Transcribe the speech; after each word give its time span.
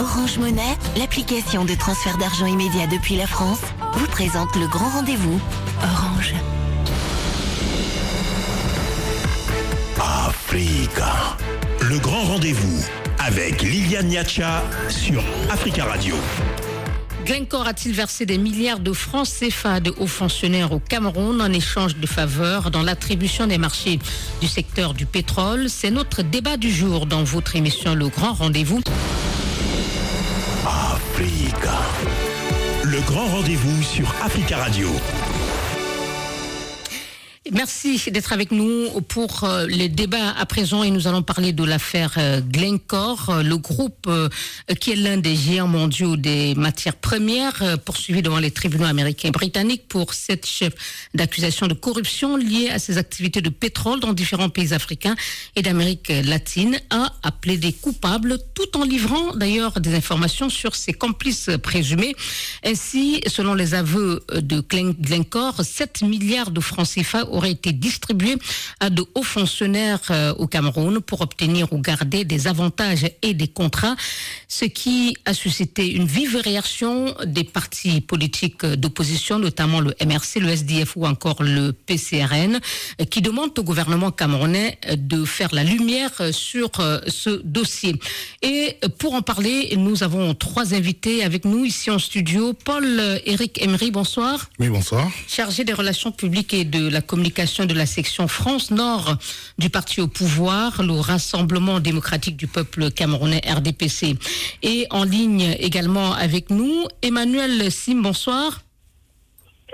Orange 0.00 0.38
Monnaie, 0.38 0.76
l'application 0.98 1.64
de 1.64 1.74
transfert 1.74 2.18
d'argent 2.18 2.46
immédiat 2.46 2.86
depuis 2.86 3.16
la 3.16 3.26
France, 3.26 3.60
vous 3.94 4.06
présente 4.06 4.54
le 4.56 4.66
grand 4.68 4.90
rendez-vous. 4.90 5.40
Orange. 5.82 6.34
Africa. 9.98 11.36
Le 11.80 11.98
grand 11.98 12.22
rendez-vous 12.24 12.84
avec 13.18 13.62
Liliane 13.62 14.08
Niacha 14.08 14.62
sur 14.90 15.22
Africa 15.50 15.84
Radio. 15.84 16.14
Glencore 17.24 17.66
a-t-il 17.66 17.94
versé 17.94 18.26
des 18.26 18.38
milliards 18.38 18.78
de 18.78 18.92
francs 18.92 19.26
CFA 19.26 19.80
de 19.80 19.92
hauts 19.98 20.06
fonctionnaires 20.06 20.72
au 20.72 20.78
Cameroun 20.78 21.40
en 21.40 21.52
échange 21.52 21.96
de 21.96 22.06
faveurs 22.06 22.70
dans 22.70 22.82
l'attribution 22.82 23.46
des 23.46 23.58
marchés 23.58 23.98
du 24.40 24.46
secteur 24.46 24.94
du 24.94 25.06
pétrole? 25.06 25.68
C'est 25.68 25.90
notre 25.90 26.22
débat 26.22 26.56
du 26.56 26.70
jour 26.70 27.06
dans 27.06 27.24
votre 27.24 27.56
émission 27.56 27.94
Le 27.94 28.08
Grand 28.08 28.34
Rendez-vous. 28.34 28.80
Le 32.84 33.00
grand 33.00 33.26
rendez-vous 33.26 33.82
sur 33.82 34.14
Africa 34.22 34.58
Radio. 34.58 34.90
Merci 37.52 38.00
d'être 38.10 38.32
avec 38.32 38.50
nous 38.50 38.88
pour 39.02 39.44
euh, 39.44 39.66
les 39.68 39.88
débats 39.88 40.30
à 40.36 40.46
présent 40.46 40.82
et 40.82 40.90
nous 40.90 41.06
allons 41.06 41.22
parler 41.22 41.52
de 41.52 41.62
l'affaire 41.62 42.14
euh, 42.18 42.40
Glencore, 42.40 43.30
euh, 43.30 43.42
le 43.44 43.56
groupe 43.56 44.10
qui 44.80 44.92
est 44.92 44.96
l'un 44.96 45.16
des 45.16 45.36
géants 45.36 45.68
mondiaux 45.68 46.16
des 46.16 46.54
matières 46.56 46.96
premières 46.96 47.78
poursuivi 47.84 48.22
devant 48.22 48.38
les 48.38 48.50
tribunaux 48.50 48.86
américains 48.86 49.28
et 49.28 49.32
britanniques 49.32 49.86
pour 49.88 50.14
sept 50.14 50.46
chefs 50.46 50.74
d'accusation 51.14 51.66
de 51.66 51.74
corruption 51.74 52.36
liés 52.36 52.70
à 52.70 52.78
ses 52.78 52.98
activités 52.98 53.40
de 53.40 53.48
pétrole 53.48 54.00
dans 54.00 54.12
différents 54.12 54.48
pays 54.48 54.74
africains 54.74 55.14
et 55.54 55.62
d'Amérique 55.62 56.12
latine 56.24 56.78
a 56.90 57.12
appelé 57.22 57.58
des 57.58 57.72
coupables 57.72 58.38
tout 58.54 58.76
en 58.76 58.84
livrant 58.84 59.34
d'ailleurs 59.34 59.80
des 59.80 59.94
informations 59.94 60.48
sur 60.48 60.74
ses 60.74 60.92
complices 60.92 61.50
présumés. 61.62 62.14
Ainsi, 62.64 63.20
selon 63.26 63.54
les 63.54 63.74
aveux 63.74 64.24
de 64.32 64.60
Glencore, 64.60 65.64
7 65.64 66.02
milliards 66.02 66.50
de 66.50 66.60
francs 66.60 66.88
CFA 66.88 67.26
aurait 67.36 67.52
été 67.52 67.72
distribué 67.72 68.36
à 68.80 68.90
de 68.90 69.04
hauts 69.14 69.22
fonctionnaires 69.22 70.00
euh, 70.10 70.34
au 70.34 70.46
Cameroun 70.46 71.00
pour 71.00 71.20
obtenir 71.20 71.72
ou 71.72 71.78
garder 71.78 72.24
des 72.24 72.46
avantages 72.46 73.06
et 73.22 73.34
des 73.34 73.48
contrats, 73.48 73.96
ce 74.48 74.64
qui 74.64 75.16
a 75.24 75.34
suscité 75.34 75.90
une 75.92 76.06
vive 76.06 76.36
réaction 76.36 77.14
des 77.24 77.44
partis 77.44 78.00
politiques 78.00 78.64
d'opposition, 78.64 79.38
notamment 79.38 79.80
le 79.80 79.94
MRC, 80.04 80.40
le 80.40 80.48
SDF 80.48 80.96
ou 80.96 81.06
encore 81.06 81.42
le 81.42 81.72
PCRN, 81.72 82.60
qui 83.10 83.20
demandent 83.20 83.56
au 83.58 83.62
gouvernement 83.62 84.10
camerounais 84.10 84.78
de 84.96 85.24
faire 85.24 85.50
la 85.52 85.64
lumière 85.64 86.12
sur 86.32 86.70
euh, 86.80 87.00
ce 87.06 87.42
dossier. 87.44 87.96
Et 88.42 88.76
pour 88.98 89.14
en 89.14 89.22
parler, 89.22 89.74
nous 89.76 90.02
avons 90.02 90.34
trois 90.34 90.74
invités 90.74 91.22
avec 91.22 91.44
nous 91.44 91.64
ici 91.64 91.90
en 91.90 91.98
studio. 91.98 92.52
Paul-Éric 92.52 93.62
Emery, 93.62 93.90
bonsoir. 93.90 94.48
Oui, 94.58 94.68
bonsoir. 94.68 95.10
Chargé 95.28 95.64
des 95.64 95.72
relations 95.72 96.12
publiques 96.12 96.54
et 96.54 96.64
de 96.64 96.88
la 96.88 97.00
communication 97.00 97.25
de 97.28 97.74
la 97.74 97.86
section 97.86 98.28
France 98.28 98.70
Nord 98.70 99.16
du 99.58 99.68
parti 99.68 100.00
au 100.00 100.06
pouvoir, 100.06 100.82
le 100.82 100.92
Rassemblement 100.92 101.80
démocratique 101.80 102.36
du 102.36 102.46
peuple 102.46 102.90
camerounais 102.90 103.42
RDPC. 103.46 104.16
Et 104.62 104.86
en 104.90 105.02
ligne 105.02 105.56
également 105.58 106.12
avec 106.12 106.50
nous, 106.50 106.86
Emmanuel 107.02 107.70
Sim, 107.72 107.96
bonsoir. 108.02 108.60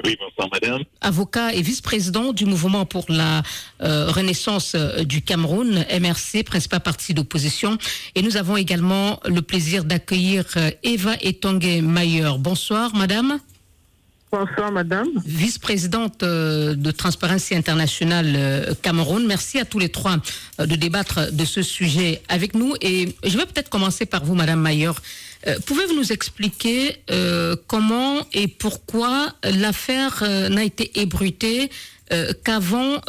Oui, 0.04 0.16
bonsoir 0.18 0.48
madame. 0.50 0.82
Avocat 1.02 1.52
et 1.52 1.60
vice-président 1.60 2.32
du 2.32 2.46
mouvement 2.46 2.86
pour 2.86 3.04
la 3.08 3.42
euh, 3.82 4.10
renaissance 4.10 4.74
euh, 4.74 5.04
du 5.04 5.20
Cameroun, 5.20 5.84
MRC, 6.00 6.44
principal 6.44 6.80
parti 6.80 7.12
d'opposition. 7.12 7.76
Et 8.14 8.22
nous 8.22 8.38
avons 8.38 8.56
également 8.56 9.20
le 9.26 9.42
plaisir 9.42 9.84
d'accueillir 9.84 10.44
euh, 10.56 10.70
Eva 10.82 11.16
Etongue 11.20 11.82
Mayer. 11.82 12.30
Bonsoir 12.38 12.94
madame. 12.96 13.38
Bonsoir, 14.34 14.72
madame. 14.72 15.08
Vice-présidente 15.26 16.22
euh, 16.22 16.74
de 16.74 16.90
Transparency 16.90 17.54
International 17.54 18.32
euh, 18.34 18.72
Cameroun. 18.80 19.26
Merci 19.26 19.58
à 19.58 19.66
tous 19.66 19.78
les 19.78 19.90
trois 19.90 20.16
euh, 20.58 20.64
de 20.64 20.74
débattre 20.74 21.30
de 21.30 21.44
ce 21.44 21.60
sujet 21.60 22.22
avec 22.28 22.54
nous. 22.54 22.72
Et 22.80 23.14
je 23.24 23.36
vais 23.36 23.44
peut-être 23.44 23.68
commencer 23.68 24.06
par 24.06 24.24
vous, 24.24 24.34
madame 24.34 24.58
Mayer. 25.46 25.58
Pouvez-vous 25.66 25.94
nous 25.94 26.12
expliquer 26.12 26.96
comment 27.66 28.20
et 28.32 28.48
pourquoi 28.48 29.32
l'affaire 29.44 30.24
n'a 30.50 30.64
été 30.64 31.00
ébruitée 31.00 31.70
qu'avant, 32.44 33.00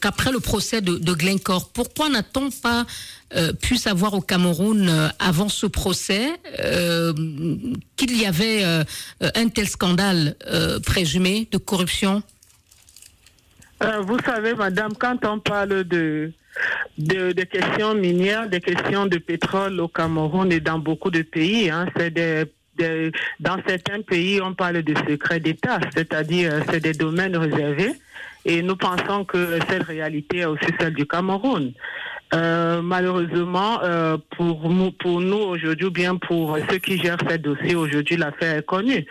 qu'après 0.00 0.32
le 0.32 0.40
procès 0.40 0.80
de, 0.80 0.96
de 0.98 1.12
Glencore? 1.12 1.70
Pourquoi 1.70 2.08
n'a-t-on 2.08 2.50
pas 2.50 2.86
euh, 3.36 3.52
pu 3.52 3.76
savoir 3.76 4.14
au 4.14 4.20
Cameroun 4.20 4.88
euh, 4.88 5.08
avant 5.18 5.48
ce 5.48 5.66
procès 5.66 6.30
euh, 6.60 7.12
qu'il 7.96 8.16
y 8.16 8.26
avait 8.26 8.62
un 9.20 9.48
tel 9.48 9.68
scandale 9.68 10.36
présumé 10.86 11.48
de 11.50 11.58
corruption? 11.58 12.22
Vous 13.80 14.18
savez, 14.24 14.54
madame, 14.54 14.94
quand 14.96 15.24
on 15.24 15.40
parle 15.40 15.84
de, 15.84 16.32
de, 16.98 17.32
questions 17.44 17.94
minières, 17.94 18.48
des 18.48 18.60
questions 18.60 19.06
de 19.06 19.18
pétrole 19.18 19.80
au 19.80 19.88
Cameroun 19.88 20.52
et 20.52 20.60
dans 20.60 20.78
beaucoup 20.78 21.10
de 21.10 21.22
pays, 21.22 21.70
hein, 21.70 21.86
c'est 21.96 22.12
dans 23.38 23.56
certains 23.66 24.02
pays, 24.02 24.40
on 24.42 24.54
parle 24.54 24.82
de 24.82 24.94
secret 25.08 25.38
d'État, 25.38 25.78
c'est-à-dire 25.94 26.62
c'est 26.70 26.80
des 26.80 26.92
domaines 26.92 27.36
réservés. 27.36 27.92
Et 28.44 28.62
nous 28.62 28.76
pensons 28.76 29.24
que 29.24 29.58
cette 29.68 29.84
réalité 29.84 30.38
est 30.38 30.44
aussi 30.44 30.66
celle 30.78 30.92
du 30.92 31.06
Cameroun. 31.06 31.72
Euh, 32.34 32.82
malheureusement, 32.82 33.80
euh, 33.82 34.16
pour 34.36 34.68
nous, 34.68 34.90
pour 34.90 35.20
nous 35.20 35.36
aujourd'hui, 35.36 35.86
ou 35.86 35.90
bien 35.90 36.16
pour 36.16 36.58
ceux 36.68 36.78
qui 36.78 36.98
gèrent 36.98 37.16
ces 37.28 37.38
dossiers 37.38 37.76
aujourd'hui, 37.76 38.16
l'affaire 38.16 38.58
est 38.58 38.66
connue. 38.66 39.06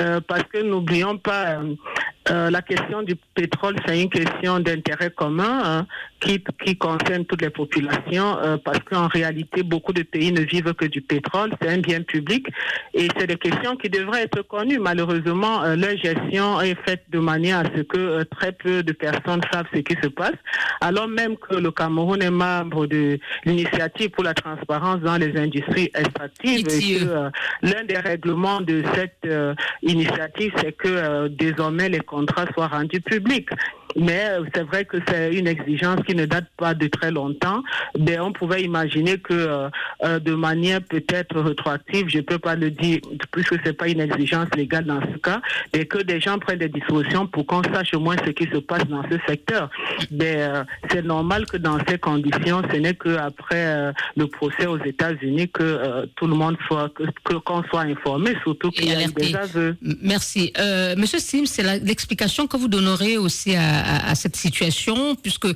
Euh, 0.00 0.20
parce 0.26 0.42
que 0.44 0.58
n'oublions 0.58 1.18
pas, 1.18 1.60
euh, 2.30 2.50
la 2.50 2.62
question 2.62 3.02
du 3.02 3.14
pétrole, 3.34 3.76
c'est 3.86 4.00
une 4.00 4.10
question 4.10 4.58
d'intérêt 4.58 5.10
commun 5.10 5.62
hein, 5.64 5.86
qui, 6.18 6.42
qui 6.64 6.76
concerne 6.76 7.24
toutes 7.26 7.42
les 7.42 7.50
populations, 7.50 8.38
euh, 8.38 8.56
parce 8.56 8.80
qu'en 8.80 9.06
réalité, 9.06 9.62
beaucoup 9.62 9.92
de 9.92 10.02
pays 10.02 10.32
ne 10.32 10.40
vivent 10.40 10.74
que 10.74 10.86
du 10.86 11.00
pétrole, 11.00 11.52
c'est 11.60 11.68
un 11.68 11.78
bien 11.78 12.02
public, 12.02 12.48
et 12.92 13.06
c'est 13.16 13.28
des 13.28 13.36
questions 13.36 13.76
qui 13.76 13.88
devraient 13.88 14.22
être 14.22 14.42
connues. 14.42 14.80
Malheureusement, 14.80 15.62
leur 15.76 15.96
gestion 15.96 16.60
est 16.60 16.78
faite 16.84 17.04
de 17.10 17.20
manière 17.20 17.58
à 17.58 17.64
ce 17.76 17.82
que 17.82 18.24
très 18.24 18.50
peu 18.50 18.82
de 18.82 18.92
personnes 18.92 19.42
savent 19.52 19.66
ce 19.72 19.78
qui 19.80 19.96
se 20.02 20.08
passe, 20.08 20.34
alors 20.80 21.06
même 21.06 21.36
que 21.36 21.54
le 21.54 21.70
Cameroun 21.70 22.20
est 22.20 22.30
membre 22.30 22.86
de 22.86 23.18
l'initiative 23.44 24.10
pour 24.10 24.24
la 24.24 24.34
transparence 24.34 25.00
dans 25.00 25.18
les 25.18 25.36
industries 25.38 25.90
extractives, 25.94 26.66
et 26.68 26.98
que 26.98 27.30
l'un 27.62 27.84
des 27.84 27.98
règlements 27.98 28.60
de 28.60 28.82
cette 28.94 29.30
initiative, 29.84 30.52
c'est 30.58 30.72
que 30.72 30.88
euh, 30.88 31.28
désormais 31.28 31.88
les 31.88 32.00
contrats 32.00 32.46
soient 32.52 32.68
rendus 32.68 33.00
publics. 33.00 33.50
Mais 33.96 34.26
euh, 34.28 34.44
c'est 34.54 34.62
vrai 34.62 34.84
que 34.84 34.98
c'est 35.08 35.34
une 35.34 35.46
exigence 35.46 36.00
qui 36.06 36.14
ne 36.14 36.26
date 36.26 36.46
pas 36.56 36.74
de 36.74 36.86
très 36.88 37.10
longtemps. 37.10 37.62
Mais 37.98 38.18
on 38.18 38.32
pouvait 38.32 38.62
imaginer 38.62 39.18
que 39.18 39.34
euh, 39.34 39.68
euh, 40.04 40.18
de 40.18 40.34
manière 40.34 40.80
peut-être 40.82 41.40
rétroactive, 41.40 42.08
je 42.08 42.18
ne 42.18 42.22
peux 42.22 42.38
pas 42.38 42.56
le 42.56 42.70
dire 42.70 43.00
puisque 43.30 43.56
c'est 43.64 43.72
pas 43.72 43.88
une 43.88 44.00
exigence 44.00 44.48
légale 44.56 44.84
dans 44.84 45.00
ce 45.00 45.18
cas, 45.18 45.40
mais 45.72 45.86
que 45.86 45.98
des 46.02 46.20
gens 46.20 46.38
prennent 46.38 46.58
des 46.58 46.68
dispositions 46.68 47.26
pour 47.26 47.46
qu'on 47.46 47.62
sache 47.62 47.94
au 47.94 48.00
moins 48.00 48.16
ce 48.24 48.30
qui 48.30 48.44
se 48.44 48.58
passe 48.58 48.86
dans 48.86 49.02
ce 49.10 49.18
secteur. 49.28 49.70
Mais 50.10 50.46
c'est 50.90 51.04
normal 51.04 51.46
que 51.46 51.56
dans 51.56 51.78
ces 51.88 51.98
conditions, 51.98 52.62
ce 52.70 52.76
n'est 52.76 52.94
qu'après 52.94 53.92
le 54.16 54.26
procès 54.26 54.66
aux 54.66 54.78
États-Unis 54.78 55.48
que 55.50 56.06
tout 56.16 56.26
le 56.26 56.34
monde 56.34 56.56
soit 56.66 56.90
que 57.24 57.34
qu'on 57.34 57.62
soit 57.64 57.82
informé, 57.82 58.34
surtout 58.42 58.70
qu'il 58.70 58.88
y 58.88 58.92
a 58.92 59.06
des 59.08 59.36
aveux. 59.36 59.76
Merci, 60.02 60.52
Monsieur 60.96 61.18
Sim, 61.18 61.44
c'est 61.46 61.62
l'explication 61.80 62.46
que 62.46 62.56
vous 62.56 62.68
donnerez 62.68 63.18
aussi 63.18 63.54
à 63.54 63.83
à, 63.84 64.14
cette 64.14 64.36
situation, 64.36 65.14
puisque 65.16 65.46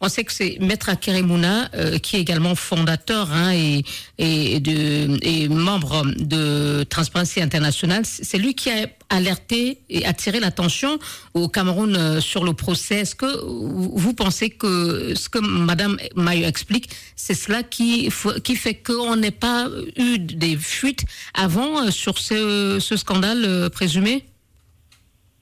on 0.00 0.08
sait 0.08 0.24
que 0.24 0.32
c'est 0.32 0.58
Maître 0.60 0.88
Akeremouna, 0.88 1.70
euh, 1.74 1.98
qui 1.98 2.16
est 2.16 2.20
également 2.20 2.54
fondateur 2.54 3.32
hein, 3.32 3.52
et, 3.52 3.84
et, 4.18 4.60
de, 4.60 5.18
et 5.22 5.48
membre 5.48 6.04
de 6.18 6.84
Transparency 6.84 7.40
International. 7.40 8.04
C'est 8.04 8.38
lui 8.38 8.54
qui 8.54 8.70
a 8.70 8.88
alerté 9.08 9.78
et 9.88 10.04
attiré 10.04 10.40
l'attention 10.40 10.98
au 11.34 11.48
Cameroun 11.48 11.96
euh, 11.96 12.20
sur 12.20 12.44
le 12.44 12.52
procès. 12.52 13.00
Est-ce 13.00 13.14
que 13.14 13.40
vous 13.44 14.12
pensez 14.12 14.50
que 14.50 15.14
ce 15.14 15.28
que 15.28 15.38
Madame 15.38 15.96
Mayo 16.14 16.46
explique, 16.46 16.90
c'est 17.14 17.34
cela 17.34 17.62
qui, 17.62 18.10
qui 18.44 18.56
fait 18.56 18.74
qu'on 18.74 19.16
n'ait 19.16 19.30
pas 19.30 19.68
eu 19.96 20.18
des 20.18 20.56
fuites 20.56 21.04
avant 21.32 21.86
euh, 21.86 21.90
sur 21.90 22.18
ce, 22.18 22.78
ce 22.80 22.96
scandale 22.96 23.70
présumé? 23.70 24.24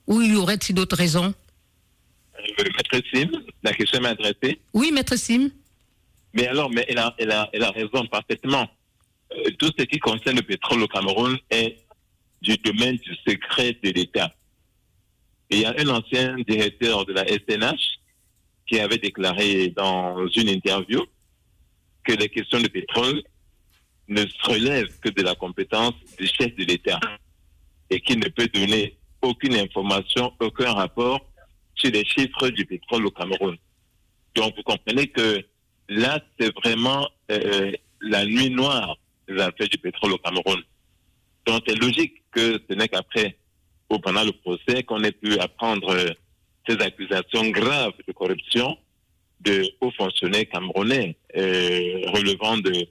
Ou 0.07 0.21
y 0.21 0.35
aurait-il 0.35 0.75
d'autres 0.75 0.95
raisons? 0.95 1.33
Maître 2.57 3.01
Sim, 3.13 3.31
la 3.63 3.73
question 3.73 4.01
m'a 4.01 4.09
adressée. 4.09 4.59
Oui, 4.73 4.91
Maître 4.91 5.15
Sim. 5.15 5.49
Mais 6.33 6.47
alors, 6.47 6.69
mais 6.69 6.85
elle, 6.87 6.97
a, 6.97 7.15
elle, 7.17 7.31
a, 7.31 7.49
elle 7.53 7.63
a 7.63 7.71
raison 7.71 8.05
parfaitement. 8.07 8.67
Euh, 9.31 9.49
tout 9.57 9.71
ce 9.77 9.83
qui 9.85 9.99
concerne 9.99 10.35
le 10.35 10.41
pétrole 10.41 10.83
au 10.83 10.87
Cameroun 10.87 11.37
est 11.49 11.77
du 12.41 12.57
domaine 12.57 12.97
du 12.97 13.15
secret 13.27 13.77
de 13.81 13.89
l'État. 13.91 14.31
il 15.49 15.59
y 15.59 15.65
a 15.65 15.73
un 15.77 15.87
ancien 15.89 16.35
directeur 16.47 17.05
de 17.05 17.13
la 17.13 17.25
SNH 17.25 17.99
qui 18.67 18.79
avait 18.79 18.97
déclaré 18.97 19.69
dans 19.69 20.27
une 20.27 20.49
interview 20.49 21.03
que 22.03 22.13
les 22.13 22.29
questions 22.29 22.61
de 22.61 22.67
pétrole 22.67 23.23
ne 24.07 24.23
relève 24.43 24.87
que 24.99 25.09
de 25.09 25.21
la 25.23 25.35
compétence 25.35 25.93
du 26.19 26.27
chef 26.27 26.55
de 26.55 26.65
l'État 26.65 26.99
et 27.89 27.99
qui 27.99 28.17
ne 28.17 28.27
peut 28.27 28.47
donner 28.47 28.97
aucune 29.21 29.55
information, 29.55 30.33
aucun 30.39 30.73
rapport 30.73 31.25
sur 31.75 31.91
les 31.91 32.05
chiffres 32.05 32.49
du 32.49 32.65
pétrole 32.65 33.05
au 33.05 33.11
Cameroun. 33.11 33.57
Donc 34.35 34.55
vous 34.55 34.63
comprenez 34.63 35.07
que 35.07 35.41
là, 35.89 36.21
c'est 36.39 36.53
vraiment 36.55 37.07
euh, 37.31 37.71
la 38.01 38.25
nuit 38.25 38.49
noire 38.49 38.97
des 39.27 39.39
affaires 39.39 39.69
du 39.69 39.77
pétrole 39.77 40.13
au 40.13 40.17
Cameroun. 40.17 40.61
Donc 41.45 41.63
c'est 41.67 41.75
logique 41.75 42.23
que 42.31 42.59
ce 42.69 42.75
n'est 42.75 42.87
qu'après 42.87 43.37
ou 43.89 43.99
pendant 43.99 44.23
le 44.23 44.31
procès 44.31 44.83
qu'on 44.83 45.03
ait 45.03 45.11
pu 45.11 45.37
apprendre 45.39 45.89
euh, 45.91 46.09
ces 46.67 46.77
accusations 46.81 47.49
graves 47.49 47.93
de 48.07 48.11
corruption 48.13 48.77
de 49.41 49.63
hauts 49.81 49.91
fonctionnaires 49.91 50.49
camerounais 50.51 51.15
euh, 51.37 52.01
relevant 52.07 52.57
de 52.57 52.87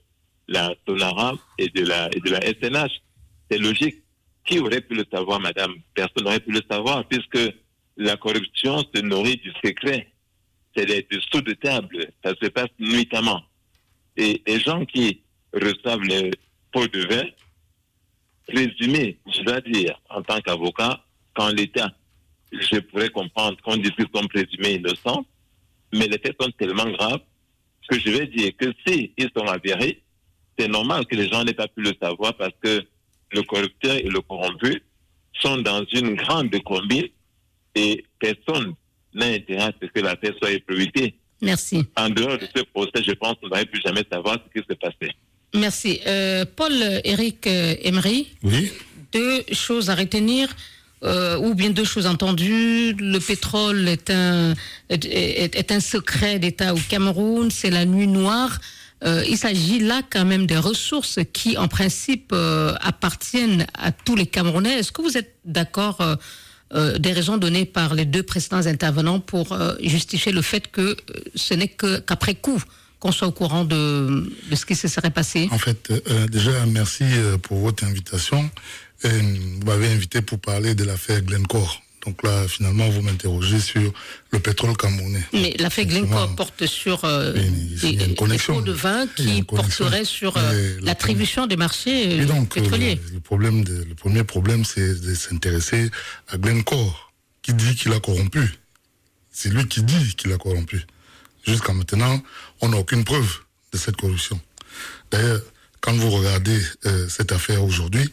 la 0.47 0.73
SONARA 0.87 1.33
et 1.57 1.69
de 1.69 1.85
la, 1.85 2.09
et 2.15 2.19
de 2.19 2.29
la 2.29 2.41
SNH. 2.41 3.01
C'est 3.49 3.57
logique. 3.57 4.01
Qui 4.45 4.59
aurait 4.59 4.81
pu 4.81 4.93
le 4.93 5.05
savoir, 5.11 5.39
madame? 5.39 5.73
Personne 5.95 6.23
n'aurait 6.23 6.39
pu 6.39 6.51
le 6.51 6.61
savoir, 6.69 7.03
puisque 7.07 7.39
la 7.97 8.17
corruption 8.17 8.83
se 8.93 9.01
nourrit 9.01 9.37
du 9.37 9.51
secret. 9.63 10.11
C'est 10.75 10.85
des 10.85 11.07
dessous 11.09 11.41
de 11.41 11.53
table. 11.53 12.11
Ça 12.23 12.33
se 12.41 12.47
passe 12.49 12.69
nuitamment. 12.79 13.41
Et 14.17 14.41
les 14.45 14.59
gens 14.59 14.85
qui 14.85 15.21
reçoivent 15.53 16.03
les 16.03 16.31
pots 16.71 16.87
de 16.87 17.07
vin, 17.07 17.23
présumés, 18.47 19.17
je 19.33 19.41
dois 19.41 19.61
dire, 19.61 19.99
en 20.09 20.21
tant 20.21 20.39
qu'avocat, 20.41 21.03
quand 21.33 21.49
l'État, 21.49 21.91
je 22.51 22.79
pourrais 22.79 23.09
comprendre 23.09 23.57
qu'on 23.61 23.77
dise 23.77 23.91
qu'ils 23.91 24.07
sont 24.13 24.27
présumés 24.27 24.75
innocents, 24.75 25.25
mais 25.93 26.07
les 26.07 26.19
faits 26.19 26.35
sont 26.39 26.51
tellement 26.51 26.89
graves 26.91 27.21
que 27.87 27.99
je 27.99 28.09
vais 28.09 28.27
dire 28.27 28.51
que 28.57 28.73
si 28.85 29.13
ils 29.17 29.29
sont 29.35 29.45
avérés, 29.45 30.01
c'est 30.57 30.67
normal 30.67 31.05
que 31.05 31.15
les 31.15 31.27
gens 31.29 31.43
n'aient 31.43 31.53
pas 31.53 31.67
pu 31.67 31.81
le 31.81 31.93
savoir 32.01 32.35
parce 32.37 32.53
que 32.61 32.85
le 33.31 33.43
corrupteur 33.43 33.95
et 33.95 34.09
le 34.09 34.21
corrompu 34.21 34.81
sont 35.33 35.57
dans 35.57 35.83
une 35.91 36.15
grande 36.15 36.57
combine 36.63 37.07
et 37.75 38.03
personne 38.19 38.73
n'a 39.13 39.27
intérêt 39.27 39.63
à 39.63 39.71
ce 39.81 39.87
que 39.87 39.99
la 39.99 40.15
paix 40.15 40.33
soit 40.39 40.51
éprouvé. 40.51 41.15
Merci. 41.41 41.83
En 41.97 42.09
dehors 42.09 42.37
de 42.37 42.47
ce 42.55 42.63
procès, 42.73 43.03
je 43.05 43.11
pense 43.13 43.35
qu'on 43.41 43.47
n'aurait 43.49 43.65
plus 43.65 43.81
jamais 43.85 44.03
savoir 44.11 44.37
ce 44.45 44.59
qui 44.59 44.65
s'est 44.67 44.75
passé. 44.75 45.11
Merci. 45.53 45.99
Euh, 46.07 46.45
Paul-Éric 46.55 47.47
euh, 47.47 47.75
Emery, 47.83 48.27
Oui, 48.43 48.71
deux 49.13 49.43
choses 49.51 49.89
à 49.89 49.95
retenir. 49.95 50.49
euh, 51.03 51.37
ou 51.37 51.53
bien 51.53 51.69
deux 51.69 51.83
choses 51.85 52.07
entendues. 52.07 52.93
Le 52.93 53.19
pétrole 53.19 53.87
est 53.87 54.09
un, 54.09 54.53
est, 54.89 55.05
est- 55.05 55.55
est 55.55 55.71
un 55.71 55.79
secret 55.79 56.39
d'État 56.39 56.73
au 56.73 56.79
Cameroun, 56.89 57.51
c'est 57.51 57.69
la 57.69 57.85
nuit 57.85 58.07
noire. 58.07 58.57
Euh, 59.03 59.23
il 59.29 59.37
s'agit 59.37 59.79
là 59.79 60.01
quand 60.09 60.25
même 60.25 60.47
des 60.47 60.57
ressources 60.57 61.19
qui, 61.31 61.57
en 61.57 61.67
principe, 61.67 62.31
euh, 62.33 62.73
appartiennent 62.81 63.67
à 63.75 63.91
tous 63.91 64.15
les 64.15 64.25
Camerounais. 64.25 64.79
Est-ce 64.79 64.91
que 64.91 65.01
vous 65.03 65.15
êtes 65.17 65.35
d'accord 65.45 65.97
euh, 66.73 66.97
des 66.97 67.13
raisons 67.13 67.37
données 67.37 67.65
par 67.65 67.93
les 67.93 68.05
deux 68.05 68.23
précédents 68.23 68.65
intervenants 68.65 69.19
pour 69.19 69.51
euh, 69.51 69.75
justifier 69.83 70.31
le 70.31 70.41
fait 70.41 70.71
que 70.71 70.81
euh, 70.81 70.95
ce 71.35 71.53
n'est 71.53 71.67
qu'après 71.67 72.33
coup 72.33 72.61
qu'on 72.99 73.11
soit 73.11 73.27
au 73.27 73.31
courant 73.31 73.65
de, 73.65 74.31
de 74.49 74.55
ce 74.55 74.65
qui 74.65 74.75
se 74.75 74.87
serait 74.87 75.11
passé 75.11 75.47
en 75.51 75.59
fait, 75.59 75.91
déjà, 76.31 76.65
merci 76.65 77.03
pour 77.43 77.59
votre 77.59 77.83
invitation. 77.83 78.49
Vous 79.03 79.65
m'avez 79.65 79.89
invité 79.89 80.21
pour 80.21 80.39
parler 80.39 80.73
de 80.73 80.83
l'affaire 80.85 81.21
Glencore. 81.21 81.84
Donc 82.05 82.21
là, 82.23 82.47
finalement, 82.47 82.87
vous 82.89 83.01
m'interrogez 83.01 83.59
sur 83.59 83.91
le 84.31 84.39
pétrole 84.39 84.77
camerounais. 84.77 85.23
Mais 85.33 85.55
l'affaire. 85.57 85.85
Glencore 85.85 86.35
porte 86.35 86.65
sur 86.67 87.03
euh, 87.03 87.33
il 87.35 87.95
y 87.95 87.99
a 87.99 88.03
une 88.03 88.09
des, 88.11 88.15
connexion. 88.15 88.61
de 88.61 88.71
vin 88.71 89.07
qui 89.15 89.41
porteraient 89.43 90.05
sur 90.05 90.37
euh, 90.37 90.77
l'attribution 90.81 91.47
des 91.47 91.57
marchés 91.57 92.13
euh, 92.19 92.21
Et 92.21 92.25
donc, 92.25 92.53
pétroliers. 92.53 92.99
le, 93.07 93.13
le 93.15 93.19
problème 93.19 93.63
de- 93.63 93.83
le 93.87 93.95
premier 93.95 94.23
problème, 94.23 94.65
c'est 94.65 95.01
de 95.01 95.13
s'intéresser 95.15 95.89
à 96.27 96.37
Glencore, 96.37 97.11
qui 97.41 97.53
dit 97.53 97.75
qu'il 97.75 97.91
a 97.93 97.99
corrompu. 97.99 98.53
C'est 99.31 99.49
lui 99.49 99.67
qui 99.67 99.81
dit 99.83 100.15
qu'il 100.15 100.31
a 100.31 100.37
corrompu. 100.37 100.85
Jusqu'à 101.45 101.73
maintenant, 101.73 102.21
on 102.61 102.69
n'a 102.69 102.77
aucune 102.77 103.03
preuve 103.03 103.39
de 103.73 103.77
cette 103.77 103.97
corruption. 103.97 104.39
D'ailleurs, 105.11 105.41
quand 105.81 105.93
vous 105.93 106.09
regardez 106.11 106.59
euh, 106.85 107.07
cette 107.09 107.31
affaire 107.31 107.63
aujourd'hui, 107.63 108.09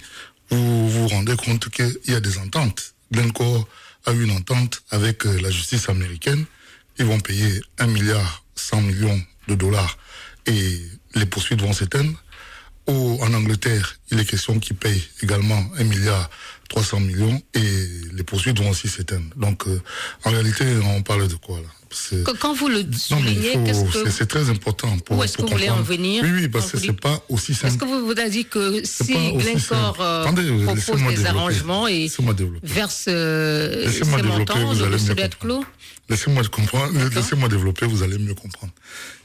vous 0.51 0.89
vous 0.91 1.09
rendez 1.09 1.37
compte 1.37 1.69
qu'il 1.71 1.97
y 2.09 2.15
a 2.15 2.21
des 2.21 2.39
ententes. 2.39 2.95
Glencore 3.13 3.69
a 4.05 4.13
eu 4.13 4.25
une 4.25 4.33
entente 4.33 4.83
avec 4.91 5.27
euh, 5.27 5.41
la 5.41 5.51
justice 5.51 5.89
américaine. 5.89 6.45
Ils 6.99 7.07
vont 7.07 7.21
payer 7.21 7.61
1 7.79 7.87
milliard 7.87 8.45
100 8.55 8.83
millions 8.83 9.21
de 9.49 9.55
dollars 9.55 9.97
et 10.47 10.81
les 11.15 11.27
poursuites 11.27 11.61
vont 11.61 11.73
s'éteindre. 11.73 12.23
Au, 12.87 13.19
en 13.23 13.33
Angleterre, 13.33 13.97
il 14.11 14.19
est 14.19 14.25
question 14.25 14.59
qu'ils 14.59 14.77
payent 14.77 15.03
également 15.23 15.65
1 15.79 15.85
milliard 15.85 16.29
300 16.73 17.01
millions 17.01 17.41
et 17.53 17.61
les 18.15 18.23
poursuites 18.23 18.59
vont 18.59 18.71
aussi 18.71 18.89
s'éteindre. 18.89 19.27
Donc, 19.37 19.67
euh, 19.67 19.79
en 20.25 20.31
réalité, 20.31 20.65
on 20.97 21.03
parle 21.03 21.29
de 21.29 21.35
quoi 21.35 21.59
là? 21.59 21.69
Quand 22.41 22.55
vous 22.55 22.69
le 22.69 22.85
soulignez, 22.91 23.53
c'est 23.67 24.03
que, 24.05 24.11
c'est 24.11 24.27
très 24.27 24.49
important 24.49 24.97
pour 25.01 25.19
Où 25.19 25.23
est-ce 25.23 25.37
que 25.37 25.43
vous 25.43 25.49
voulez 25.49 25.69
en 25.69 25.83
venir? 25.83 26.25
Oui, 26.25 26.31
oui, 26.33 26.49
parce 26.49 26.71
que 26.71 26.79
c'est 26.79 26.99
pas 26.99 27.23
aussi 27.29 27.53
est-ce 27.53 27.61
simple. 27.61 27.77
que 27.77 27.85
vous 27.85 28.07
vous 28.07 28.19
avez 28.19 28.31
dit 28.31 28.47
que 28.47 28.83
si 28.83 29.13
Glencore 29.13 29.99
euh, 30.01 30.23
Attendez, 30.23 30.49
propose 30.65 30.87
des 30.87 30.95
développer. 31.09 31.27
arrangements 31.29 31.89
et 31.89 32.09
verse 32.63 33.05
euh, 33.09 33.93
ces 33.93 34.05
montants, 34.07 34.73
vous 34.73 34.79
le 34.81 34.85
allez 34.87 35.03
mieux 35.05 35.29
clos 35.39 35.65
Laissez-moi 36.09 36.43
comprendre, 36.45 36.93
laissez-moi 37.15 37.49
développer, 37.49 37.85
vous 37.87 38.03
allez 38.03 38.17
mieux 38.17 38.35
comprendre. 38.35 38.73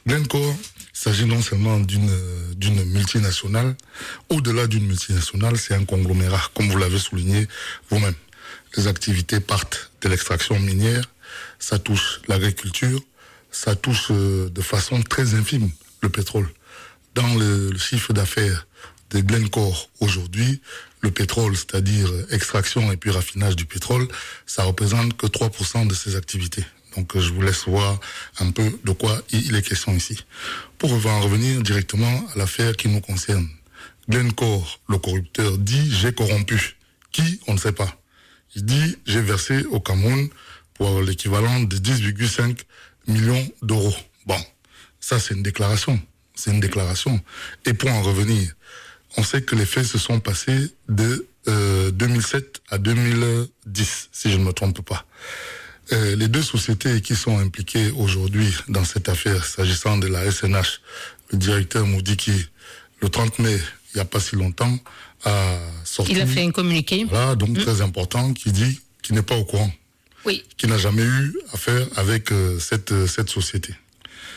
Glencore, 0.06 0.56
il 0.98 1.04
s'agit 1.04 1.26
non 1.26 1.44
seulement 1.44 1.80
d'une 1.80 2.84
multinationale, 2.86 3.76
au-delà 4.30 4.66
d'une 4.66 4.88
multinationale, 4.88 5.56
c'est 5.58 5.76
un 5.76 5.86
conglomérat, 5.86 6.42
comme 6.56 6.70
vous 6.70 6.78
l'avez 6.80 6.98
souligné 6.98 7.48
vous-même. 7.92 8.16
Les 8.76 8.88
activités 8.88 9.40
partent 9.40 9.92
de 10.02 10.10
l'extraction 10.10 10.60
minière, 10.60 11.04
ça 11.60 11.78
touche 11.78 12.22
l'agriculture, 12.28 13.00
ça 13.52 13.76
touche 13.76 14.08
euh, 14.10 14.50
de 14.50 14.62
façon 14.62 15.02
très 15.04 15.36
infime 15.36 15.70
le 16.02 16.10
pétrole. 16.10 16.50
Dans 17.14 17.36
le, 17.36 17.78
chiffre 17.78 18.12
d'affaires 18.12 18.66
de 19.12 19.20
Glencore 19.20 19.90
aujourd'hui, 20.00 20.62
le 21.02 21.12
pétrole, 21.12 21.56
c'est-à-dire 21.56 22.10
extraction 22.32 22.92
et 22.92 22.98
puis 22.98 23.12
raffinage 23.12 23.56
du 23.56 23.66
pétrole, 23.66 24.08
ça 24.48 24.64
représente 24.64 25.16
que 25.16 25.28
3% 25.28 25.86
de 25.86 25.94
ses 25.94 26.16
activités. 26.16 26.66
Donc 26.98 27.16
je 27.16 27.32
vous 27.32 27.44
laisse 27.44 27.66
voir 27.68 28.00
un 28.40 28.50
peu 28.50 28.68
de 28.84 28.92
quoi 28.92 29.22
il 29.30 29.56
est 29.56 29.62
question 29.62 29.94
ici. 29.94 30.26
Pour 30.80 30.92
en 30.92 31.22
revenir 31.22 31.62
directement 31.62 32.28
à 32.34 32.40
l'affaire 32.40 32.76
qui 32.76 32.88
nous 32.88 33.02
concerne. 33.02 33.48
Glencore, 34.10 34.80
le 34.90 34.98
corrupteur, 34.98 35.60
dit 35.60 35.92
j'ai 35.94 36.12
corrompu. 36.12 36.76
Qui? 37.12 37.40
On 37.48 37.54
ne 37.54 37.60
sait 37.60 37.72
pas. 37.72 38.02
Il 38.56 38.66
dit 38.66 38.98
j'ai 39.06 39.22
versé 39.22 39.64
au 39.66 39.80
Cameroun 39.80 40.28
pour 40.74 41.02
l'équivalent 41.04 41.60
de 41.60 41.78
10,5 41.78 42.58
millions 43.08 43.48
d'euros. 43.62 43.96
Bon, 44.26 44.42
ça 45.00 45.20
c'est 45.20 45.36
une 45.36 45.44
déclaration. 45.44 46.02
C'est 46.34 46.50
une 46.50 46.60
déclaration. 46.60 47.22
Et 47.66 47.74
pour 47.74 47.92
en 47.92 48.02
revenir, 48.02 48.54
on 49.18 49.24
sait 49.24 49.44
que 49.44 49.56
les 49.56 49.68
faits 49.68 49.86
se 49.86 50.00
sont 50.00 50.20
passés 50.20 50.74
de 50.90 51.28
euh, 51.48 51.92
2007 51.92 52.62
à 52.70 52.80
2010, 52.80 54.10
si 54.12 54.32
je 54.32 54.38
ne 54.38 54.44
me 54.44 54.52
trompe 54.52 54.82
pas. 54.82 55.06
Euh, 55.94 56.16
les 56.16 56.28
deux 56.28 56.42
sociétés 56.42 57.02
qui 57.02 57.16
sont 57.16 57.38
impliquées 57.40 57.92
aujourd'hui 57.96 58.54
dans 58.68 58.84
cette 58.84 59.08
affaire, 59.10 59.46
s'agissant 59.46 59.98
de 59.98 60.08
la 60.08 60.30
SNH, 60.30 60.82
le 61.32 61.38
directeur 61.38 61.86
Moudiki, 61.88 62.48
le 63.02 63.10
30 63.10 63.40
mai, 63.40 63.56
il 63.94 63.96
n'y 63.98 64.02
a 64.02 64.06
pas 64.06 64.20
si 64.20 64.36
longtemps, 64.36 64.78
a 65.24 65.58
sorti 65.86 66.12
Il 66.12 66.22
a 66.22 66.28
fait 66.28 66.44
un 66.44 66.52
communiqué. 66.52 67.06
voilà, 67.10 67.36
donc 67.36 67.58
très 67.58 67.82
important, 67.82 68.34
qui 68.34 68.52
dit 68.52 68.80
qu'il 69.02 69.16
n'est 69.16 69.22
pas 69.22 69.38
au 69.38 69.46
courant, 69.46 69.72
Oui. 70.26 70.44
qu'il 70.58 70.70
n'a 70.70 70.78
jamais 70.78 71.04
eu 71.04 71.34
affaire 71.54 71.88
avec 71.96 72.32
euh, 72.32 72.60
cette, 72.60 72.92
euh, 72.92 73.08
cette 73.08 73.30
société. 73.30 73.74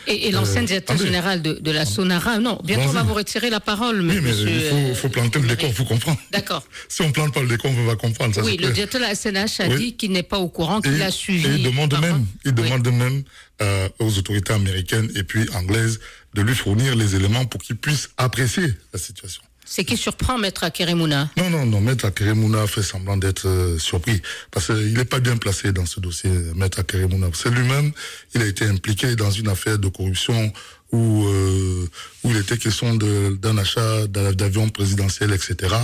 Et, 0.06 0.28
et 0.28 0.30
l'ancien 0.30 0.62
Euh, 0.62 0.66
directeur 0.66 0.94
attendez. 0.96 1.08
général 1.10 1.42
de, 1.42 1.54
de 1.54 1.70
la 1.70 1.84
Sonara, 1.84 2.38
non, 2.38 2.58
bientôt 2.64 2.88
on 2.88 2.92
va 2.92 3.02
vous 3.02 3.14
retirer 3.14 3.50
la 3.50 3.60
parole, 3.60 4.00
Oui, 4.00 4.06
mais 4.14 4.20
monsieur. 4.30 4.48
il 4.48 4.60
faut, 4.62 4.76
euh, 4.76 4.94
faut 4.94 5.08
planter 5.08 5.38
le 5.38 5.46
décor, 5.48 5.64
Emery. 5.66 5.76
faut 5.76 5.84
comprendre. 5.84 6.18
D'accord. 6.32 6.62
Si 6.88 7.02
on 7.02 7.12
plante 7.12 7.32
pas 7.34 7.40
le 7.42 7.48
décor, 7.48 7.70
on 7.70 7.84
va 7.84 7.96
comprendre. 7.96 8.34
Ça, 8.34 8.42
Oui, 8.42 8.52
le 8.52 8.56
clair. 8.58 8.72
directeur 8.72 9.00
de 9.00 9.06
la 9.06 9.14
SNH 9.14 9.60
a 9.60 9.68
Oui. 9.68 9.76
dit 9.78 9.92
qu'il 9.96 10.12
n'est 10.12 10.22
pas 10.22 10.38
au 10.38 10.48
courant, 10.48 10.80
qu'il 10.80 11.00
a 11.02 11.10
suivi. 11.10 11.46
Et 11.46 11.54
il 11.56 11.62
demande 11.62 11.92
même, 12.00 12.24
il 12.44 12.50
Oui. 12.52 12.54
demande 12.64 12.88
même 12.92 13.22
euh, 13.62 13.88
aux 13.98 14.16
autorités 14.18 14.52
américaines 14.54 15.10
et 15.14 15.22
puis 15.22 15.46
anglaises 15.54 16.00
de 16.34 16.42
lui 16.42 16.54
fournir 16.54 16.94
les 16.96 17.14
éléments 17.14 17.44
pour 17.44 17.60
qu'il 17.60 17.76
puisse 17.76 18.08
apprécier 18.16 18.72
la 18.92 18.98
situation. 18.98 19.42
Ce 19.70 19.82
qui 19.82 19.96
surprend 19.96 20.36
Maître 20.36 20.64
Akeremouna. 20.64 21.30
Non, 21.36 21.48
non, 21.48 21.64
non, 21.64 21.80
Maître 21.80 22.04
Akeremouna 22.04 22.66
fait 22.66 22.82
semblant 22.82 23.16
d'être 23.16 23.46
euh, 23.46 23.78
surpris 23.78 24.20
parce 24.50 24.66
qu'il 24.66 24.94
n'est 24.94 25.04
pas 25.04 25.20
bien 25.20 25.36
placé 25.36 25.72
dans 25.72 25.86
ce 25.86 26.00
dossier, 26.00 26.28
Maître 26.56 26.80
Akeremouna. 26.80 27.28
C'est 27.34 27.50
lui-même, 27.50 27.92
il 28.34 28.42
a 28.42 28.46
été 28.46 28.64
impliqué 28.64 29.14
dans 29.14 29.30
une 29.30 29.46
affaire 29.46 29.78
de 29.78 29.86
corruption 29.86 30.52
où, 30.92 31.24
euh, 31.24 31.88
où 32.24 32.30
il 32.30 32.36
était 32.36 32.58
question 32.58 32.94
d'un 32.94 33.58
achat 33.58 34.06
d'avion 34.06 34.68
présidentiel, 34.68 35.32
etc. 35.32 35.74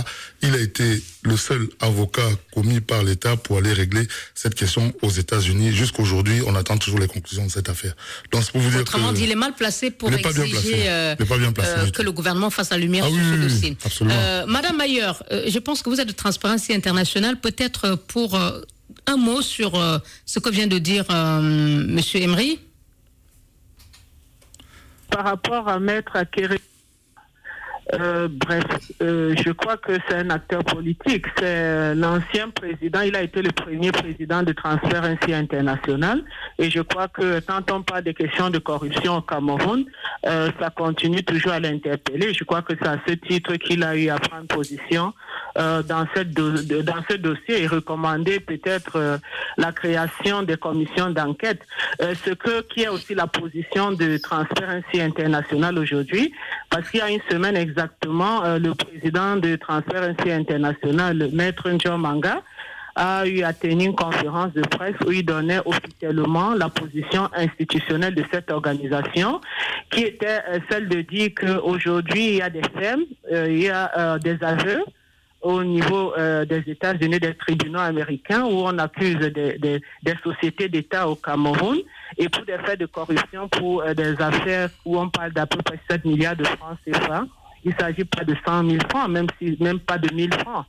Il 0.41 0.53
a 0.53 0.59
été 0.59 1.01
le 1.23 1.37
seul 1.37 1.67
avocat 1.79 2.27
commis 2.53 2.81
par 2.81 3.03
l'État 3.03 3.37
pour 3.37 3.57
aller 3.57 3.73
régler 3.73 4.07
cette 4.35 4.55
question 4.55 4.93
aux 5.01 5.09
États-Unis. 5.09 5.73
Jusqu'aujourd'hui, 5.73 6.41
on 6.45 6.55
attend 6.55 6.77
toujours 6.77 6.99
les 6.99 7.07
conclusions 7.07 7.45
de 7.45 7.51
cette 7.51 7.69
affaire. 7.69 7.95
Donc, 8.31 8.49
pour 8.51 8.61
vous 8.61 8.69
dire 8.69 8.81
Autrement 8.81 9.13
dit, 9.13 9.23
il 9.23 9.31
est 9.31 9.35
mal 9.35 9.55
placé 9.55 9.91
pour 9.91 10.11
exiger 10.11 10.89
euh, 10.89 11.15
que 11.15 12.01
le 12.01 12.11
gouvernement 12.11 12.49
fasse 12.49 12.69
la 12.69 12.77
lumière 12.77 13.05
ah 13.07 13.11
sur 13.11 13.23
ce 13.23 13.41
dossier. 13.41 13.77
absolument. 13.83 14.45
Madame 14.47 14.77
Mayer, 14.77 15.11
je 15.31 15.59
pense 15.59 15.81
que 15.81 15.89
vous 15.89 15.99
êtes 16.01 16.07
de 16.07 16.13
Transparency 16.13 16.73
International. 16.73 17.39
Peut-être 17.39 17.95
pour 18.07 18.37
un 19.05 19.17
mot 19.17 19.41
sur 19.41 20.01
ce 20.25 20.39
que 20.39 20.49
vient 20.49 20.67
de 20.67 20.77
dire 20.77 21.05
Monsieur 21.09 22.21
Emery 22.21 22.59
par 25.09 25.25
rapport 25.25 25.67
à 25.67 25.79
Maître 25.79 26.15
Akere, 26.15 26.57
euh, 27.93 28.27
bref, 28.29 28.63
euh, 29.01 29.33
je 29.37 29.51
crois 29.51 29.77
que 29.77 29.93
c'est 30.07 30.15
un 30.15 30.29
acteur 30.29 30.63
politique. 30.63 31.25
C'est 31.37 31.95
l'ancien 31.95 32.49
président. 32.49 33.01
Il 33.01 33.15
a 33.15 33.21
été 33.21 33.41
le 33.41 33.51
premier 33.51 33.91
président 33.91 34.43
de 34.43 34.51
Transparency 34.51 35.33
International. 35.33 36.21
Et 36.59 36.69
je 36.69 36.81
crois 36.81 37.07
que 37.07 37.39
quand 37.39 37.71
on 37.71 37.81
parle 37.81 38.03
des 38.03 38.13
questions 38.13 38.49
de 38.49 38.57
corruption 38.59 39.17
au 39.17 39.21
Cameroun, 39.21 39.85
euh, 40.25 40.49
ça 40.59 40.69
continue 40.69 41.23
toujours 41.23 41.53
à 41.53 41.59
l'interpeller. 41.59 42.33
Je 42.33 42.43
crois 42.43 42.61
que 42.61 42.73
c'est 42.81 42.87
à 42.87 42.97
ce 43.07 43.13
titre 43.13 43.55
qu'il 43.55 43.83
a 43.83 43.95
eu 43.95 44.09
à 44.09 44.19
prendre 44.19 44.47
position 44.47 45.13
euh, 45.57 45.81
dans, 45.81 46.05
cette 46.13 46.33
dans 46.33 47.03
ce 47.09 47.15
dossier 47.15 47.63
et 47.63 47.67
recommander 47.67 48.39
peut-être 48.39 48.95
euh, 48.95 49.17
la 49.57 49.71
création 49.71 50.43
des 50.43 50.57
commissions 50.57 51.09
d'enquête. 51.09 51.61
Euh, 52.01 52.13
ce 52.25 52.31
que 52.31 52.61
qui 52.61 52.83
est 52.83 52.89
aussi 52.89 53.15
la 53.15 53.25
position 53.25 53.91
de 53.91 54.17
Transparency 54.17 55.01
International 55.01 55.79
aujourd'hui, 55.79 56.31
parce 56.69 56.89
qu'il 56.89 56.99
y 56.99 57.03
a 57.03 57.09
une 57.09 57.21
semaine 57.29 57.55
exactement, 57.55 58.41
le 58.57 58.73
président 58.73 59.35
de 59.37 59.55
Transparency 59.55 60.31
International, 60.31 61.29
Maître 61.33 61.69
Njo 61.69 61.97
Manga, 61.97 62.41
a 62.95 63.27
eu 63.27 63.43
à 63.43 63.53
tenir 63.53 63.89
une 63.89 63.95
conférence 63.95 64.53
de 64.53 64.61
presse 64.61 64.95
où 65.05 65.11
il 65.11 65.23
donnait 65.23 65.59
officiellement 65.65 66.55
la 66.55 66.69
position 66.69 67.29
institutionnelle 67.33 68.15
de 68.15 68.25
cette 68.31 68.49
organisation, 68.51 69.39
qui 69.91 70.01
était 70.01 70.41
celle 70.69 70.89
de 70.89 71.01
dire 71.01 71.29
qu'aujourd'hui, 71.35 72.27
il 72.29 72.35
y 72.37 72.41
a 72.41 72.49
des 72.49 72.63
fermes, 72.77 73.03
il 73.31 73.59
y 73.59 73.69
a 73.69 74.17
des 74.19 74.37
aveux, 74.43 74.83
au 75.41 75.63
niveau 75.63 76.13
euh, 76.17 76.45
des 76.45 76.63
États-Unis, 76.67 77.19
des 77.19 77.33
tribunaux 77.35 77.79
américains, 77.79 78.43
où 78.43 78.63
on 78.65 78.77
accuse 78.77 79.17
des, 79.17 79.57
des, 79.57 79.81
des 80.03 80.15
sociétés 80.23 80.67
d'État 80.67 81.07
au 81.07 81.15
Cameroun 81.15 81.77
et 82.17 82.29
pour 82.29 82.45
des 82.45 82.57
faits 82.59 82.79
de 82.79 82.85
corruption, 82.85 83.47
pour 83.49 83.81
euh, 83.81 83.93
des 83.93 84.19
affaires 84.21 84.69
où 84.85 84.99
on 84.99 85.09
parle 85.09 85.31
d'à 85.33 85.45
peu 85.45 85.61
près 85.61 85.79
7 85.89 86.05
milliards 86.05 86.35
de 86.35 86.45
francs 86.45 86.77
CFA. 86.85 87.25
Il 87.63 87.71
ne 87.71 87.77
s'agit 87.77 88.05
pas 88.05 88.23
de 88.23 88.35
100 88.45 88.69
000 88.69 88.81
francs, 88.89 89.09
même, 89.09 89.27
si, 89.39 89.57
même 89.59 89.79
pas 89.79 89.97
de 89.97 90.13
1000 90.13 90.33
francs. 90.35 90.65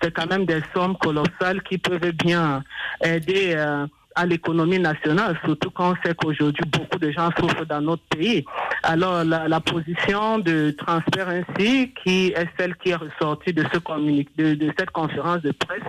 C'est 0.00 0.12
quand 0.12 0.26
même 0.26 0.46
des 0.46 0.62
sommes 0.72 0.96
colossales 0.96 1.62
qui 1.62 1.76
peuvent 1.76 2.12
bien 2.12 2.62
aider 3.02 3.52
euh, 3.56 3.86
à 4.14 4.26
l'économie 4.26 4.78
nationale, 4.78 5.38
surtout 5.44 5.70
quand 5.70 5.92
on 5.92 5.94
sait 6.04 6.14
qu'aujourd'hui 6.14 6.64
beaucoup 6.70 6.98
de 6.98 7.10
gens 7.10 7.30
souffrent 7.38 7.66
dans 7.66 7.80
notre 7.80 8.02
pays. 8.04 8.44
Alors 8.82 9.24
la, 9.24 9.60
position 9.60 10.38
de 10.38 10.70
Transparency, 10.70 11.92
qui 12.02 12.28
est 12.28 12.48
celle 12.58 12.74
qui 12.76 12.90
est 12.90 12.96
ressortie 12.96 13.52
de, 13.52 13.64
ce 13.72 13.78
de, 13.78 14.54
de 14.54 14.72
cette 14.78 14.90
conférence 14.90 15.42
de 15.42 15.52
presse, 15.52 15.82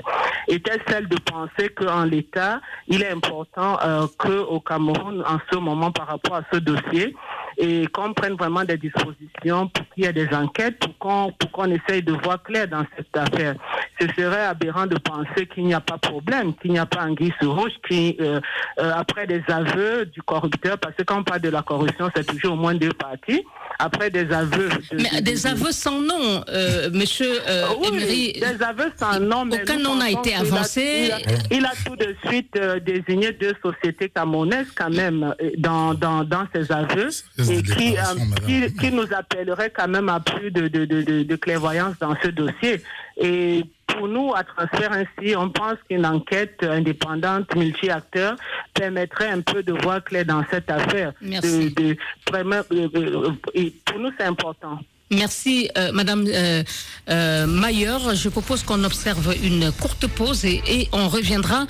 était 0.48 0.80
celle 0.88 1.08
de 1.08 1.18
penser 1.20 1.70
qu'en 1.70 2.04
l'État, 2.04 2.62
il 2.88 3.02
est 3.02 3.12
important 3.12 3.78
euh, 3.84 4.08
qu'au 4.18 4.60
Cameroun, 4.60 5.24
en 5.28 5.38
ce 5.52 5.58
moment, 5.58 5.92
par 5.92 6.08
rapport 6.08 6.36
à 6.36 6.44
ce 6.52 6.58
dossier, 6.58 7.16
et 7.58 7.88
qu'on 7.88 8.14
prenne 8.14 8.34
vraiment 8.34 8.64
des 8.64 8.78
dispositions 8.78 9.68
pour 9.68 9.88
qu'il 9.90 10.06
y 10.06 10.08
ait 10.08 10.14
des 10.14 10.30
enquêtes, 10.34 10.80
pour 10.80 10.98
qu'on 10.98 11.32
pour 11.38 11.52
qu'on 11.52 11.72
essaye 11.72 12.02
de 12.02 12.14
voir 12.14 12.42
clair 12.42 12.68
dans 12.68 12.86
cette 12.96 13.16
affaire. 13.16 13.56
Ce 14.00 14.08
serait 14.08 14.46
aberrant 14.46 14.88
de 14.88 14.98
penser 14.98 15.48
qu'il 15.54 15.66
n'y 15.66 15.74
a 15.74 15.82
pas 15.82 15.96
de 15.96 16.08
problème, 16.08 16.54
qu'il 16.56 16.72
n'y 16.72 16.80
a 16.80 16.86
pas 16.86 17.02
un 17.02 17.14
guise 17.14 17.34
rouge, 17.42 17.74
qui 17.88 18.16
euh, 18.22 18.40
euh, 18.80 18.92
après 18.96 19.28
des 19.28 19.44
aveux 19.48 20.06
du 20.06 20.22
corrupteur, 20.22 20.78
parce 20.78 20.96
que 20.96 21.04
quand 21.04 21.20
on 21.20 21.24
parle 21.24 21.42
de 21.42 21.50
la 21.50 21.62
corruption, 21.62 22.10
c'est 22.16 22.26
toujours 22.26 22.54
au 22.54 22.58
moins 22.58 22.76
deux 22.76 22.94
parties. 22.94 23.44
Après 23.80 24.10
des 24.10 24.32
aveux. 24.32 24.70
mais 24.92 25.22
des 25.22 25.48
aveux 25.48 25.72
sans 25.72 26.02
nom, 26.02 26.44
euh, 26.50 26.90
Monsieur 26.92 27.40
oui, 27.82 28.34
Des 28.34 28.62
aveux 28.64 28.92
sans 28.98 29.20
nom. 29.20 29.46
Mais 29.46 29.62
aucun 29.62 29.80
nom 29.80 29.96
n'a 29.96 30.12
été 30.12 30.36
avancé. 30.36 31.12
Il 31.50 31.66
a, 31.66 31.72
tout 31.86 31.96
de 31.96 32.14
suite 32.28 32.60
désigné 32.86 33.32
deux 33.32 33.56
sociétés 33.64 34.10
camerounaises 34.10 34.68
quand 34.76 34.90
même 34.90 35.34
dans 35.58 35.94
dans 35.94 36.24
dans 36.24 36.46
ses 36.54 36.72
aveux 36.72 37.10
et 37.40 37.64
qui, 37.64 37.96
qui, 38.46 38.74
qui, 38.76 38.92
nous 38.92 39.08
appellerait 39.16 39.72
quand 39.72 39.88
même 39.88 40.10
à 40.10 40.20
plus 40.20 40.52
de, 40.52 40.68
de, 40.68 40.86
de, 40.86 41.24
de 41.24 41.36
clairvoyance 41.36 41.96
dans 42.00 42.16
ce 42.22 42.28
dossier. 42.28 42.82
Et 43.18 43.64
pour 43.88 44.08
nous, 44.08 44.34
à 44.34 44.44
transfert 44.44 44.92
ainsi, 44.92 45.36
on 45.36 45.50
pense 45.50 45.76
qu'une 45.90 46.06
enquête 46.06 46.64
indépendante, 46.64 47.54
multi-acteurs, 47.56 48.36
permettrait 48.74 49.30
un 49.30 49.42
peu 49.42 49.62
de 49.64 49.74
voir 49.74 50.04
clair 50.04 50.26
dans 50.26 50.44
cette 50.50 50.70
affaire. 50.72 51.14
Merci. 51.22 51.74
De, 51.74 51.98
pour 53.86 54.00
nous, 54.00 54.12
c'est 54.18 54.26
important. 54.26 54.80
Merci, 55.12 55.70
euh, 55.76 55.92
Madame 55.92 56.26
euh, 56.28 56.64
euh, 57.10 57.48
Mayer. 57.48 57.98
Je 58.14 58.30
propose 58.30 58.62
qu'on 58.62 58.84
observe 58.84 59.36
une 59.44 59.72
courte 59.72 60.06
pause 60.06 60.46
et, 60.46 60.88
on 60.92 61.08
reviendra 61.10 61.66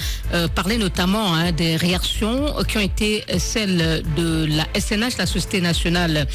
parler 0.55 0.77
notamment 0.77 1.33
hein, 1.33 1.51
des 1.51 1.75
réactions 1.77 2.53
qui 2.67 2.77
ont 2.77 2.81
été 2.81 3.23
celles 3.37 4.03
de 4.17 4.45
la 4.45 4.65
SNH, 4.79 5.17
la 5.17 5.25
Société 5.25 5.61
nationale 5.61 6.27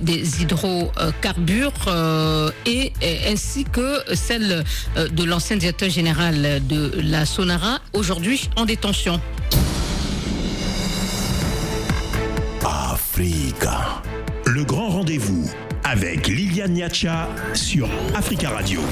des 0.00 0.42
hydrocarbures, 0.42 1.72
et, 2.66 2.92
ainsi 3.28 3.64
que 3.64 4.02
celle 4.14 4.64
de 4.96 5.24
l'ancien 5.24 5.56
directeur 5.56 5.90
général 5.90 6.66
de 6.66 6.92
la 7.02 7.24
Sonara, 7.24 7.78
aujourd'hui 7.92 8.50
en 8.56 8.64
détention. 8.64 9.20
Africa, 12.64 14.02
le 14.58 14.64
grand 14.64 14.88
rendez-vous 14.88 15.48
avec 15.90 16.28
Liliane 16.28 16.74
Niacha 16.74 17.28
sur 17.54 17.88
Africa 18.14 18.50
Radio. 18.50 18.82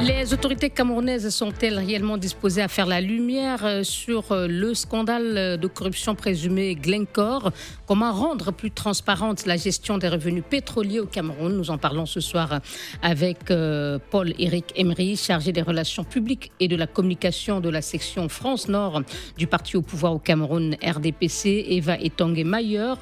Les 0.00 0.34
autorités 0.34 0.68
camerounaises 0.68 1.30
sont-elles 1.30 1.78
réellement 1.78 2.18
disposées 2.18 2.60
à 2.60 2.68
faire 2.68 2.84
la 2.84 3.00
lumière 3.00 3.64
euh, 3.64 3.82
sur 3.82 4.32
euh, 4.32 4.46
le 4.46 4.74
scandale 4.74 5.56
de 5.58 5.66
corruption 5.66 6.14
présumé 6.14 6.74
Glencore? 6.74 7.50
Comment 7.86 8.12
rendre 8.12 8.52
plus 8.52 8.70
transparente 8.70 9.46
la 9.46 9.56
gestion 9.56 9.96
des 9.96 10.08
revenus 10.08 10.42
pétroliers 10.48 11.00
au 11.00 11.06
Cameroun? 11.06 11.56
Nous 11.56 11.70
en 11.70 11.78
parlons 11.78 12.04
ce 12.04 12.20
soir 12.20 12.60
avec 13.00 13.50
euh, 13.50 13.98
Paul-Éric 14.10 14.74
Emery, 14.76 15.16
chargé 15.16 15.52
des 15.52 15.62
relations 15.62 16.04
publiques 16.04 16.52
et 16.60 16.68
de 16.68 16.76
la 16.76 16.86
communication 16.86 17.60
de 17.60 17.70
la 17.70 17.80
section 17.80 18.28
France 18.28 18.68
Nord 18.68 19.00
du 19.38 19.46
parti 19.46 19.78
au 19.78 19.82
pouvoir 19.82 20.12
au 20.12 20.18
Cameroun 20.18 20.76
RDPC, 20.84 21.64
Eva 21.70 21.98
Etongue 21.98 22.44
Mayer, 22.44 22.94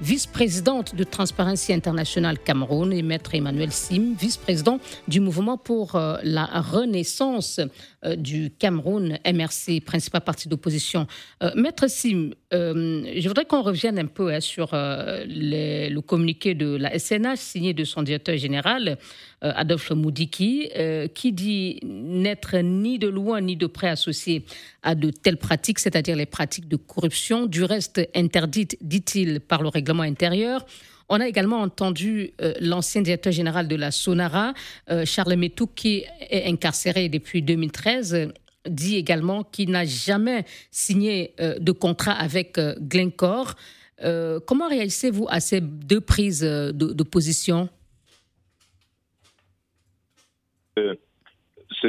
vice-présidente 0.00 0.96
de 0.96 1.04
Transparency 1.04 1.72
International 1.72 2.36
Cameroun 2.36 2.79
et 2.88 3.02
Maître 3.02 3.34
Emmanuel 3.34 3.70
Sim, 3.72 4.14
vice-président 4.18 4.80
du 5.06 5.20
mouvement 5.20 5.58
pour 5.58 5.96
euh, 5.96 6.16
la 6.22 6.46
renaissance 6.46 7.60
euh, 8.04 8.16
du 8.16 8.50
Cameroun, 8.58 9.18
MRC, 9.26 9.82
principal 9.84 10.22
parti 10.22 10.48
d'opposition. 10.48 11.06
Euh, 11.42 11.50
Maître 11.56 11.88
Sim, 11.88 12.30
je 12.50 13.28
voudrais 13.28 13.44
qu'on 13.44 13.62
revienne 13.62 13.98
un 13.98 14.06
peu 14.06 14.32
hein, 14.32 14.40
sur 14.40 14.70
le 14.72 16.00
communiqué 16.00 16.54
de 16.54 16.76
la 16.76 16.98
SNH 16.98 17.36
signé 17.36 17.74
de 17.74 17.84
son 17.84 18.02
directeur 18.02 18.36
général, 18.36 18.98
Adolphe 19.40 19.92
Moudiki, 19.92 20.68
qui 21.14 21.32
dit 21.32 21.78
n'être 21.84 22.56
ni 22.58 22.98
de 22.98 23.06
loin 23.06 23.40
ni 23.40 23.54
de 23.54 23.66
près 23.66 23.88
associé 23.88 24.44
à 24.82 24.96
de 24.96 25.10
telles 25.10 25.36
pratiques, 25.36 25.78
c'est-à-dire 25.78 26.16
les 26.16 26.26
pratiques 26.26 26.66
de 26.66 26.76
corruption, 26.76 27.46
du 27.46 27.62
reste 27.62 28.00
interdites, 28.16 28.76
dit-il, 28.80 29.38
par 29.38 29.62
le 29.62 29.68
règlement 29.68 30.02
intérieur. 30.02 30.66
On 31.12 31.20
a 31.20 31.26
également 31.26 31.58
entendu 31.58 32.30
euh, 32.40 32.54
l'ancien 32.60 33.02
directeur 33.02 33.32
général 33.32 33.66
de 33.66 33.74
la 33.74 33.90
Sonara, 33.90 34.54
euh, 34.90 35.04
Charles 35.04 35.34
Metou, 35.34 35.66
qui 35.66 36.04
est 36.20 36.48
incarcéré 36.48 37.08
depuis 37.08 37.42
2013 37.42 38.32
dit 38.66 38.96
également 38.96 39.42
qu'il 39.42 39.70
n'a 39.70 39.86
jamais 39.86 40.44
signé 40.70 41.32
euh, 41.40 41.58
de 41.58 41.72
contrat 41.72 42.12
avec 42.12 42.60
Glencore. 42.78 43.54
comment 44.46 44.68
réagissez-vous 44.68 45.26
à 45.28 45.40
ces 45.40 45.60
deux 45.60 46.00
prises 46.00 46.42
de, 46.42 47.02
position? 47.02 47.68
Ce 50.76 51.86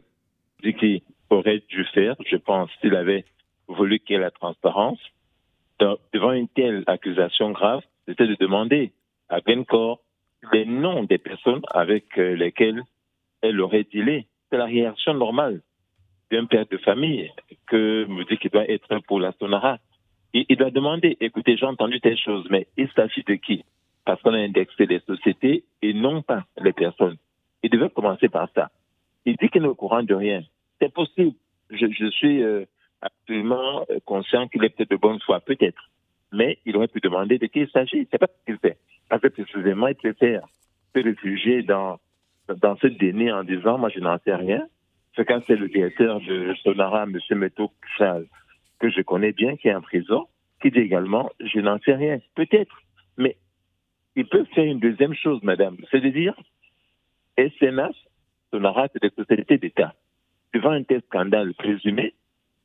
qu'il 0.80 1.02
aurait 1.30 1.62
dû 1.70 1.86
faire, 1.94 2.16
je 2.30 2.38
pense, 2.38 2.70
s'il 2.82 2.96
avait 2.96 3.26
voulu 3.68 4.00
qu'il 4.00 4.16
y 4.16 4.18
ait 4.18 4.22
la 4.22 4.32
transparence, 4.32 5.00
devant 6.14 6.32
une 6.32 6.48
telle 6.48 6.84
accusation 6.88 7.52
grave, 7.52 7.82
c'était 8.08 8.28
de 8.28 8.36
demander 8.40 8.92
à 9.32 9.40
Glencore 9.42 10.02
les 10.54 10.66
noms 10.66 11.04
des 11.04 11.18
personnes 11.18 11.62
avec 11.72 12.18
euh, 12.18 12.36
lesquelles 12.36 12.84
elle 13.42 13.60
aurait 13.62 13.86
dealé. 13.92 14.28
C'est 14.50 14.58
la 14.58 14.66
réaction 14.66 15.14
normale 15.14 15.62
d'un 16.32 16.46
père 16.46 16.66
de 16.70 16.78
famille 16.78 17.32
que 17.68 18.06
me 18.06 18.24
dit 18.26 18.38
qu'il 18.38 18.52
doit 18.52 18.70
être 18.70 19.00
pour 19.08 19.20
la 19.20 19.32
Sonara. 19.34 19.80
Il, 20.34 20.56
doit 20.56 20.72
demander, 20.72 21.18
écoutez, 21.20 21.58
j'ai 21.58 21.66
entendu 21.66 22.00
telle 22.00 22.18
chose, 22.18 22.48
mais 22.50 22.68
il 22.78 22.90
s'agit 22.92 23.24
de 23.24 23.34
qui? 23.36 23.66
Parce 24.06 24.22
qu'on 24.22 24.34
a 24.34 24.38
indexé 24.38 24.86
les 24.86 25.02
sociétés 25.02 25.66
et 25.82 25.94
non 25.94 26.22
pas 26.22 26.46
les 26.58 26.72
personnes. 26.72 27.18
Il 27.64 27.70
devait 27.70 27.90
commencer 27.90 28.30
par 28.30 28.50
ça. 28.56 28.72
Il 29.26 29.36
dit 29.36 29.50
qu'il 29.50 29.62
n'est 29.62 29.68
au 29.68 29.76
courant 29.76 30.04
de 30.04 30.16
rien. 30.16 30.42
C'est 30.80 30.94
possible. 30.94 31.36
Je, 31.70 31.86
je 31.92 32.10
suis 32.12 32.42
euh, 32.42 32.66
absolument 33.02 33.86
euh, 33.90 34.00
conscient 34.06 34.48
qu'il 34.48 34.64
est 34.64 34.70
peut-être 34.70 34.90
de 34.90 34.96
bonne 34.96 35.20
foi, 35.20 35.42
peut-être. 35.42 35.90
Mais 36.32 36.60
il 36.66 36.78
aurait 36.78 36.88
pu 36.88 37.02
demander 37.02 37.38
de 37.38 37.48
qui 37.48 37.60
il 37.60 37.70
s'agit. 37.70 38.08
C'est 38.10 38.18
pas 38.18 38.28
ce 38.28 38.46
qu'il 38.46 38.58
fait. 38.58 38.78
Que 39.20 39.28
précisément, 39.28 39.88
il 39.88 39.96
préfère 39.96 40.42
se 40.96 41.02
réfugier 41.02 41.64
dans, 41.64 42.00
dans 42.62 42.78
ce 42.78 42.88
déni 42.88 43.32
en 43.32 43.44
disant, 43.44 43.78
moi, 43.78 43.90
je 43.90 44.00
n'en 44.00 44.18
sais 44.20 44.36
rien. 44.36 44.66
C'est 45.16 45.26
quand 45.26 45.42
c'est 45.46 45.58
le 45.58 45.68
directeur 45.68 46.22
de 46.22 46.54
Sonara, 46.64 47.04
M. 47.04 47.18
Meto 47.38 47.72
que 48.80 48.90
je 48.90 49.02
connais 49.02 49.34
bien, 49.34 49.58
qui 49.58 49.68
est 49.68 49.76
en 49.76 49.82
prison, 49.82 50.28
qui 50.62 50.72
dit 50.72 50.80
également, 50.80 51.30
je 51.40 51.60
n'en 51.60 51.78
sais 51.80 51.94
rien. 51.94 52.20
Peut-être. 52.36 52.82
Mais 53.18 53.36
il 54.16 54.26
peut 54.26 54.46
faire 54.56 54.64
une 54.64 54.80
deuxième 54.80 55.14
chose, 55.14 55.44
madame. 55.44 55.78
C'est 55.92 56.00
de 56.00 56.10
dire, 56.10 56.34
SNH, 57.38 57.96
Sonara, 58.52 58.88
c'est 58.94 59.02
des 59.02 59.12
sociétés 59.16 59.58
d'État. 59.58 59.94
Devant 60.54 60.72
un 60.72 60.84
tel 60.84 61.02
scandale 61.04 61.54
présumé, 61.54 62.14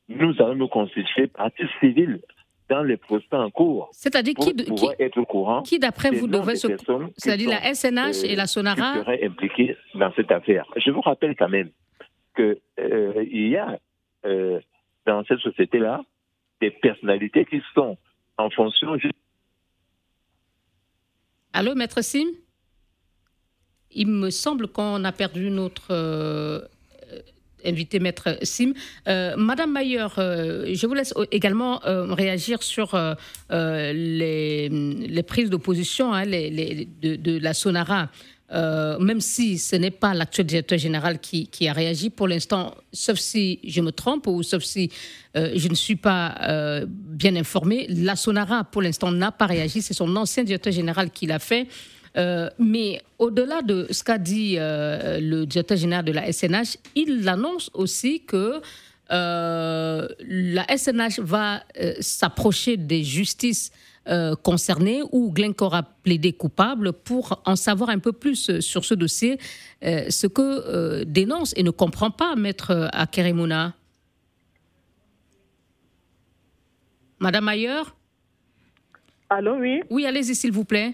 nous 0.09 0.33
allons 0.39 0.55
nous 0.55 0.67
constituer 0.67 1.27
partie 1.27 1.67
civile 1.79 2.21
dans 2.69 2.83
les 2.83 2.97
procès 2.97 3.25
en 3.31 3.49
cours. 3.49 3.89
C'est-à-dire 3.91 4.33
qui, 4.35 4.53
qui, 4.53 4.87
être 4.99 5.17
au 5.17 5.25
courant 5.25 5.61
qui 5.61 5.79
d'après 5.79 6.11
vous 6.11 6.27
devrait 6.27 6.55
se... 6.55 6.67
C'est-à-dire 7.17 7.49
la 7.49 7.73
SNH 7.73 8.25
et 8.25 8.35
la 8.35 8.47
Sonara 8.47 8.93
qui 8.93 8.99
seraient 8.99 9.25
impliquées 9.25 9.77
dans 9.95 10.11
cette 10.15 10.31
affaire. 10.31 10.65
Je 10.75 10.91
vous 10.91 11.01
rappelle 11.01 11.35
quand 11.35 11.49
même 11.49 11.69
qu'il 12.35 12.57
euh, 12.79 13.23
y 13.31 13.55
a 13.55 13.79
euh, 14.25 14.59
dans 15.05 15.23
cette 15.25 15.39
société-là 15.39 16.01
des 16.61 16.71
personnalités 16.71 17.45
qui 17.45 17.61
sont 17.73 17.97
en 18.37 18.49
fonction... 18.49 18.97
Allô, 21.53 21.75
Maître 21.75 22.03
Sim? 22.03 22.27
Il 23.91 24.07
me 24.07 24.29
semble 24.29 24.67
qu'on 24.67 25.03
a 25.03 25.11
perdu 25.11 25.49
notre... 25.49 26.67
Invité 27.67 27.99
Maître 27.99 28.37
Sim. 28.43 28.73
Euh, 29.07 29.35
Madame 29.37 29.73
Mayer, 29.73 30.07
euh, 30.17 30.73
je 30.73 30.87
vous 30.87 30.93
laisse 30.93 31.13
également 31.31 31.83
euh, 31.85 32.13
réagir 32.13 32.63
sur 32.63 32.97
les, 33.49 35.23
prises 35.27 35.49
d'opposition 35.49 36.13
hein, 36.13 36.25
de, 36.25 37.39
la 37.39 37.53
Sonara. 37.53 38.09
même 38.51 39.19
si 39.19 39.57
ce 39.57 39.75
n'est 39.75 39.91
pas 39.91 40.13
l'actuel 40.13 40.47
directeur 40.47 40.79
général 40.79 41.19
qui, 41.19 41.47
qui, 41.47 41.67
a 41.67 41.73
réagi 41.73 42.09
pour 42.09 42.29
l'instant, 42.29 42.73
sauf 42.93 43.17
si 43.17 43.59
je 43.65 43.81
me 43.81 43.91
trompe 43.91 44.27
ou 44.27 44.41
sauf 44.43 44.63
si 44.63 44.89
je 45.35 45.67
ne 45.67 45.75
suis 45.75 45.97
pas 45.97 46.85
bien 46.87 47.35
informé, 47.35 47.87
la 47.89 48.15
Sonara 48.15 48.63
pour 48.63 48.81
l'instant 48.81 49.11
n'a 49.11 49.33
pas 49.33 49.47
réagi. 49.47 49.81
C'est 49.81 49.93
son 49.93 50.15
ancien 50.15 50.43
directeur 50.43 50.71
général 50.71 51.11
qui 51.11 51.25
l'a 51.25 51.39
fait. 51.39 51.67
Euh, 52.17 52.49
mais 52.57 53.01
au-delà 53.19 53.61
de 53.61 53.87
ce 53.91 54.03
qu'a 54.03 54.17
dit 54.17 54.55
euh, 54.57 55.19
le 55.19 55.45
directeur 55.45 55.77
général 55.77 56.05
de 56.05 56.11
la 56.11 56.31
SNH, 56.31 56.77
il 56.95 57.27
annonce 57.29 57.69
aussi 57.73 58.21
que 58.21 58.61
euh, 59.11 60.07
la 60.19 60.77
SNH 60.77 61.19
va 61.19 61.63
s'approcher 61.99 62.77
des 62.77 63.03
justices 63.03 63.71
concernées 64.41 65.01
où 65.11 65.33
Glencore 65.33 65.75
a 65.75 65.83
plaidé 65.83 66.31
coupable 66.31 66.93
pour 66.93 67.41
en 67.45 67.57
savoir 67.57 67.89
un 67.89 67.99
peu 67.99 68.13
plus 68.13 68.61
sur 68.61 68.85
ce 68.85 68.93
dossier, 68.93 69.37
ce 69.81 70.27
que 70.27 71.03
dénonce 71.03 71.53
et 71.57 71.63
ne 71.63 71.71
comprend 71.71 72.09
pas 72.09 72.37
Maître 72.37 72.89
Akeremouna. 72.93 73.73
Madame 77.19 77.49
Ayer 77.49 77.81
Allô, 79.29 79.57
oui 79.57 79.81
Oui, 79.89 80.05
allez-y, 80.05 80.35
s'il 80.35 80.53
vous 80.53 80.63
plaît. 80.63 80.93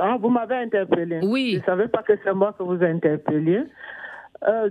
Ah, 0.00 0.16
vous 0.20 0.28
m'avez 0.28 0.56
interpellé. 0.56 1.20
Oui. 1.22 1.52
Je 1.54 1.58
ne 1.58 1.64
savais 1.64 1.88
pas 1.88 2.02
que 2.02 2.12
c'est 2.24 2.34
moi 2.34 2.54
que 2.58 2.62
vous 2.62 2.82
interpelliez. 2.82 3.64
Euh, 4.46 4.70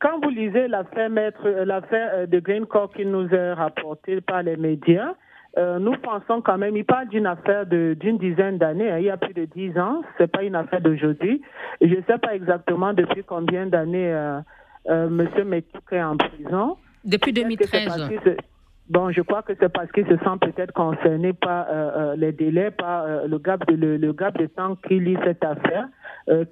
quand 0.00 0.20
vous 0.22 0.30
lisez 0.30 0.68
l'affaire 0.68 1.10
euh, 1.44 1.64
l'affaire 1.64 2.10
euh, 2.14 2.26
de 2.26 2.38
Greencore 2.38 2.92
qui 2.92 3.04
nous 3.04 3.28
est 3.28 3.52
rapportée 3.52 4.20
par 4.20 4.44
les 4.44 4.56
médias, 4.56 5.14
euh, 5.56 5.78
nous 5.78 5.96
pensons 5.98 6.42
quand 6.42 6.58
même, 6.58 6.76
il 6.76 6.84
parle 6.84 7.08
d'une 7.08 7.26
affaire 7.26 7.66
de, 7.66 7.96
d'une 7.98 8.18
dizaine 8.18 8.58
d'années, 8.58 8.90
hein, 8.90 8.98
il 8.98 9.04
y 9.04 9.10
a 9.10 9.16
plus 9.16 9.34
de 9.34 9.44
dix 9.44 9.76
ans, 9.78 10.02
c'est 10.18 10.26
pas 10.26 10.42
une 10.42 10.56
affaire 10.56 10.80
d'aujourd'hui. 10.80 11.42
Je 11.80 11.94
ne 11.94 12.02
sais 12.08 12.18
pas 12.18 12.34
exactement 12.34 12.92
depuis 12.92 13.22
combien 13.22 13.66
d'années 13.66 14.12
euh, 14.12 14.40
euh, 14.88 15.08
Monsieur 15.08 15.44
Métouk 15.44 15.92
est 15.92 16.02
en 16.02 16.16
prison. 16.16 16.76
Depuis 17.04 17.32
2013. 17.32 18.10
Bon, 18.88 19.10
je 19.10 19.22
crois 19.22 19.42
que 19.42 19.54
c'est 19.58 19.70
parce 19.70 19.90
qu'il 19.92 20.04
se 20.04 20.16
sent 20.16 20.38
peut-être 20.42 20.72
concerné 20.72 21.32
par 21.32 21.66
euh, 21.70 21.72
euh, 21.72 22.16
les 22.16 22.32
délais, 22.32 22.70
par 22.70 23.04
euh, 23.04 23.26
le 23.26 23.38
gap 23.38 23.66
de 23.66 23.74
le, 23.74 23.96
le, 23.96 24.12
gap 24.12 24.36
de 24.36 24.46
temps 24.46 24.76
qu'il 24.76 25.04
lit 25.04 25.16
cette 25.24 25.42
affaire, 25.42 25.88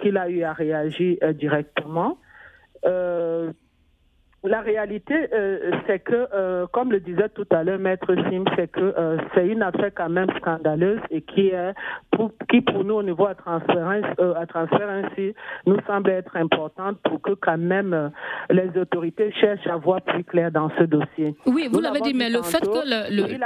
qu'il 0.00 0.16
a 0.16 0.28
eu 0.30 0.42
à 0.42 0.52
réagir 0.52 1.18
directement. 1.34 2.18
La 4.44 4.60
réalité, 4.60 5.14
euh, 5.32 5.70
c'est 5.86 6.00
que, 6.00 6.26
euh, 6.34 6.66
comme 6.72 6.90
le 6.90 6.98
disait 6.98 7.28
tout 7.28 7.46
à 7.50 7.62
l'heure 7.62 7.78
Maître 7.78 8.12
Sim, 8.28 8.44
c'est 8.56 8.66
que 8.66 8.80
euh, 8.80 9.16
c'est 9.34 9.46
une 9.46 9.62
affaire 9.62 9.92
quand 9.94 10.08
même 10.08 10.28
scandaleuse 10.38 10.98
et 11.10 11.22
qui 11.22 11.48
est, 11.48 11.72
pour, 12.10 12.32
qui 12.50 12.60
pour 12.60 12.82
nous 12.82 12.94
au 12.94 13.02
niveau 13.04 13.26
à 13.26 13.36
transférence, 13.36 14.04
à 14.18 14.46
transférence, 14.46 15.12
nous 15.66 15.78
semble 15.86 16.10
être 16.10 16.36
importante 16.36 16.98
pour 17.04 17.22
que 17.22 17.32
quand 17.34 17.58
même 17.58 18.10
les 18.50 18.68
autorités 18.76 19.30
cherchent 19.32 19.66
à 19.68 19.76
voir 19.76 20.02
plus 20.02 20.24
clair 20.24 20.50
dans 20.50 20.70
ce 20.76 20.84
dossier. 20.84 21.36
Oui, 21.46 21.68
vous 21.70 21.80
l'avez 21.80 22.00
dit, 22.00 22.14
mais 22.14 22.28
le 22.28 22.42
fait 22.42 22.60
que 22.60 22.82
le, 22.84 23.14
le 23.14 23.38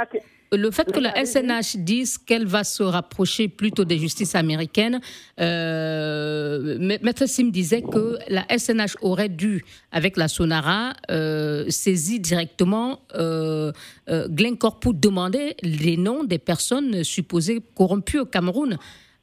fait 0.71 0.91
que 0.91 0.99
la 0.99 1.25
SNH 1.25 1.77
dise 1.77 2.17
qu'elle 2.17 2.45
va 2.45 2.63
se 2.63 2.83
rapprocher 2.83 3.47
plutôt 3.47 3.85
des 3.85 3.97
justices 3.97 4.35
américaines, 4.35 5.01
euh, 5.39 6.77
Maître 6.79 7.25
Sim 7.25 7.49
disait 7.49 7.81
que 7.81 8.17
la 8.29 8.45
SNH 8.57 8.97
aurait 9.01 9.29
dû, 9.29 9.63
avec 9.91 10.17
la 10.17 10.27
Sonara, 10.27 10.93
euh, 11.11 11.65
saisir 11.69 12.19
directement 12.19 12.99
euh, 13.15 13.71
euh, 14.09 14.27
Glencore 14.29 14.79
pour 14.79 14.93
demander 14.93 15.55
les 15.63 15.97
noms 15.97 16.23
des 16.23 16.39
personnes 16.39 17.03
supposées 17.03 17.61
corrompues 17.75 18.19
au 18.19 18.25
Cameroun. 18.25 18.77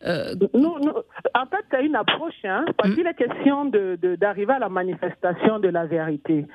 Non, 0.06 0.78
non, 0.80 1.02
en 1.37 1.47
fait, 1.47 1.64
c'est 1.70 1.85
une 1.85 1.97
approche, 1.97 2.44
hein, 2.44 2.64
parce 2.77 2.94
qu'il 2.94 3.05
est 3.07 3.14
question 3.14 3.64
d'arriver 3.64 3.97
de, 3.97 4.14
d'arriver 4.14 4.53
à 4.53 4.61
la 4.61 4.68
manifestation 4.68 5.59
de 5.59 5.68
la 5.68 5.85
vérité. 5.85 6.47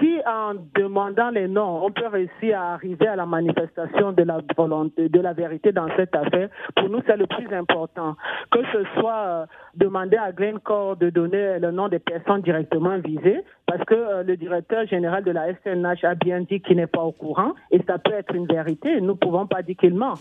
Si 0.00 0.18
en 0.26 0.54
demandant 0.74 1.30
les 1.30 1.46
noms, 1.46 1.84
on 1.84 1.92
peut 1.92 2.08
réussir 2.08 2.60
à 2.60 2.74
arriver 2.74 3.06
à 3.06 3.14
la 3.14 3.26
manifestation 3.26 4.10
de 4.10 4.24
la 4.24 4.40
volonté, 4.56 5.08
de 5.08 5.20
la 5.20 5.34
vérité 5.34 5.70
dans 5.70 5.86
cette 5.96 6.16
affaire, 6.16 6.48
pour 6.74 6.88
nous, 6.88 7.00
c'est 7.06 7.16
le 7.16 7.28
plus 7.28 7.46
important. 7.54 8.16
Que 8.50 8.58
ce 8.72 8.84
soit 8.98 9.24
euh, 9.24 9.46
demander 9.76 10.16
à 10.16 10.32
Glencore 10.32 10.96
de 10.96 11.10
donner 11.10 11.60
le 11.60 11.70
nom 11.70 11.86
des 11.86 12.00
personnes 12.00 12.42
directement 12.42 12.98
visées, 12.98 13.40
parce 13.66 13.84
que 13.84 13.94
euh, 13.94 14.22
le 14.24 14.36
directeur 14.36 14.84
général 14.88 15.22
de 15.22 15.30
la 15.30 15.54
SNH 15.62 16.04
a 16.04 16.16
bien 16.16 16.40
dit 16.40 16.60
qu'il 16.60 16.78
n'est 16.78 16.88
pas 16.88 17.02
au 17.02 17.12
courant, 17.12 17.52
et 17.70 17.80
ça 17.86 17.98
peut 17.98 18.14
être 18.14 18.34
une 18.34 18.46
vérité. 18.46 19.00
Nous 19.00 19.12
ne 19.12 19.18
pouvons 19.18 19.46
pas 19.46 19.62
dire 19.62 19.76
qu'il 19.76 19.94
ment. 19.94 20.14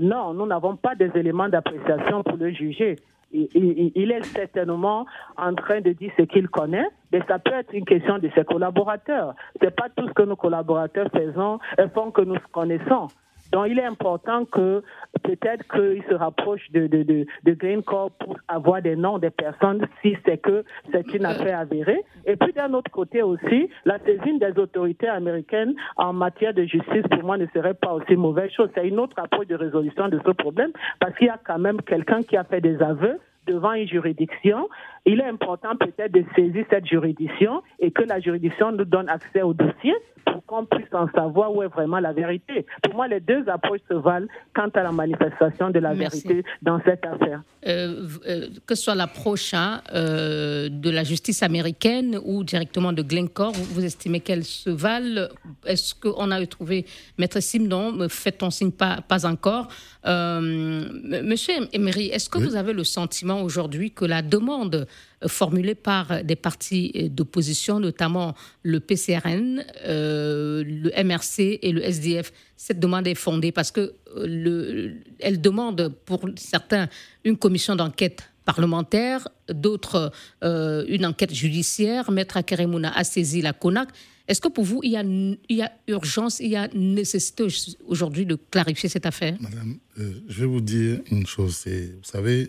Non, 0.00 0.34
nous 0.34 0.46
n'avons 0.46 0.74
pas 0.74 0.96
des 0.96 1.10
éléments 1.14 1.48
d'appréciation 1.48 2.24
pour 2.24 2.36
le 2.36 2.50
juger. 2.50 2.96
Il, 3.32 4.10
est 4.10 4.24
certainement 4.24 5.06
en 5.36 5.54
train 5.54 5.80
de 5.80 5.92
dire 5.92 6.10
ce 6.16 6.22
qu'il 6.22 6.48
connaît, 6.48 6.88
mais 7.12 7.20
ça 7.28 7.38
peut 7.38 7.52
être 7.52 7.72
une 7.72 7.84
question 7.84 8.18
de 8.18 8.28
ses 8.34 8.44
collaborateurs. 8.44 9.34
C'est 9.60 9.74
pas 9.74 9.88
tout 9.94 10.08
ce 10.08 10.12
que 10.12 10.22
nos 10.22 10.36
collaborateurs 10.36 11.08
faisons, 11.12 11.58
font 11.94 12.10
que 12.10 12.22
nous 12.22 12.36
connaissons. 12.52 13.08
Donc, 13.52 13.66
il 13.68 13.78
est 13.78 13.84
important 13.84 14.44
que 14.44 14.82
peut-être 15.22 15.64
qu'il 15.68 16.02
se 16.08 16.14
rapproche 16.14 16.70
de, 16.72 16.86
de, 16.86 17.02
de, 17.02 17.26
de 17.44 17.52
Green 17.52 17.82
Corp 17.82 18.12
pour 18.18 18.38
avoir 18.48 18.82
des 18.82 18.96
noms 18.96 19.18
des 19.18 19.30
personnes 19.30 19.86
si 20.02 20.16
c'est 20.24 20.38
que 20.38 20.64
c'est 20.92 21.12
une 21.14 21.26
affaire 21.26 21.58
avérée. 21.58 22.04
Et 22.26 22.36
puis, 22.36 22.52
d'un 22.52 22.72
autre 22.72 22.90
côté 22.90 23.22
aussi, 23.22 23.68
la 23.84 23.98
saisine 24.00 24.38
des 24.38 24.58
autorités 24.58 25.08
américaines 25.08 25.74
en 25.96 26.12
matière 26.12 26.54
de 26.54 26.64
justice, 26.64 27.02
pour 27.10 27.22
moi, 27.24 27.38
ne 27.38 27.46
serait 27.54 27.74
pas 27.74 27.92
aussi 27.92 28.16
mauvaise 28.16 28.50
chose. 28.52 28.70
C'est 28.74 28.86
une 28.86 28.98
autre 28.98 29.18
approche 29.18 29.46
de 29.46 29.56
résolution 29.56 30.08
de 30.08 30.20
ce 30.24 30.30
problème 30.32 30.70
parce 31.00 31.14
qu'il 31.16 31.26
y 31.26 31.30
a 31.30 31.38
quand 31.44 31.58
même 31.58 31.80
quelqu'un 31.82 32.22
qui 32.22 32.36
a 32.36 32.44
fait 32.44 32.60
des 32.60 32.80
aveux 32.82 33.18
devant 33.46 33.72
une 33.72 33.88
juridiction, 33.88 34.68
il 35.06 35.20
est 35.20 35.24
important 35.24 35.76
peut-être 35.76 36.12
de 36.12 36.24
saisir 36.34 36.64
cette 36.70 36.86
juridiction 36.86 37.62
et 37.78 37.90
que 37.90 38.02
la 38.02 38.20
juridiction 38.20 38.72
nous 38.72 38.84
donne 38.84 39.08
accès 39.08 39.42
au 39.42 39.54
dossier 39.54 39.94
pour 40.24 40.44
qu'on 40.44 40.64
puisse 40.64 40.92
en 40.92 41.08
savoir 41.14 41.54
où 41.54 41.62
est 41.62 41.68
vraiment 41.68 41.98
la 41.98 42.12
vérité. 42.12 42.66
Pour 42.82 42.94
moi, 42.94 43.08
les 43.08 43.20
deux 43.20 43.48
approches 43.48 43.80
se 43.88 43.94
valent 43.94 44.26
quant 44.54 44.68
à 44.74 44.82
la 44.82 44.92
manifestation 44.92 45.70
de 45.70 45.78
la 45.78 45.94
vérité 45.94 46.44
dans 46.62 46.80
cette 46.84 47.04
affaire. 47.04 47.42
Euh, 47.66 48.06
euh, 48.26 48.48
que 48.66 48.74
ce 48.74 48.84
soit 48.84 48.94
l'approche 48.94 49.54
hein, 49.54 49.82
euh, 49.92 50.68
de 50.70 50.90
la 50.90 51.04
justice 51.04 51.42
américaine 51.42 52.18
ou 52.24 52.44
directement 52.44 52.92
de 52.92 53.02
Glencore, 53.02 53.52
vous, 53.52 53.84
estimez 53.84 54.20
qu'elles 54.20 54.44
se 54.44 54.70
valent 54.70 55.28
Est-ce 55.66 55.94
qu'on 55.94 56.30
a 56.30 56.46
trouvé 56.46 56.86
Maître 57.18 57.40
Sim 57.40 57.66
Non, 57.68 58.08
faites-on 58.08 58.50
signe 58.50 58.72
pas, 58.72 59.00
pas 59.06 59.26
encore? 59.26 59.68
Monsieur 60.04 61.54
Emery, 61.72 62.06
est-ce 62.06 62.30
que 62.30 62.38
vous 62.38 62.56
avez 62.56 62.72
le 62.72 62.84
sentiment 62.84 63.42
aujourd'hui 63.42 63.90
que 63.90 64.04
la 64.04 64.22
demande 64.22 64.86
formulée 65.26 65.74
par 65.74 66.24
des 66.24 66.36
partis 66.36 67.10
d'opposition, 67.10 67.78
notamment 67.78 68.34
le 68.62 68.80
PCRN, 68.80 69.64
le 69.84 71.04
MRC 71.04 71.58
et 71.62 71.72
le 71.72 71.82
SDF, 71.84 72.32
cette 72.56 72.80
demande 72.80 73.06
est 73.06 73.14
fondée 73.14 73.52
parce 73.52 73.70
que 73.70 73.94
le, 74.16 74.96
elle 75.18 75.40
demande 75.40 75.94
pour 76.04 76.26
certains 76.36 76.88
une 77.24 77.36
commission 77.36 77.76
d'enquête 77.76 78.30
parlementaire, 78.44 79.28
d'autres 79.48 80.12
euh, 80.42 80.84
une 80.88 81.06
enquête 81.06 81.32
judiciaire. 81.32 82.10
Maître 82.10 82.36
Akeremouna 82.36 82.90
a 82.96 83.04
saisi 83.04 83.42
la 83.42 83.52
CONAC. 83.52 83.88
Est-ce 84.26 84.40
que 84.40 84.48
pour 84.48 84.64
vous, 84.64 84.80
il 84.84 84.92
y, 84.92 85.62
a, 85.62 85.72
urgence, 85.88 86.38
il 86.40 86.50
y 86.50 86.56
a 86.56 86.68
nécessité 86.74 87.46
aujourd'hui 87.86 88.26
de 88.26 88.36
clarifier 88.36 88.88
cette 88.88 89.06
affaire? 89.06 89.36
Madame, 89.40 89.78
euh, 89.98 90.12
je 90.28 90.40
vais 90.40 90.46
vous 90.46 90.60
dire 90.60 91.00
une 91.10 91.26
chose. 91.26 91.64
Vous 91.66 92.04
savez, 92.04 92.48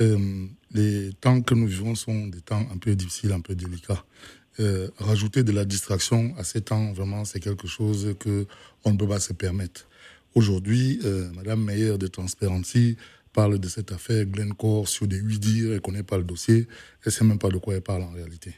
euh, 0.00 0.46
les 0.72 1.12
temps 1.20 1.40
que 1.42 1.54
nous 1.54 1.66
vivons 1.66 1.94
sont 1.94 2.26
des 2.26 2.40
temps 2.40 2.66
un 2.72 2.78
peu 2.78 2.94
difficiles, 2.94 3.32
un 3.32 3.40
peu 3.40 3.54
délicats. 3.54 4.04
rajouter 4.98 5.42
de 5.42 5.52
la 5.52 5.64
distraction 5.64 6.34
à 6.38 6.44
ces 6.44 6.60
temps, 6.60 6.92
vraiment, 6.92 7.24
c'est 7.24 7.40
quelque 7.40 7.66
chose 7.66 8.14
que 8.20 8.46
on 8.84 8.92
ne 8.92 8.96
peut 8.96 9.08
pas 9.08 9.20
se 9.20 9.32
permettre. 9.32 9.88
Aujourd'hui, 10.34 11.00
Madame 11.34 11.64
Meyer 11.64 11.98
de 11.98 12.06
Transparency 12.06 12.96
parle 13.34 13.58
de 13.58 13.68
cette 13.68 13.92
affaire 13.92 14.24
Glencore 14.24 14.88
sur 14.88 15.06
des 15.06 15.18
huit 15.18 15.40
dires, 15.40 15.72
elle 15.72 15.80
connaît 15.80 16.04
pas 16.04 16.16
le 16.16 16.24
dossier, 16.24 16.66
elle 17.02 17.06
ne 17.06 17.10
sait 17.10 17.24
même 17.24 17.38
pas 17.38 17.50
de 17.50 17.58
quoi 17.58 17.74
elle 17.74 17.82
parle 17.82 18.02
en 18.02 18.12
réalité. 18.12 18.54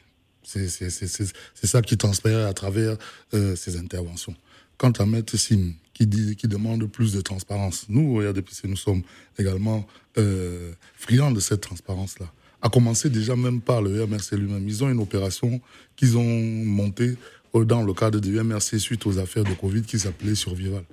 C'est 0.47 1.67
ça 1.67 1.83
qui 1.83 1.97
transparaît 1.97 2.45
à 2.45 2.53
travers 2.53 2.97
euh, 3.35 3.57
ces 3.57 3.77
interventions. 3.77 4.37
Quant 4.79 4.91
à 4.91 5.07
Maître 5.07 5.37
Sim, 5.37 5.73
qui, 5.95 6.07
demande 6.07 6.87
plus 6.87 7.13
de 7.13 7.21
transparence, 7.21 7.87
nous, 7.89 8.17
au 8.17 8.29
RDPC, 8.29 8.69
nous 8.69 8.77
sommes 8.77 9.03
également 9.39 9.87
euh, 10.19 10.73
friands 10.95 11.31
de 11.33 11.41
cette 11.41 11.63
transparence-là. 11.63 12.31
À 12.61 12.69
commencer 12.69 13.09
déjà 13.09 13.37
même 13.37 13.61
par 13.61 13.81
le 13.81 14.07
MRC 14.07 14.37
lui-même. 14.37 14.69
Ils 14.69 14.85
ont 14.85 14.91
une 14.91 15.01
opération 15.01 15.61
qu'ils 15.95 16.19
ont 16.19 16.25
montée 16.25 17.17
euh, 17.55 17.65
dans 17.65 17.83
le 17.83 17.95
cadre 17.95 18.21
du 18.21 18.39
MRC 18.39 18.79
suite 18.79 19.07
aux 19.07 19.19
affaires 19.19 19.45
de 19.45 19.55
Covid 19.55 19.83
qui 19.83 19.99
s'appelait 19.99 20.35
Survival. 20.35 20.85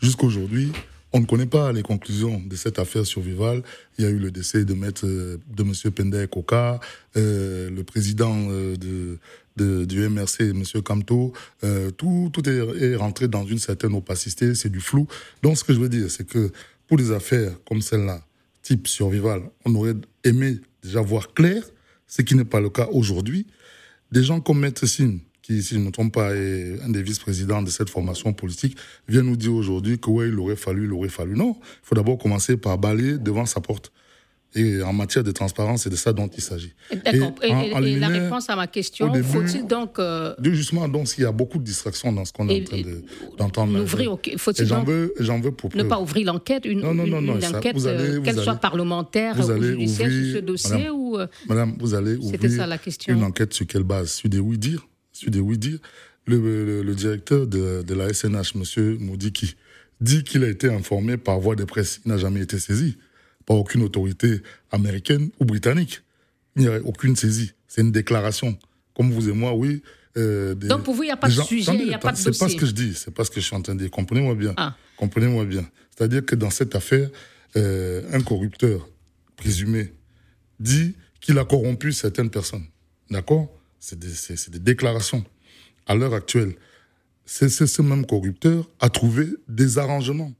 Jusqu'aujourd'hui, 0.00 0.72
on 1.14 1.20
ne 1.20 1.26
connaît 1.26 1.46
pas 1.46 1.72
les 1.72 1.82
conclusions 1.82 2.40
de 2.44 2.56
cette 2.56 2.78
affaire 2.78 3.04
survivale. 3.04 3.62
Il 3.98 4.04
y 4.04 4.08
a 4.08 4.10
eu 4.10 4.18
le 4.18 4.30
décès 4.30 4.64
de 4.64 4.72
maître 4.72 5.06
de 5.06 5.38
euh, 7.16 7.70
le 7.70 7.82
président 7.84 8.48
euh, 8.50 8.76
de, 9.56 9.84
du 9.84 10.08
MRC, 10.08 10.52
Monsieur 10.54 10.80
Kamto. 10.80 11.32
Euh, 11.64 11.90
tout, 11.90 12.30
tout 12.32 12.48
est, 12.48 12.96
rentré 12.96 13.28
dans 13.28 13.44
une 13.44 13.58
certaine 13.58 13.94
opacité, 13.94 14.54
c'est 14.54 14.70
du 14.70 14.80
flou. 14.80 15.06
Donc, 15.42 15.58
ce 15.58 15.64
que 15.64 15.72
je 15.72 15.78
veux 15.78 15.88
dire, 15.88 16.10
c'est 16.10 16.26
que 16.26 16.50
pour 16.86 16.96
des 16.96 17.12
affaires 17.12 17.52
comme 17.66 17.82
celle-là, 17.82 18.22
type 18.62 18.86
survival, 18.88 19.42
on 19.64 19.74
aurait 19.74 19.94
aimé 20.24 20.58
déjà 20.82 21.00
voir 21.00 21.34
clair, 21.34 21.62
ce 22.06 22.22
qui 22.22 22.34
n'est 22.34 22.44
pas 22.44 22.60
le 22.60 22.70
cas 22.70 22.88
aujourd'hui. 22.92 23.46
Des 24.10 24.22
gens 24.22 24.40
comme 24.40 24.60
Maître 24.60 24.86
Sim, 24.86 25.18
qui, 25.40 25.62
si 25.62 25.74
je 25.74 25.80
ne 25.80 25.86
me 25.86 25.90
trompe 25.90 26.14
pas, 26.14 26.34
est 26.34 26.80
un 26.82 26.90
des 26.90 27.02
vice-présidents 27.02 27.62
de 27.62 27.70
cette 27.70 27.90
formation 27.90 28.32
politique, 28.32 28.76
vient 29.08 29.22
nous 29.22 29.36
dire 29.36 29.52
aujourd'hui 29.52 29.98
que 29.98 30.10
ouais, 30.10 30.28
il 30.28 30.38
aurait 30.38 30.56
fallu, 30.56 30.84
il 30.84 30.92
aurait 30.92 31.08
fallu. 31.08 31.34
Non, 31.34 31.56
il 31.60 31.86
faut 31.86 31.94
d'abord 31.94 32.18
commencer 32.18 32.56
par 32.56 32.78
balayer 32.78 33.18
devant 33.18 33.46
sa 33.46 33.60
porte. 33.60 33.92
Et 34.54 34.82
en 34.82 34.92
matière 34.92 35.24
de 35.24 35.30
transparence, 35.30 35.84
c'est 35.84 35.90
de 35.90 35.96
ça 35.96 36.12
dont 36.12 36.28
il 36.28 36.42
s'agit. 36.42 36.74
D'accord. 37.04 37.34
Et, 37.42 37.98
la 37.98 38.08
réponse 38.08 38.50
à 38.50 38.56
ma 38.56 38.66
question, 38.66 39.12
faut-il 39.22 39.66
donc... 39.66 39.98
Euh... 39.98 40.34
Justement, 40.42 40.88
donc, 40.88 41.08
il 41.16 41.22
y 41.22 41.24
a 41.24 41.32
beaucoup 41.32 41.58
de 41.58 41.64
distractions 41.64 42.12
dans 42.12 42.24
ce 42.24 42.32
qu'on 42.32 42.48
est 42.48 42.60
en 42.60 42.64
train 42.64 42.82
d'entendre. 43.38 43.80
De, 43.80 44.36
faut-il 44.36 44.66
donc 44.66 44.86
veux, 44.86 45.14
veux 45.18 45.52
pour 45.52 45.74
ne 45.74 45.82
pas 45.84 45.98
ouvrir 46.00 46.26
l'enquête, 46.26 46.66
une, 46.66 46.80
non, 46.80 46.92
non, 46.94 47.06
non, 47.06 47.38
une, 47.38 47.44
enquête, 47.44 47.76
euh, 47.84 48.20
qu'elle 48.20 48.38
soit 48.38 48.56
parlementaire 48.56 49.38
ou 49.38 49.62
judiciaire 49.62 50.10
sur 50.10 50.34
ce 50.34 50.38
dossier 50.38 50.70
Madame, 50.76 50.94
ou... 50.94 51.18
Euh, 51.18 51.26
Madame, 51.48 51.76
vous 51.78 51.94
allez 51.94 52.16
ouvrir 52.16 52.50
ça, 52.50 52.66
la 52.66 52.78
question. 52.78 53.14
une 53.14 53.24
enquête 53.24 53.54
sur 53.54 53.66
quelle 53.66 53.84
base? 53.84 54.12
Sur 54.12 54.28
des 54.28 54.38
oui-dire 54.38 54.86
sur 55.12 55.30
des 55.30 55.40
oui-dire 55.40 55.78
le, 56.26 56.82
le, 56.82 56.94
directeur 56.94 57.46
de, 57.46 57.82
de, 57.82 57.94
la 57.94 58.12
SNH, 58.12 58.52
M. 58.54 58.96
Moudiki, 59.00 59.56
dit 60.00 60.24
qu'il 60.24 60.44
a 60.44 60.48
été 60.48 60.68
informé 60.68 61.16
par 61.16 61.40
voie 61.40 61.56
de 61.56 61.64
presse. 61.64 62.00
Il 62.04 62.10
n'a 62.10 62.18
jamais 62.18 62.40
été 62.40 62.58
saisi 62.58 62.96
par 63.52 63.58
aucune 63.58 63.82
autorité 63.82 64.40
américaine 64.70 65.28
ou 65.38 65.44
britannique. 65.44 66.00
Il 66.56 66.62
n'y 66.62 66.68
a 66.68 66.80
aucune 66.84 67.16
saisie. 67.16 67.52
C'est 67.68 67.82
une 67.82 67.92
déclaration. 67.92 68.58
Comme 68.96 69.10
vous 69.12 69.28
et 69.28 69.32
moi, 69.32 69.52
oui. 69.54 69.82
Euh, 70.16 70.54
Donc 70.54 70.84
pour 70.84 70.94
vous, 70.94 71.02
il 71.02 71.06
n'y 71.06 71.12
a 71.12 71.18
pas 71.18 71.28
de 71.28 71.34
sujet, 71.34 71.74
il 71.74 71.88
n'y 71.88 71.92
a 71.92 71.98
pas 71.98 72.12
de 72.12 72.16
dossier. 72.16 72.32
C'est 72.32 72.38
pas 72.38 72.48
ce 72.48 72.56
que 72.56 72.64
je 72.64 72.70
dis, 72.72 72.94
c'est 72.94 73.10
pas 73.10 73.24
ce 73.24 73.30
que 73.30 73.40
je 73.40 73.46
suis 73.46 73.54
en 73.54 73.60
train 73.60 73.74
de 73.74 73.80
dire. 73.80 73.90
Comprenez-moi 73.90 74.34
bien. 74.34 74.54
Ah. 74.56 74.74
Comprenez-moi 74.96 75.44
bien. 75.44 75.68
C'est-à-dire 75.90 76.24
que 76.24 76.34
dans 76.34 76.48
cette 76.48 76.74
affaire, 76.74 77.10
euh, 77.56 78.02
un 78.10 78.22
corrupteur 78.22 78.88
présumé 79.36 79.92
dit 80.58 80.94
qu'il 81.20 81.38
a 81.38 81.44
corrompu 81.44 81.92
certaines 81.92 82.30
personnes. 82.30 82.64
D'accord? 83.10 83.50
C'est 83.78 83.98
des, 83.98 84.08
des 84.48 84.58
déclarations 84.60 85.24
à 85.86 85.94
l'heure 85.94 86.14
actuelle, 86.14 86.54
c'est 87.26 87.50
ce 87.50 87.82
même 87.82 88.06
corrupteur 88.06 88.70
a 88.80 88.88
trouvé 88.88 89.26
des 89.46 89.76
arrangements, 89.76 90.32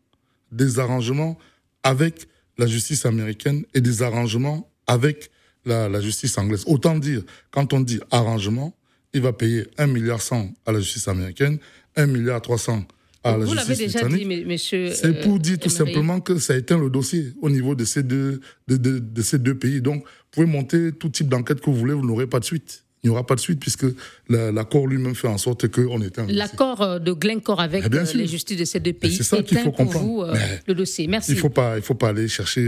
des 0.51 0.79
arrangements 0.79 1.37
avec 1.83 2.27
la 2.63 2.69
justice 2.69 3.07
américaine 3.07 3.65
et 3.75 3.81
des 3.81 4.03
arrangements 4.03 4.71
avec 4.87 5.31
la, 5.65 6.01
justice 6.01 6.39
anglaise. 6.39 6.63
Autant 6.67 6.97
dire, 6.97 7.23
quand 7.51 7.73
on 7.73 7.81
dit 7.81 7.99
arrangement, 8.13 8.73
il 9.13 9.21
va 9.21 9.33
payer 9.33 9.67
1 9.79 9.89
milliard 9.89 10.23
100 10.23 10.49
à 10.65 10.71
la 10.71 10.79
justice 10.79 11.09
américaine, 11.09 11.59
1 11.97 12.07
milliard 12.07 12.41
300 12.41 12.85
à 13.25 13.37
la 13.37 13.47
justice 13.47 13.79
déjà 13.79 14.09
dit, 14.09 14.25
monsieur. 14.25 14.93
C'est 14.93 15.21
pour 15.23 15.41
dire 15.41 15.59
tout 15.59 15.71
simplement 15.71 16.21
que 16.21 16.39
ça 16.39 16.57
éteint 16.57 16.79
le 16.79 16.89
dossier 16.89 17.33
au 17.41 17.51
niveau 17.51 17.75
de 17.75 17.85
ces 17.85 18.05
deux, 18.05 18.41
de, 18.69 18.77
de 18.77 19.23
ces 19.23 19.39
deux 19.39 19.57
pays. 19.57 19.81
Donc, 19.81 20.05
vous 20.05 20.31
pouvez 20.31 20.47
monter 20.47 20.93
tout 20.93 21.09
type 21.09 21.29
d'enquête 21.29 21.61
que 21.61 21.67
vous 21.67 21.77
voulez, 21.77 21.95
vous 21.95 22.07
n'aurez 22.07 22.29
pas 22.29 22.39
de 22.39 22.45
suite 22.45 22.85
il 23.03 23.09
n'y 23.09 23.11
aura 23.11 23.27
pas 23.27 23.35
de 23.35 23.41
suite 23.41 23.59
puisque 23.59 23.87
l'accord 24.29 24.87
lui-même 24.87 25.17
fait 25.17 25.27
en 25.27 25.39
sorte 25.39 25.67
qu'on 25.69 26.01
un. 26.01 26.27
L'accord 26.29 26.83
euh, 26.83 26.99
de 27.01 27.13
Glencore 27.13 27.61
avec 27.61 27.85
eh 27.85 27.97
euh, 27.97 28.05
les 28.15 28.29
justices 28.29 28.57
de 28.57 28.65
ces 28.65 28.79
deux 28.79 28.93
pays 28.93 29.17
c'est 29.17 29.25
ça 29.25 29.43
qu'il 29.43 29.59
faut 29.59 29.73
comprendre. 29.73 30.07
Vous, 30.07 30.23
euh, 30.23 30.35
le 30.69 30.75
dossier. 30.75 31.09
Merci. 31.09 31.33
Il 31.33 31.35
ne 31.35 31.41
faut, 31.41 31.49
pas, 31.49 31.77
il 31.77 31.83
faut 31.83 31.97
pas 31.97 32.11
aller 32.11 32.29
chercher 32.29 32.63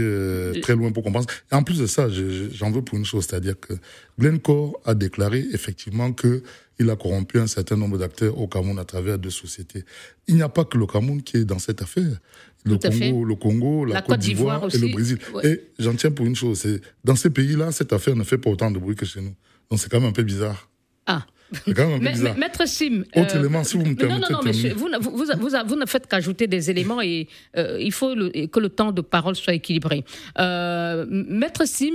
très 0.61 0.75
loin 0.75 0.91
pour 0.91 1.03
comprendre. 1.03 1.27
Et 1.51 1.55
en 1.55 1.63
plus 1.63 1.79
de 1.79 1.87
ça, 1.87 2.07
j'en 2.09 2.69
veux 2.69 2.81
pour 2.81 2.97
une 2.97 3.05
chose, 3.05 3.25
c'est-à-dire 3.29 3.57
que 3.59 3.73
Glencore 4.19 4.79
a 4.83 4.93
déclaré 4.93 5.45
effectivement 5.53 6.11
que 6.11 6.43
il 6.77 6.89
a 6.89 6.97
corrompu 6.97 7.39
un 7.39 7.47
certain 7.47 7.77
nombre 7.77 7.97
d'acteurs 7.97 8.37
au 8.37 8.47
Cameroun 8.47 8.77
à 8.77 8.83
travers 8.83 9.17
deux 9.17 9.29
sociétés. 9.29 9.85
Il 10.27 10.35
n'y 10.35 10.41
a 10.41 10.49
pas 10.49 10.65
que 10.65 10.77
le 10.77 10.85
Cameroun 10.85 11.21
qui 11.21 11.37
est 11.37 11.45
dans 11.45 11.59
cette 11.59 11.81
affaire. 11.81 12.19
Le 12.65 12.77
Congo, 12.77 13.23
le 13.23 13.35
Congo, 13.35 13.85
la, 13.85 14.01
Côte 14.01 14.19
d'Ivoire 14.19 14.67
et 14.73 14.77
le 14.77 14.87
Brésil. 14.89 15.17
Et 15.43 15.61
j'en 15.79 15.93
tiens 15.93 16.11
pour 16.11 16.25
une 16.25 16.35
chose, 16.35 16.59
c'est 16.59 16.81
dans 17.05 17.15
ces 17.15 17.29
pays-là, 17.29 17.71
cette 17.71 17.93
affaire 17.93 18.17
ne 18.17 18.23
fait 18.23 18.39
pas 18.39 18.49
autant 18.49 18.71
de 18.71 18.79
bruit 18.79 18.97
que 18.97 19.05
chez 19.05 19.21
nous. 19.21 19.35
Donc 19.69 19.79
c'est 19.79 19.89
quand 19.89 19.99
même 19.99 20.09
un 20.09 20.13
peu 20.13 20.23
bizarre. 20.23 20.69
Ah. 21.05 21.25
C'est 21.53 21.73
quand 21.73 21.87
même 21.87 21.95
un 21.95 22.05
peu 22.05 22.11
bizarre. 22.11 22.37
Maître 22.37 22.67
Sim. 22.67 23.03
Autre 23.15 23.35
euh, 23.35 23.39
élément, 23.39 23.63
si 23.63 23.77
vous 23.77 23.85
me 23.85 23.95
permettez. 23.95 24.21
Non, 24.21 24.27
non, 24.29 24.37
non, 24.37 24.43
monsieur, 24.43 24.73
vous, 24.73 24.89
vous, 24.99 25.25
vous, 25.65 25.75
ne 25.75 25.85
faites 25.85 26.07
qu'ajouter 26.07 26.47
des 26.47 26.71
éléments 26.71 27.01
et 27.01 27.27
euh, 27.55 27.77
il 27.79 27.91
faut 27.91 28.15
que 28.15 28.59
le 28.59 28.69
temps 28.69 28.91
de 28.91 29.01
parole 29.01 29.35
soit 29.35 29.53
équilibré. 29.53 30.03
Euh, 30.39 31.05
Maître 31.07 31.65
Sim, 31.65 31.93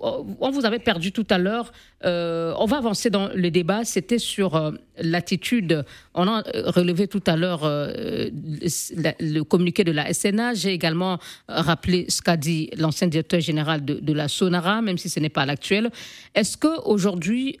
on 0.00 0.50
vous 0.50 0.64
avait 0.66 0.78
perdu 0.78 1.12
tout 1.12 1.26
à 1.30 1.38
l'heure. 1.38 1.72
on 2.04 2.66
va 2.66 2.76
avancer 2.76 3.10
dans 3.10 3.30
le 3.34 3.50
débat. 3.50 3.84
C'était 3.84 4.18
sur 4.18 4.72
l'attitude. 4.98 5.84
On 6.14 6.28
a 6.28 6.42
relevé 6.66 7.08
tout 7.08 7.22
à 7.26 7.36
l'heure 7.36 7.62
le 7.64 9.42
communiqué 9.42 9.84
de 9.84 9.92
la 9.92 10.12
SNA. 10.12 10.54
J'ai 10.54 10.72
également 10.72 11.18
rappelé 11.48 12.06
ce 12.08 12.20
qu'a 12.20 12.36
dit 12.36 12.70
l'ancien 12.76 13.08
directeur 13.08 13.40
général 13.40 13.84
de, 13.84 13.94
de, 13.94 14.12
la 14.12 14.28
Sonara, 14.28 14.82
même 14.82 14.98
si 14.98 15.08
ce 15.08 15.20
n'est 15.20 15.30
pas 15.30 15.46
l'actuel. 15.46 15.90
Est-ce 16.34 16.58
qu'aujourd'hui, 16.58 17.58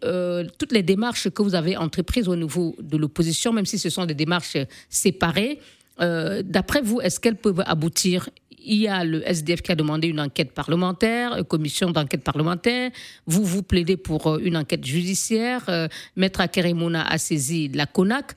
toutes 0.58 0.72
les 0.72 0.82
démarches 0.82 1.29
que 1.30 1.42
vous 1.42 1.54
avez 1.54 1.76
entreprises 1.76 2.28
au 2.28 2.36
niveau 2.36 2.76
de 2.80 2.96
l'opposition, 2.96 3.52
même 3.52 3.66
si 3.66 3.78
ce 3.78 3.90
sont 3.90 4.06
des 4.06 4.14
démarches 4.14 4.56
séparées, 4.88 5.58
euh, 6.00 6.42
d'après 6.44 6.80
vous, 6.80 7.00
est-ce 7.00 7.20
qu'elles 7.20 7.36
peuvent 7.36 7.62
aboutir? 7.66 8.30
Il 8.62 8.76
y 8.76 8.88
a 8.88 9.04
le 9.04 9.26
SDF 9.26 9.62
qui 9.62 9.72
a 9.72 9.74
demandé 9.74 10.08
une 10.08 10.20
enquête 10.20 10.52
parlementaire, 10.52 11.36
une 11.36 11.44
commission 11.44 11.90
d'enquête 11.90 12.22
parlementaire. 12.22 12.90
Vous, 13.26 13.44
vous 13.44 13.62
plaidez 13.62 13.96
pour 13.96 14.26
euh, 14.26 14.38
une 14.42 14.56
enquête 14.56 14.84
judiciaire. 14.84 15.64
Euh, 15.68 15.88
Maître 16.16 16.40
Akerimona 16.40 17.06
a 17.06 17.18
saisi 17.18 17.68
la 17.68 17.86
CONAC. 17.86 18.32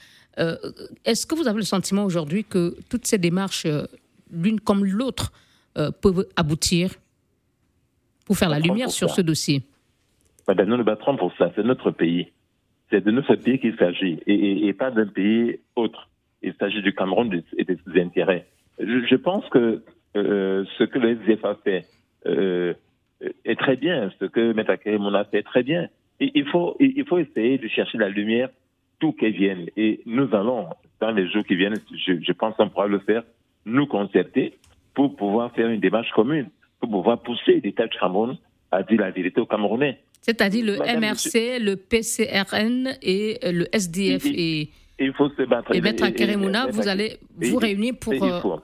Est-ce 1.05 1.27
que 1.27 1.35
vous 1.35 1.47
avez 1.47 1.59
le 1.59 1.65
sentiment 1.65 2.05
aujourd'hui 2.05 2.43
que 2.43 2.75
toutes 2.89 3.05
ces 3.05 3.19
démarches, 3.19 3.67
l'une 4.31 4.59
comme 4.59 4.83
l'autre, 4.83 5.31
peuvent 6.01 6.25
aboutir 6.35 6.89
pour 8.25 8.35
faire 8.35 8.49
la 8.49 8.57
lumière 8.57 8.89
sur 8.89 9.11
ce 9.11 9.21
dossier? 9.21 9.61
Madame, 10.47 10.69
nous 10.69 10.77
nous 10.77 10.83
battrons 10.83 11.17
pour 11.17 11.31
ça. 11.37 11.51
C'est 11.55 11.61
notre 11.61 11.91
pays 11.91 12.31
c'est 12.93 13.03
de 13.03 13.09
notre 13.09 13.35
pays 13.35 13.57
qu'il 13.57 13.75
s'agit 13.75 14.19
et, 14.27 14.71
pas 14.73 14.91
d'un 14.91 15.07
pays 15.07 15.59
autre. 15.75 16.09
Il 16.43 16.53
s'agit 16.59 16.83
du 16.83 16.93
Cameroun 16.93 17.41
et 17.57 17.63
de 17.63 17.77
ses 17.87 18.01
intérêts. 18.01 18.45
Je, 18.79 19.15
pense 19.15 19.47
que 19.49 19.83
euh, 20.15 20.63
ce 20.77 20.83
que 20.83 20.99
le 20.99 21.11
SDF 21.13 21.43
a 21.43 21.55
fait 21.55 21.85
euh, 22.27 22.73
est 23.45 23.59
très 23.59 23.77
bien, 23.77 24.11
ce 24.19 24.25
que 24.25 24.51
M. 24.51 24.59
a 25.15 25.23
fait 25.25 25.39
est 25.39 25.43
très 25.43 25.63
bien. 25.63 25.87
Il, 26.19 26.45
faut, 26.49 26.75
il 26.79 27.03
faut 27.05 27.17
essayer 27.17 27.57
de 27.57 27.67
chercher 27.67 27.97
la 27.97 28.09
lumière 28.09 28.49
d'où 28.99 29.11
qu'elle 29.11 29.33
vienne. 29.33 29.65
Et 29.75 30.01
nous 30.05 30.29
allons, 30.35 30.67
dans 31.01 31.11
les 31.11 31.27
jours 31.31 31.43
qui 31.45 31.55
viennent, 31.55 31.79
je, 31.95 32.31
pense 32.33 32.55
qu'on 32.55 32.69
pourra 32.69 32.87
le 32.87 32.99
faire, 32.99 33.23
nous 33.65 33.87
concerter 33.87 34.53
pour 34.93 35.15
pouvoir 35.15 35.51
faire 35.53 35.69
une 35.69 35.79
démarche 35.79 36.11
commune, 36.11 36.49
pour 36.79 36.91
pouvoir 36.91 37.19
pousser 37.23 37.59
l'État 37.63 37.87
du 37.87 37.97
Cameroun 37.97 38.37
à 38.71 38.83
dire 38.83 39.01
la 39.01 39.09
vérité 39.09 39.41
aux 39.41 39.47
Camerounais. 39.47 39.99
C'est-à-dire 40.23 40.65
le 40.65 40.77
MRC, 40.77 41.59
le 41.59 41.75
PCRN 41.75 42.97
et 43.01 43.37
le 43.43 43.67
SDF. 43.75 44.25
et, 44.25 44.69
il 44.99 45.13
faut 45.13 45.29
se 45.29 45.43
battre. 45.43 45.75
Et 45.75 45.81
Maître 45.81 46.07
Keremouna, 46.09 46.67
vous 46.67 46.87
allez 46.87 47.17
vous 47.35 47.57
réunir 47.57 47.95
pour. 47.99 48.13
Il 48.13 48.19
faut, 48.19 48.61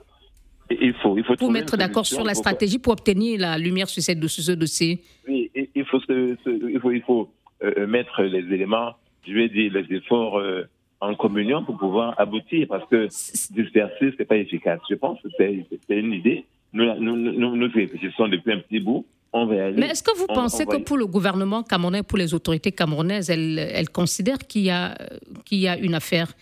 il 0.69 0.93
faut, 0.93 1.17
il 1.17 1.23
faut 1.23 1.35
pour 1.35 1.51
mettre 1.51 1.75
d'accord 1.75 2.05
sur 2.05 2.23
la 2.23 2.33
stratégie 2.33 2.79
pour 2.79 2.93
obtenir 2.93 3.39
la 3.39 3.57
lumière 3.57 3.89
sur, 3.89 4.01
cette, 4.01 4.25
sur 4.27 4.43
ce 4.43 4.51
dossier. 4.53 5.01
Oui, 5.27 5.51
il 5.53 5.85
faut, 5.85 5.99
il 6.07 6.79
faut, 6.81 6.91
il 6.91 7.01
faut 7.01 7.29
euh, 7.63 7.87
mettre 7.87 8.21
les 8.21 8.53
éléments, 8.53 8.93
je 9.27 9.33
vais 9.33 9.49
dire, 9.49 9.73
les 9.73 9.97
efforts 9.97 10.37
euh, 10.37 10.63
en 11.01 11.15
communion 11.15 11.63
pour 11.63 11.77
pouvoir 11.77 12.13
aboutir, 12.19 12.67
parce 12.69 12.87
que 12.89 13.07
disperser, 13.51 14.13
c'est 14.17 14.25
pas 14.25 14.37
efficace. 14.37 14.79
Je 14.89 14.95
pense 14.95 15.19
que 15.21 15.27
c'est 15.37 15.65
une 15.89 16.13
idée. 16.13 16.45
Nous, 16.71 16.85
nous, 16.99 17.15
nous, 17.15 17.55
nous 17.55 17.69
réfléchissons 17.73 18.27
depuis 18.27 18.53
un 18.53 18.59
petit 18.59 18.79
bout. 18.79 19.05
On 19.31 19.45
va 19.45 19.65
aller, 19.65 19.77
Mais 19.77 19.87
est-ce 19.87 20.01
que 20.01 20.17
vous 20.17 20.27
pensez 20.27 20.65
que 20.65 20.77
pour 20.77 20.97
le 20.97 21.05
gouvernement 21.05 21.61
camerounais, 21.61 22.03
pour 22.03 22.17
les 22.17 22.33
autorités 22.33 22.71
camerounaises, 22.71 23.29
elles, 23.29 23.59
elles 23.59 23.89
considèrent 23.89 24.39
qu'il 24.39 24.63
y, 24.63 24.71
a, 24.71 24.97
qu'il 25.45 25.59
y 25.59 25.67
a 25.67 25.77
une 25.77 25.93
affaire 25.93 26.33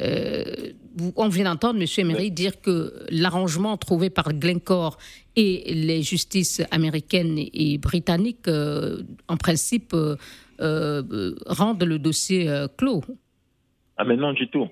euh, 0.00 0.44
on 1.16 1.28
vient 1.28 1.44
d'entendre 1.44 1.80
M. 1.80 1.86
Emery 1.98 2.30
dire 2.30 2.60
que 2.60 2.92
l'arrangement 3.10 3.76
trouvé 3.76 4.10
par 4.10 4.32
Glencore 4.32 4.98
et 5.36 5.72
les 5.74 6.02
justices 6.02 6.62
américaines 6.70 7.38
et 7.38 7.78
britanniques, 7.78 8.48
euh, 8.48 9.02
en 9.28 9.36
principe, 9.36 9.94
euh, 9.94 10.16
euh, 10.60 11.34
rendent 11.46 11.82
le 11.82 11.98
dossier 11.98 12.48
clos. 12.76 13.02
Ah, 13.96 14.04
mais 14.04 14.16
non 14.16 14.32
du 14.32 14.48
tout. 14.48 14.68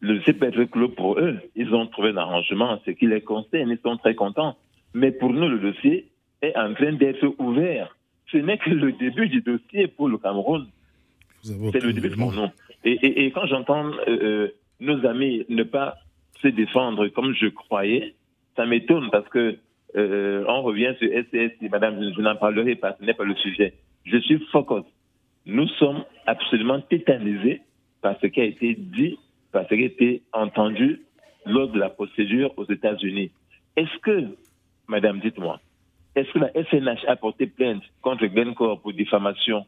Le 0.00 0.18
dossier 0.18 0.32
peut 0.34 0.46
être 0.46 0.64
clos 0.64 0.90
pour 0.90 1.18
eux. 1.18 1.38
Ils 1.56 1.72
ont 1.74 1.86
trouvé 1.86 2.10
un 2.10 2.16
arrangement, 2.18 2.78
ce 2.84 2.90
qui 2.90 3.06
les 3.06 3.20
concerne, 3.20 3.70
ils 3.70 3.78
sont 3.82 3.96
très 3.96 4.14
contents. 4.14 4.56
Mais 4.92 5.10
pour 5.10 5.32
nous, 5.32 5.48
le 5.48 5.58
dossier 5.58 6.08
est 6.48 6.56
en 6.56 6.74
train 6.74 6.92
d'être 6.92 7.34
ouvert. 7.38 7.96
Ce 8.30 8.38
n'est 8.38 8.58
que 8.58 8.70
le 8.70 8.92
début 8.92 9.28
du 9.28 9.40
dossier 9.40 9.86
pour 9.86 10.08
le 10.08 10.18
Cameroun. 10.18 10.66
C'est 11.42 11.82
le 11.82 11.92
début 11.92 12.10
pour 12.10 12.32
nous. 12.32 12.48
Et, 12.84 13.30
quand 13.32 13.46
j'entends 13.46 13.90
nos 14.80 15.06
amis 15.06 15.44
ne 15.48 15.62
pas 15.62 15.96
se 16.42 16.48
défendre 16.48 17.08
comme 17.08 17.34
je 17.34 17.46
croyais, 17.46 18.14
ça 18.56 18.66
m'étonne 18.66 19.10
parce 19.10 19.28
que 19.28 19.56
euh, 19.96 20.44
on 20.48 20.62
revient 20.62 20.94
sur 20.98 21.08
SCS, 21.08 21.70
madame, 21.70 22.00
je, 22.16 22.20
n'en 22.20 22.36
parlerai 22.36 22.74
pas, 22.74 22.96
ce 22.98 23.04
n'est 23.04 23.14
pas 23.14 23.24
le 23.24 23.36
sujet. 23.36 23.74
Je 24.04 24.18
suis 24.18 24.38
focus. 24.50 24.84
Nous 25.46 25.68
sommes 25.78 26.04
absolument 26.26 26.80
tétanisés 26.80 27.62
par 28.00 28.16
ce 28.20 28.26
qui 28.26 28.40
a 28.40 28.44
été 28.44 28.74
dit, 28.74 29.18
par 29.52 29.64
ce 29.68 29.74
qui 29.74 29.82
a 29.82 29.86
été 29.86 30.22
entendu 30.32 31.02
lors 31.46 31.68
de 31.68 31.78
la 31.78 31.90
procédure 31.90 32.52
aux 32.56 32.64
États-Unis. 32.64 33.30
Est-ce 33.76 33.98
que, 33.98 34.36
madame, 34.88 35.20
dites-moi, 35.20 35.60
est-ce 36.16 36.30
que 36.32 36.38
la 36.38 36.52
SNH 36.52 37.06
a 37.08 37.16
porté 37.16 37.46
plainte 37.46 37.82
contre 38.02 38.26
Glencore 38.26 38.80
pour 38.80 38.92
diffamation? 38.92 39.66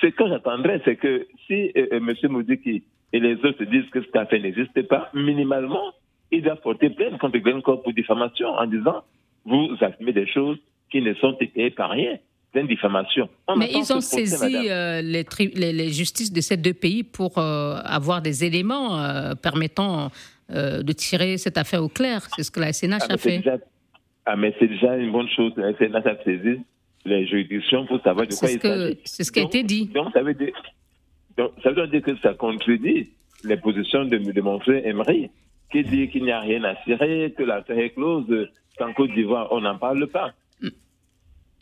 Ce 0.00 0.06
que 0.06 0.28
j'attendrais, 0.28 0.80
c'est 0.84 0.96
que 0.96 1.26
si 1.46 1.72
euh, 1.76 1.86
euh, 1.92 1.96
M. 1.98 2.14
Moudiki 2.30 2.82
et 3.12 3.20
les 3.20 3.34
autres 3.44 3.64
disent 3.64 3.88
que 3.90 4.02
cette 4.02 4.16
affaire 4.16 4.40
n'existe 4.40 4.82
pas, 4.88 5.10
minimalement, 5.14 5.92
il 6.30 6.42
doit 6.42 6.56
porter 6.56 6.90
plainte 6.90 7.18
contre 7.18 7.38
Glencore 7.38 7.82
pour 7.82 7.92
diffamation 7.92 8.48
en 8.48 8.66
disant 8.66 9.02
vous 9.44 9.76
affirmez 9.80 10.12
des 10.12 10.26
choses 10.26 10.58
qui 10.90 11.00
ne 11.02 11.14
sont 11.14 11.36
étayées 11.40 11.70
par 11.70 11.90
rien. 11.90 12.18
C'est 12.52 12.60
une 12.60 12.66
diffamation. 12.66 13.28
Mais 13.56 13.70
ils 13.72 13.92
ont 13.92 14.00
saisi 14.00 14.68
euh, 14.68 15.00
les, 15.02 15.24
les, 15.54 15.92
justices 15.92 16.32
de 16.32 16.40
ces 16.40 16.56
deux 16.56 16.74
pays 16.74 17.04
pour 17.04 17.38
euh, 17.38 17.76
avoir 17.84 18.22
des 18.22 18.44
éléments 18.44 18.98
euh, 18.98 19.34
permettant 19.34 20.10
de 20.52 20.92
tirer 20.92 21.38
cette 21.38 21.56
affaire 21.56 21.80
au 21.80 21.88
clair. 21.88 22.26
C'est 22.34 22.42
ce 22.42 22.50
que 22.50 22.58
la 22.58 22.72
SNH 22.72 22.98
ah, 23.08 23.12
a 23.12 23.16
fait. 23.18 23.40
Ah, 24.32 24.36
mais 24.36 24.54
c'est 24.58 24.68
déjà 24.68 24.96
une 24.96 25.12
bonne 25.12 25.28
chose. 25.28 25.52
La 25.56 25.72
SNH 25.72 26.06
a 26.06 26.24
saisi 26.24 26.60
les 27.04 27.26
juridictions 27.26 27.86
pour 27.86 28.00
savoir 28.02 28.26
de 28.26 28.34
quoi 28.34 28.50
il 28.50 28.60
s'agit. 28.60 28.98
C'est 29.04 29.24
ce 29.24 29.32
qui 29.32 29.40
a 29.40 29.42
été 29.42 29.62
dit. 29.62 29.86
Donc, 29.86 30.12
ça 30.12 30.22
veut 30.22 30.34
dire 30.34 30.52
donc, 31.36 31.52
ça 31.62 31.70
veut 31.70 31.86
dire 31.86 32.02
que 32.02 32.16
ça 32.18 32.34
contredit 32.34 33.08
les 33.44 33.56
positions 33.56 34.04
de, 34.04 34.18
de 34.18 34.40
mon 34.40 34.60
frère 34.60 34.86
Emery, 34.86 35.30
qui 35.72 35.82
dit 35.84 36.08
qu'il 36.08 36.24
n'y 36.24 36.32
a 36.32 36.40
rien 36.40 36.62
à 36.64 36.76
cirer, 36.84 37.32
que 37.36 37.42
l'affaire 37.42 37.78
est 37.78 37.90
close, 37.90 38.26
qu'en 38.76 38.92
Côte 38.92 39.12
d'Ivoire, 39.14 39.48
on 39.50 39.60
n'en 39.60 39.78
parle 39.78 40.06
pas. 40.08 40.32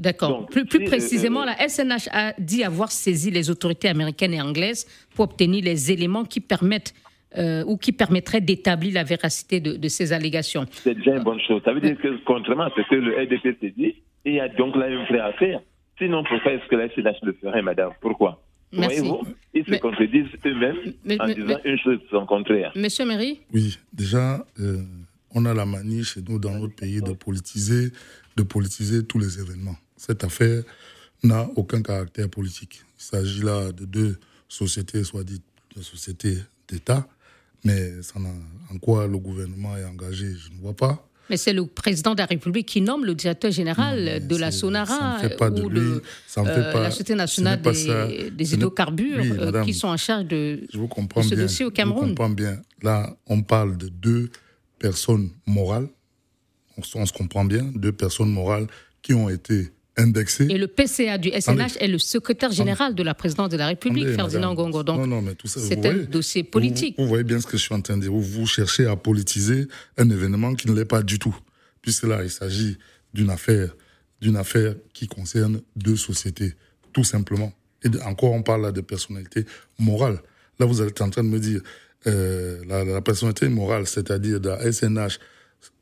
D'accord. 0.01 0.47
Plus, 0.47 0.65
plus, 0.65 0.85
précisément, 0.85 1.43
euh, 1.43 1.47
la 1.47 1.69
SNH 1.69 2.09
a 2.13 2.33
dit 2.39 2.63
avoir 2.63 2.93
saisi 2.93 3.31
les 3.31 3.51
autorités 3.51 3.89
américaines 3.89 4.35
et 4.35 4.41
anglaises 4.41 4.87
pour 5.15 5.25
obtenir 5.25 5.65
les 5.65 5.91
éléments 5.91 6.25
qui 6.25 6.41
permettent 6.41 6.95
euh, 7.37 7.65
ou 7.67 7.77
qui 7.77 7.93
permettraient 7.93 8.41
d'établir 8.41 8.95
la 8.95 9.05
véracité 9.05 9.61
de, 9.61 9.89
ces 9.89 10.13
allégations. 10.13 10.65
C'est 10.71 10.95
déjà 10.95 11.17
une 11.17 11.25
bonne 11.25 11.41
chose. 11.41 11.61
Ça 11.65 11.73
veut 11.73 11.81
dire 11.81 11.99
que, 11.99 12.17
contrairement 12.25 12.65
à 12.65 12.71
ce 12.71 12.89
que 12.89 12.95
le 12.95 13.17
RDP 13.17 13.59
s'est 13.61 13.75
dit, 13.77 13.97
il 14.25 14.35
y 14.35 14.41
a 14.41 14.49
donc 14.49 14.77
là 14.77 14.89
une 14.89 15.05
vraie 15.05 15.21
affaire. 15.21 15.61
Sinon, 15.99 16.25
pourquoi 16.25 16.53
est-ce 16.53 16.67
que 16.69 16.77
la 16.77 16.89
SNH 16.89 17.19
le 17.23 17.33
ferait, 17.35 17.63
madame? 17.63 17.91
Pourquoi? 18.01 18.43
Voyez-vous 18.73 19.23
Ils 19.55 19.65
se 19.65 19.75
contredisent 19.77 20.27
eux-mêmes 20.47 20.95
en 21.21 21.27
disant 21.27 21.59
une 21.65 21.79
chose 21.79 21.99
sans 22.11 22.27
contraire. 22.27 22.73
Monsieur 22.77 23.05
Méry? 23.05 23.41
Oui, 23.53 23.79
déjà, 23.93 24.45
euh, 24.61 24.79
on 25.35 25.45
a 25.47 25.55
la 25.55 25.67
manie 25.67 26.05
chez 26.05 26.21
nous, 26.27 26.39
dans 26.39 26.55
notre 26.55 26.75
pays, 26.75 27.03
de 27.03 27.13
politiser, 27.13 27.91
de 28.37 28.43
politiser 28.43 29.05
tous 29.05 29.19
les 29.19 29.41
événements. 29.41 29.77
Cette 29.97 30.25
affaire 30.25 30.63
n'a 31.23 31.47
aucun 31.57 31.83
caractère 31.83 32.29
politique. 32.29 32.81
Il 32.99 33.03
s'agit 33.03 33.43
là 33.43 33.73
de 33.73 33.85
deux 33.85 34.17
sociétés, 34.49 35.05
soit 35.05 35.25
dites 35.25 35.45
de 35.77 35.83
sociétés 35.83 36.37
d'État, 36.69 37.07
mais 37.65 37.93
en 38.73 38.79
quoi 38.79 39.07
le 39.07 39.19
gouvernement 39.19 39.77
est 39.77 39.85
engagé, 39.85 40.33
je 40.35 40.51
ne 40.51 40.61
vois 40.61 40.75
pas. 40.75 41.09
Mais 41.31 41.37
c'est 41.37 41.53
le 41.53 41.67
président 41.67 42.13
de 42.15 42.19
la 42.19 42.27
République 42.27 42.67
qui 42.67 42.81
nomme 42.81 43.05
le 43.05 43.15
directeur 43.15 43.51
général 43.51 44.27
de 44.27 44.37
la 44.37 44.51
Sonara 44.51 45.19
ou 45.63 45.69
de 45.69 46.03
la 46.75 46.91
Société 46.91 47.15
nationale 47.15 47.61
des, 47.61 48.55
hydrocarbures 48.55 49.19
euh, 49.21 49.63
qui 49.63 49.75
sont 49.75 49.89
en 49.89 49.97
charge 49.97 50.27
de, 50.27 50.61
ce 50.73 51.35
dossier 51.35 51.67
au 51.67 51.71
Cameroun. 51.71 52.05
Je 52.05 52.09
comprends 52.11 52.31
bien. 52.31 52.61
Là, 52.83 53.15
on 53.27 53.43
parle 53.43 53.77
de 53.77 53.89
deux 53.89 54.31
personnes 54.79 55.31
morales. 55.47 55.89
On, 56.95 57.05
se 57.07 57.13
comprend 57.13 57.45
bien, 57.45 57.65
deux 57.75 57.93
personnes 57.93 58.31
morales 58.31 58.69
qui 59.03 59.13
ont 59.13 59.29
été 59.29 59.73
Et 59.99 60.59
le 60.59 60.69
PCA 60.69 61.19
du 61.19 61.31
SNH 61.31 61.77
est 61.81 61.89
le 61.89 61.99
secrétaire 61.99 62.53
général 62.53 62.95
de 62.95 63.03
la 63.03 63.15
présidence 63.15 63.49
de 63.49 63.57
la 63.57 63.67
République, 63.67 64.09
Ferdinand 64.11 64.55
Gongo. 64.55 64.83
Donc, 64.83 65.07
c'est 65.45 65.85
un 65.85 65.95
dossier 66.05 66.45
politique. 66.45 66.95
Vous, 66.99 67.07
voyez 67.07 67.25
bien 67.25 67.41
ce 67.41 67.47
que 67.47 67.57
je 67.57 67.63
suis 67.63 67.75
en 67.75 67.81
train 67.81 67.97
de 67.97 68.03
dire. 68.03 68.13
Vous, 68.13 68.47
cherchez 68.47 68.87
à 68.87 68.97
politiser 68.97 69.67
un 69.97 70.09
événement 70.11 70.55
qui 70.55 70.69
ne 70.69 70.75
l'est 70.75 70.85
pas 70.85 71.03
du 71.03 71.19
tout. 71.19 71.37
Puisque 71.83 72.05
là, 72.05 72.23
il 72.23 72.31
s'agit 72.31 72.79
d'une 73.13 73.31
affaire, 73.31 73.75
d'une 74.21 74.37
affaire 74.37 74.75
qui 74.93 75.09
concerne 75.09 75.61
deux 75.75 75.97
sociétés, 75.97 76.55
tout 76.93 77.05
simplement. 77.05 77.53
Et 77.83 77.89
encore, 78.03 78.33
on 78.33 78.43
parle 78.43 78.63
là 78.63 78.73
de 78.73 78.81
personnalité 78.81 79.45
morale. 79.79 80.21
Là, 80.59 80.67
vous 80.67 80.83
êtes 80.83 81.01
en 81.01 81.11
train 81.11 81.25
de 81.25 81.29
me 81.29 81.39
dire, 81.39 81.61
euh, 82.07 82.63
la, 82.67 83.01
personnalité 83.01 83.49
morale, 83.49 83.87
c'est-à-dire 83.87 84.41
de 84.41 84.49
la 84.49 84.73
SNH, 84.73 85.19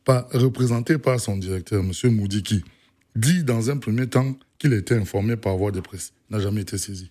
pas 0.04 0.28
représentée 0.32 0.98
par 0.98 1.18
son 1.20 1.36
directeur, 1.36 1.82
M. 1.82 2.14
Moudiki, 2.14 2.62
dit 3.16 3.44
dans 3.44 3.70
un 3.70 3.78
premier 3.78 4.06
temps 4.06 4.36
qu'il 4.58 4.72
était 4.72 4.94
informé 4.94 5.36
par 5.36 5.56
voie 5.56 5.72
de 5.72 5.80
presse. 5.80 6.12
N'a 6.30 6.38
jamais 6.40 6.62
été 6.62 6.78
saisi. 6.78 7.10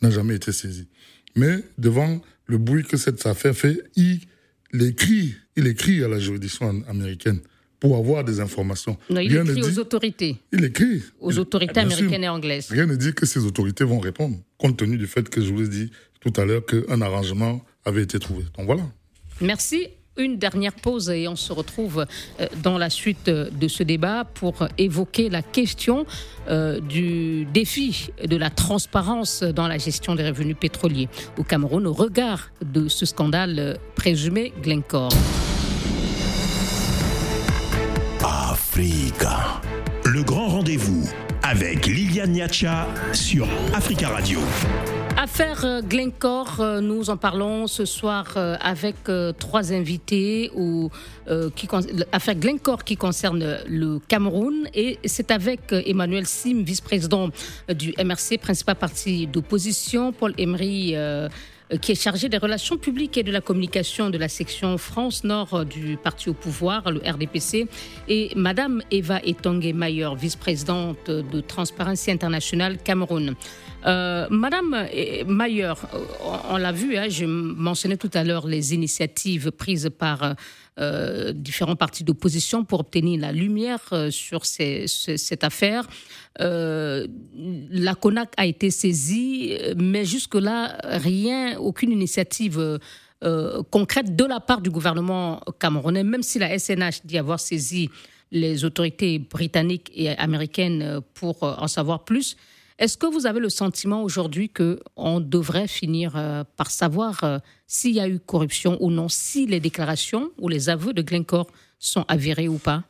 N'a 0.00 0.10
jamais 0.10 0.34
été 0.36 0.52
saisi. 0.52 0.88
Mais 1.36 1.62
devant 1.78 2.20
le 2.46 2.58
bruit 2.58 2.84
que 2.84 2.96
cette 2.96 3.24
affaire 3.26 3.56
fait, 3.56 3.82
il, 3.96 4.20
écrit, 4.80 5.34
il 5.56 5.66
écrit 5.66 6.02
à 6.02 6.08
la 6.08 6.18
juridiction 6.18 6.82
américaine 6.88 7.40
pour 7.80 7.96
avoir 7.96 8.24
des 8.24 8.40
informations. 8.40 8.96
Non, 9.10 9.20
il 9.20 9.34
écrit 9.36 9.62
aux 9.62 9.78
autorités. 9.78 10.36
Il 10.52 10.64
écrit. 10.64 11.02
Aux 11.20 11.38
autorités 11.38 11.80
américaines 11.80 12.24
et 12.24 12.28
anglaises. 12.28 12.68
Rien 12.70 12.86
ne 12.86 12.96
dit 12.96 13.12
que 13.12 13.26
ces 13.26 13.44
autorités 13.44 13.84
vont 13.84 13.98
répondre, 13.98 14.38
compte 14.58 14.76
tenu 14.76 14.96
du 14.96 15.06
fait 15.06 15.28
que 15.28 15.40
je 15.40 15.52
vous 15.52 15.62
ai 15.62 15.68
dit 15.68 15.90
tout 16.20 16.32
à 16.36 16.44
l'heure 16.44 16.64
qu'un 16.64 17.00
arrangement 17.00 17.64
avait 17.84 18.02
été 18.02 18.18
trouvé. 18.18 18.44
Donc 18.56 18.66
voilà. 18.66 18.84
Merci. 19.40 19.88
Une 20.18 20.36
dernière 20.36 20.74
pause 20.74 21.08
et 21.08 21.26
on 21.26 21.36
se 21.36 21.54
retrouve 21.54 22.04
euh, 22.38 22.46
dans 22.62 22.76
la 22.76 22.90
suite 22.90 23.30
de 23.30 23.68
ce 23.68 23.82
débat 23.82 24.24
pour 24.24 24.68
évoquer 24.76 25.30
la 25.30 25.40
question 25.40 26.04
euh, 26.48 26.80
du 26.80 27.46
défi 27.46 28.10
de 28.22 28.36
la 28.36 28.50
transparence 28.50 29.42
dans 29.42 29.68
la 29.68 29.78
gestion 29.78 30.14
des 30.14 30.28
revenus 30.28 30.56
pétroliers 30.60 31.08
au 31.38 31.44
Cameroun 31.44 31.86
au 31.86 31.94
regard 31.94 32.50
de 32.62 32.88
ce 32.88 33.06
scandale 33.06 33.78
présumé 33.94 34.52
Glencore. 34.62 35.12
Africa. 38.22 39.62
Le 40.04 40.22
grand 40.22 40.48
rendez-vous 40.48 41.08
avec 41.42 41.86
Liliane 41.86 42.32
Niacha 42.32 42.86
sur 43.12 43.48
Africa 43.74 44.08
Radio. 44.08 44.40
Affaire 45.16 45.64
euh, 45.64 45.82
Glencore, 45.82 46.60
euh, 46.60 46.80
nous 46.80 47.10
en 47.10 47.16
parlons 47.16 47.66
ce 47.66 47.84
soir 47.84 48.34
euh, 48.36 48.56
avec 48.60 48.96
trois 49.38 49.72
invités. 49.72 50.50
Ou, 50.54 50.90
qui, 51.54 51.68
affaire 52.10 52.34
Glencore 52.34 52.84
qui 52.84 52.96
concerne 52.96 53.58
le 53.68 54.00
Cameroun. 54.08 54.68
Et 54.74 54.98
c'est 55.04 55.30
avec 55.30 55.72
Emmanuel 55.72 56.26
Sim, 56.26 56.62
vice-président 56.64 57.30
du 57.72 57.94
MRC, 58.02 58.38
principal 58.40 58.74
parti 58.74 59.26
d'opposition, 59.26 60.12
Paul 60.12 60.34
Emery 60.36 60.94
qui 61.80 61.92
est 61.92 62.00
chargé 62.00 62.28
des 62.28 62.38
relations 62.38 62.76
publiques 62.76 63.16
et 63.16 63.22
de 63.22 63.32
la 63.32 63.40
communication 63.40 64.10
de 64.10 64.18
la 64.18 64.28
section 64.28 64.78
France 64.78 65.24
Nord 65.24 65.64
du 65.64 65.96
parti 65.96 66.28
au 66.28 66.34
pouvoir, 66.34 66.90
le 66.90 67.00
RDPC, 67.00 67.66
et 68.08 68.30
Madame 68.36 68.82
Eva 68.90 69.20
Etongue 69.24 69.72
Mayer, 69.74 70.10
vice-présidente 70.16 71.10
de 71.10 71.40
Transparency 71.40 72.10
International 72.10 72.78
Cameroun. 72.78 73.34
Euh, 73.84 74.26
Madame 74.30 74.86
Mayer, 75.26 75.72
on, 76.50 76.56
l'a 76.56 76.72
vu, 76.72 76.96
hein, 76.96 77.08
je 77.08 77.24
mentionnais 77.24 77.96
tout 77.96 78.10
à 78.14 78.22
l'heure 78.22 78.46
les 78.46 78.74
initiatives 78.74 79.50
prises 79.50 79.90
par 79.98 80.34
euh, 80.80 81.32
différents 81.34 81.76
partis 81.76 82.02
d'opposition 82.02 82.64
pour 82.64 82.80
obtenir 82.80 83.20
la 83.20 83.30
lumière 83.30 83.80
euh, 83.92 84.10
sur 84.10 84.46
cette 84.46 85.44
affaire. 85.44 85.86
Euh, 86.40 87.06
la 87.70 87.94
CONAC 87.94 88.32
a 88.38 88.46
été 88.46 88.70
saisie, 88.70 89.58
mais 89.76 90.06
jusque-là, 90.06 90.78
rien, 90.84 91.58
aucune 91.58 91.92
initiative 91.92 92.78
concrète 93.70 94.16
de 94.16 94.24
la 94.24 94.40
part 94.40 94.62
du 94.62 94.70
gouvernement 94.70 95.40
camerounais, 95.60 96.02
même 96.02 96.24
si 96.24 96.40
la 96.40 96.58
SNH 96.58 97.02
dit 97.04 97.18
avoir 97.18 97.38
saisi 97.38 97.88
les 98.32 98.64
autorités 98.64 99.20
britanniques 99.20 99.92
et 99.94 100.08
américaines 100.08 101.00
pour 101.14 101.42
en 101.42 101.68
savoir 101.68 102.04
plus. 102.04 102.36
Est-ce 102.82 102.98
que 102.98 103.06
vous 103.06 103.28
avez 103.28 103.38
le 103.38 103.48
sentiment 103.48 104.02
aujourd'hui 104.02 104.48
qu'on 104.48 105.20
devrait 105.20 105.68
finir 105.68 106.16
euh, 106.16 106.42
par 106.56 106.66
savoir 106.66 107.22
euh, 107.22 107.38
s'il 107.68 107.94
y 107.94 108.00
a 108.00 108.08
eu 108.08 108.18
corruption 108.18 108.76
ou 108.80 108.90
non, 108.90 109.06
si 109.06 109.46
les 109.46 109.60
déclarations 109.60 110.30
ou 110.40 110.48
les 110.48 110.68
aveux 110.68 110.92
de 110.92 111.00
Glencore 111.00 111.46
sont 111.78 112.04
avérés 112.08 112.48
ou 112.48 112.58
pas? 112.58 112.82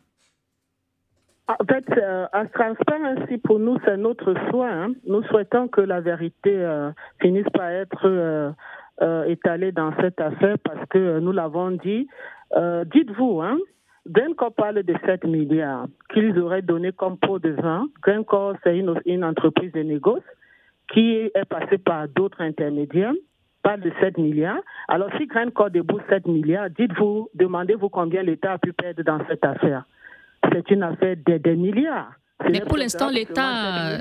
En 1.47 1.63
fait, 1.67 1.85
euh, 1.91 2.25
à 2.33 2.47
Transparency, 2.47 3.37
pour 3.37 3.59
nous, 3.59 3.77
c'est 3.85 3.99
notre 3.99 4.33
soin. 4.49 4.85
Hein. 4.85 4.93
Nous 5.07 5.23
souhaitons 5.25 5.69
que 5.69 5.83
la 5.83 6.01
vérité 6.01 6.57
finisse 7.21 7.51
par 7.53 7.69
être 7.69 8.55
étalée 9.29 9.73
dans 9.73 9.93
cette 10.01 10.23
affaire 10.23 10.57
parce 10.65 10.89
que 10.89 11.19
nous 11.19 11.33
l'avons 11.33 11.71
dit. 11.73 12.09
Dites-vous, 12.95 13.43
hein, 13.43 13.59
Glencore 14.09 14.53
parle 14.55 14.83
de 14.83 14.95
7 15.07 15.25
milliards 15.25 15.87
qu'ils 16.13 16.39
auraient 16.39 16.63
donné 16.63 16.93
comme 16.93 17.19
pot 17.19 17.39
de 17.39 17.51
vin. 17.51 17.87
Glencore, 18.03 18.57
c'est 18.65 18.77
une, 18.77 19.01
une, 19.07 19.25
entreprise 19.25 19.73
de 19.73 19.81
négoce 19.81 20.23
qui 20.93 21.31
est 21.35 21.45
passée 21.49 21.79
par 21.79 22.09
d'autres 22.09 22.41
intermédiaires, 22.41 23.13
parle 23.63 23.81
de 23.81 23.93
7 24.01 24.19
milliards. 24.19 24.61
Alors, 24.89 25.09
si 25.17 25.27
Glencore 25.27 25.71
débourse 25.71 26.03
7 26.09 26.27
milliards, 26.27 26.69
dites-vous, 26.71 27.31
demandez-vous 27.35 27.89
combien 27.89 28.23
l'État 28.23 28.53
a 28.53 28.59
pu 28.59 28.73
perdre 28.73 29.03
dans 29.03 29.21
cette 29.29 29.45
affaire. 29.45 29.85
C'est 30.53 30.69
une 30.71 30.83
affaire 30.83 31.17
de 31.25 31.39
des 31.39 31.57
milliards. 31.57 32.13
Mais 32.51 32.61
pour 32.61 32.77
l'instant, 32.77 33.09
l'État, 33.09 33.99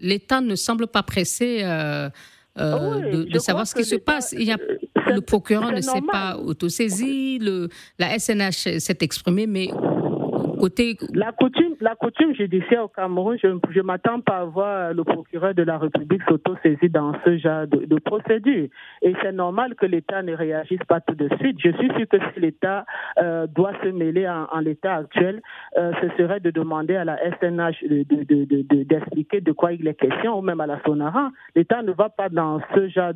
l'État 0.00 0.40
ne 0.40 0.54
semble 0.54 0.86
pas 0.86 1.02
pressé 1.02 1.62
euh, 1.64 2.08
euh, 2.60 3.24
de, 3.24 3.38
savoir 3.38 3.66
ce 3.66 3.74
qui 3.74 3.84
se 3.84 3.96
passe. 3.96 4.34
Il 4.38 4.44
y 4.44 4.52
a 4.52 4.58
le 5.10 5.20
procureur 5.20 5.72
ne 5.72 5.80
s'est 5.80 6.02
pas 6.10 6.36
autosaisi, 6.36 7.40
la 7.98 8.18
SNH 8.18 8.78
s'est 8.78 8.98
exprimée, 9.00 9.46
mais 9.46 9.68
La 11.14 11.32
coutume, 11.32 11.74
la 11.80 11.94
coutume 11.94 12.34
judiciaire 12.34 12.84
au 12.84 12.88
Cameroun, 12.88 13.38
je 13.40 13.48
ne 13.48 13.82
m'attends 13.82 14.20
pas 14.20 14.38
à 14.38 14.44
voir 14.44 14.92
le 14.92 15.04
procureur 15.04 15.54
de 15.54 15.62
la 15.62 15.78
République 15.78 16.22
s'autosaisir 16.28 16.90
dans 16.90 17.12
ce 17.24 17.38
genre 17.38 17.66
de, 17.66 17.98
procédure. 17.98 18.68
Et 19.02 19.14
c'est 19.22 19.32
normal 19.32 19.74
que 19.74 19.86
l'État 19.86 20.22
ne 20.22 20.34
réagisse 20.34 20.82
pas 20.88 21.00
tout 21.00 21.14
de 21.14 21.28
suite. 21.38 21.56
Je 21.62 21.70
suis 21.70 21.88
sûr 21.96 22.08
que 22.08 22.18
si 22.32 22.40
l'État 22.40 22.84
euh, 23.22 23.46
doit 23.46 23.72
se 23.82 23.88
mêler 23.88 24.28
en, 24.28 24.60
l'état 24.60 24.96
actuel, 24.96 25.40
euh, 25.78 25.92
ce 26.00 26.08
serait 26.16 26.40
de 26.40 26.50
demander 26.50 26.96
à 26.96 27.04
la 27.04 27.16
SNH 27.38 27.84
d'expliquer 27.88 29.40
de, 29.40 29.46
de, 29.46 29.52
quoi 29.52 29.72
il 29.72 29.86
est 29.86 29.94
question, 29.94 30.38
ou 30.38 30.42
même 30.42 30.60
à 30.60 30.66
la 30.66 30.80
Sonara. 30.84 31.30
L'État 31.54 31.82
ne 31.82 31.92
va 31.92 32.08
pas 32.10 32.28
dans 32.28 32.60
ce 32.74 32.88
genre 32.88 33.12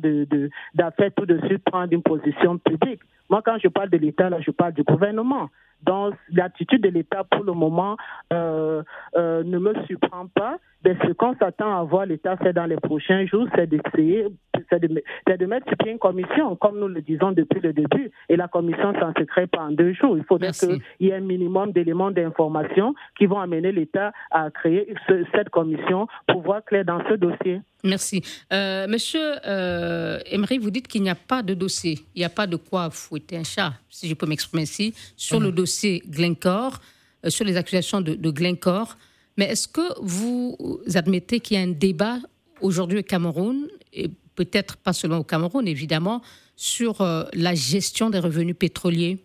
d'affaires 0.73 1.11
tout 1.15 1.25
de 1.25 1.39
suite 1.45 1.63
prendre 1.63 1.93
une 1.93 2.03
position 2.03 2.57
publique. 2.57 3.01
Moi, 3.29 3.41
quand 3.43 3.57
je 3.61 3.67
parle 3.67 3.89
de 3.89 3.97
l'État, 3.97 4.29
là, 4.29 4.39
je 4.39 4.51
parle 4.51 4.73
du 4.73 4.83
gouvernement. 4.83 5.49
Donc, 5.83 6.15
l'attitude 6.31 6.81
de 6.81 6.89
l'État, 6.89 7.23
pour 7.23 7.43
le 7.43 7.53
moment, 7.53 7.97
euh, 8.33 8.83
euh, 9.15 9.43
ne 9.43 9.57
me 9.59 9.73
surprend 9.85 10.27
pas. 10.27 10.57
Mais 10.85 10.95
ce 11.03 11.13
qu'on 11.13 11.35
s'attend 11.37 11.79
à 11.79 11.83
voir 11.83 12.05
l'État 12.05 12.37
faire 12.37 12.53
dans 12.53 12.67
les 12.67 12.75
prochains 12.75 13.25
jours, 13.25 13.47
c'est 13.55 13.67
d'essayer, 13.67 14.27
c'est 14.69 14.79
de, 14.79 15.45
mettre 15.47 15.67
sur 15.67 15.77
pied 15.77 15.91
une 15.91 15.97
commission, 15.97 16.55
comme 16.57 16.79
nous 16.79 16.87
le 16.87 17.01
disons 17.01 17.31
depuis 17.31 17.59
le 17.59 17.73
début. 17.73 18.11
Et 18.29 18.35
la 18.35 18.47
commission 18.47 18.93
s'en 18.99 19.11
se 19.17 19.23
crée 19.23 19.47
pas 19.47 19.61
en 19.61 19.71
deux 19.71 19.93
jours. 19.93 20.15
Il 20.15 20.23
faudrait 20.25 20.51
qu'il 20.51 20.79
y 20.99 21.07
ait 21.07 21.15
un 21.15 21.21
minimum 21.21 21.71
d'éléments 21.71 22.11
d'information 22.11 22.93
qui 23.17 23.25
vont 23.25 23.39
amener 23.39 23.71
l'État 23.71 24.11
à 24.29 24.51
créer 24.51 24.93
cette 25.33 25.49
commission 25.49 26.07
pour 26.27 26.43
voir 26.43 26.63
clair 26.63 26.85
dans 26.85 27.01
ce 27.09 27.15
dossier. 27.15 27.61
Merci. 27.83 28.21
Euh, 28.53 28.87
monsieur 28.87 29.37
euh, 29.47 30.19
Emery, 30.31 30.59
vous 30.59 30.69
dites 30.69 30.87
qu'il 30.87 31.01
n'y 31.01 31.09
a 31.09 31.15
pas 31.15 31.41
de 31.41 31.55
dossier. 31.55 31.97
Il 32.13 32.19
n'y 32.19 32.25
a 32.25 32.29
pas 32.29 32.45
de 32.45 32.57
quoi 32.57 32.91
fouetter 32.91 33.37
un 33.37 33.43
chat, 33.43 33.73
si 33.89 34.07
je 34.07 34.13
peux 34.13 34.27
m'exprimer 34.27 34.61
ainsi, 34.63 34.93
sur 35.17 35.39
le 35.39 35.47
mhm. 35.47 35.55
dossier 35.55 36.03
Glencore, 36.07 36.79
euh, 37.25 37.31
sur 37.31 37.43
les 37.43 37.57
accusations 37.57 38.01
de, 38.01 38.13
de 38.13 38.29
Glencore. 38.29 38.95
Mais 39.37 39.45
est-ce 39.45 39.67
que 39.67 39.99
vous 40.01 40.81
admettez 40.93 41.39
qu'il 41.39 41.57
y 41.57 41.59
a 41.59 41.63
un 41.63 41.71
débat 41.71 42.19
aujourd'hui 42.61 42.99
au 42.99 43.03
Cameroun, 43.03 43.67
et 43.93 44.09
peut-être 44.35 44.77
pas 44.77 44.93
seulement 44.93 45.17
au 45.17 45.23
Cameroun, 45.23 45.67
évidemment, 45.67 46.21
sur 46.55 47.01
euh, 47.01 47.23
la 47.33 47.55
gestion 47.55 48.09
des 48.09 48.19
revenus 48.19 48.55
pétroliers? 48.57 49.23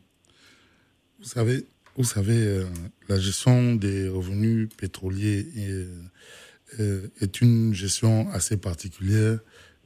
Vous 1.21 1.27
savez, 1.27 1.67
vous 1.97 2.05
savez 2.05 2.37
euh, 2.37 2.65
la 3.09 3.19
gestion 3.19 3.75
des 3.75 4.09
revenus 4.09 4.69
pétroliers 4.77 5.47
est, 5.57 6.81
euh, 6.81 7.09
est 7.21 7.41
une 7.41 7.75
gestion 7.75 8.31
assez 8.31 8.57
particulière. 8.57 9.39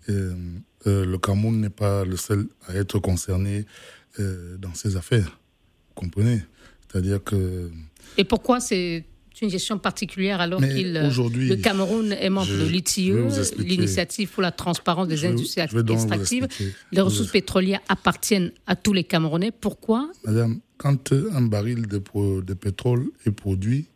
le 0.09 1.17
Cameroun 1.17 1.61
n'est 1.61 1.71
pas 1.71 2.05
le 2.05 2.17
seul 2.17 2.47
à 2.67 2.75
être 2.75 2.99
concerné 2.99 3.65
dans 4.19 4.75
ces 4.75 4.97
affaires. 4.97 5.41
Vous 5.89 5.95
comprenez? 5.95 6.43
C'est-à-dire 6.87 7.25
que... 7.25 7.71
Et 8.17 8.25
pourquoi 8.25 8.61
c'est 8.61 9.05
une 9.43 9.51
gestion 9.51 9.79
particulière 9.79 10.41
alors 10.41 10.61
que 10.61 10.67
le 10.67 11.57
Cameroun 11.57 12.13
est 12.13 12.31
membre 12.31 12.49
de 12.49 12.65
l'ITIE, 12.65 13.13
l'initiative 13.59 14.29
pour 14.31 14.43
la 14.43 14.53
transparence 14.53 15.09
des 15.09 15.25
industries 15.25 15.63
extractives. 15.63 16.49
Les 16.93 17.01
ressources 17.01 17.31
pétrolières 17.31 17.81
appartiennent 17.89 18.53
à 18.67 18.77
tous 18.77 18.93
les 18.93 19.05
Camerounais. 19.05 19.51
Pourquoi? 19.51 20.11
Madame, 20.25 20.61
quand 20.77 21.13
un 21.13 21.43
baril 21.43 21.87
de, 21.87 22.03
de 22.41 22.55
pétrole 22.55 23.11
est 23.27 23.33
produit, 23.33 23.87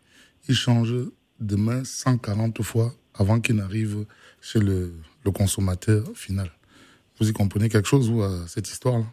il 0.48 0.54
change 0.54 0.94
de 1.40 1.56
main 1.56 1.84
140 1.84 2.62
fois 2.62 2.94
avant 3.14 3.40
qu'il 3.40 3.56
n'arrive 3.56 4.04
chez 4.40 4.60
le, 4.60 4.94
le, 5.24 5.30
consommateur 5.30 6.04
final. 6.14 6.50
Vous 7.18 7.28
y 7.28 7.32
comprenez 7.32 7.68
quelque 7.68 7.88
chose, 7.88 8.08
vous, 8.08 8.22
à 8.22 8.46
cette 8.46 8.68
histoire-là? 8.68 9.06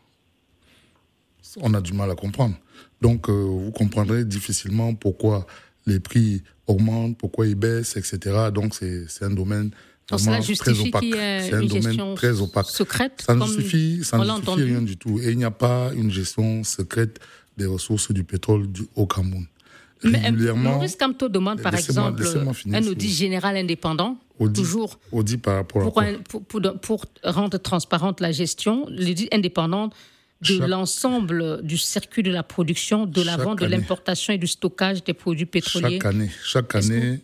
On 1.62 1.74
a 1.74 1.82
du 1.82 1.94
mal 1.94 2.12
à 2.12 2.16
comprendre. 2.16 2.56
Donc, 3.02 3.30
euh, 3.30 3.34
vous 3.34 3.72
comprendrez 3.72 4.26
difficilement 4.26 4.94
pourquoi 4.94 5.46
les 5.86 6.00
prix 6.00 6.42
augmentent, 6.68 7.18
pourquoi 7.18 7.48
ils 7.48 7.56
baissent, 7.56 7.98
etc. 7.98 8.50
Donc 8.54 8.74
c'est 8.76 9.24
un 9.24 9.30
domaine 9.30 9.72
vraiment 10.12 10.40
très 10.40 10.80
opaque. 10.80 11.04
C'est 11.12 11.54
un 11.54 11.64
domaine 11.64 12.16
très 12.16 12.42
opaque. 12.42 12.66
Secrète, 12.68 13.24
ça 13.26 13.36
ne 13.36 13.46
justifie, 13.46 14.04
ça 14.04 14.18
ne 14.18 14.26
justifie 14.26 14.64
rien 14.64 14.82
du 14.82 14.98
tout. 14.98 15.20
Et 15.20 15.32
il 15.32 15.38
n'y 15.38 15.46
a 15.46 15.52
pas 15.52 15.92
une 15.96 16.12
gestion 16.12 16.64
secrète 16.64 17.20
des 17.58 17.66
ressources 17.66 18.12
du 18.12 18.24
pétrole 18.24 18.68
du, 18.68 18.84
au 18.96 19.06
Cameroun. 19.06 19.46
Mais 20.04 20.22
euh, 20.30 20.54
Maurice 20.54 20.98
Camto 20.98 21.30
demande 21.30 21.62
par 21.62 21.74
exemple 21.74 22.24
un 22.72 22.88
audit 22.88 23.10
général 23.10 23.56
indépendant, 23.58 24.18
toujours 24.54 25.00
audit 25.12 25.42
par 25.42 25.56
rapport 25.56 25.82
pour, 25.82 26.04
pour, 26.28 26.44
pour, 26.44 26.80
pour, 26.80 27.06
rendre 27.24 27.58
transparente 27.58 28.20
la 28.20 28.32
gestion, 28.32 28.86
l'audit 28.90 29.34
indépendant 29.34 29.90
de 30.42 30.66
l'ensemble 30.66 31.62
du 31.64 31.78
circuit 31.78 32.24
de 32.24 32.32
la 32.32 32.44
production, 32.44 33.06
de 33.06 33.22
la 33.22 33.38
vente, 33.38 33.60
de 33.60 33.66
l'importation 33.66 34.34
et 34.34 34.38
du 34.38 34.48
stockage 34.48 35.04
des 35.04 35.14
produits 35.14 35.46
pétroliers 35.46 36.00
Chaque 36.00 36.06
année, 36.06 36.32
chaque 36.44 36.76
année 36.76 37.20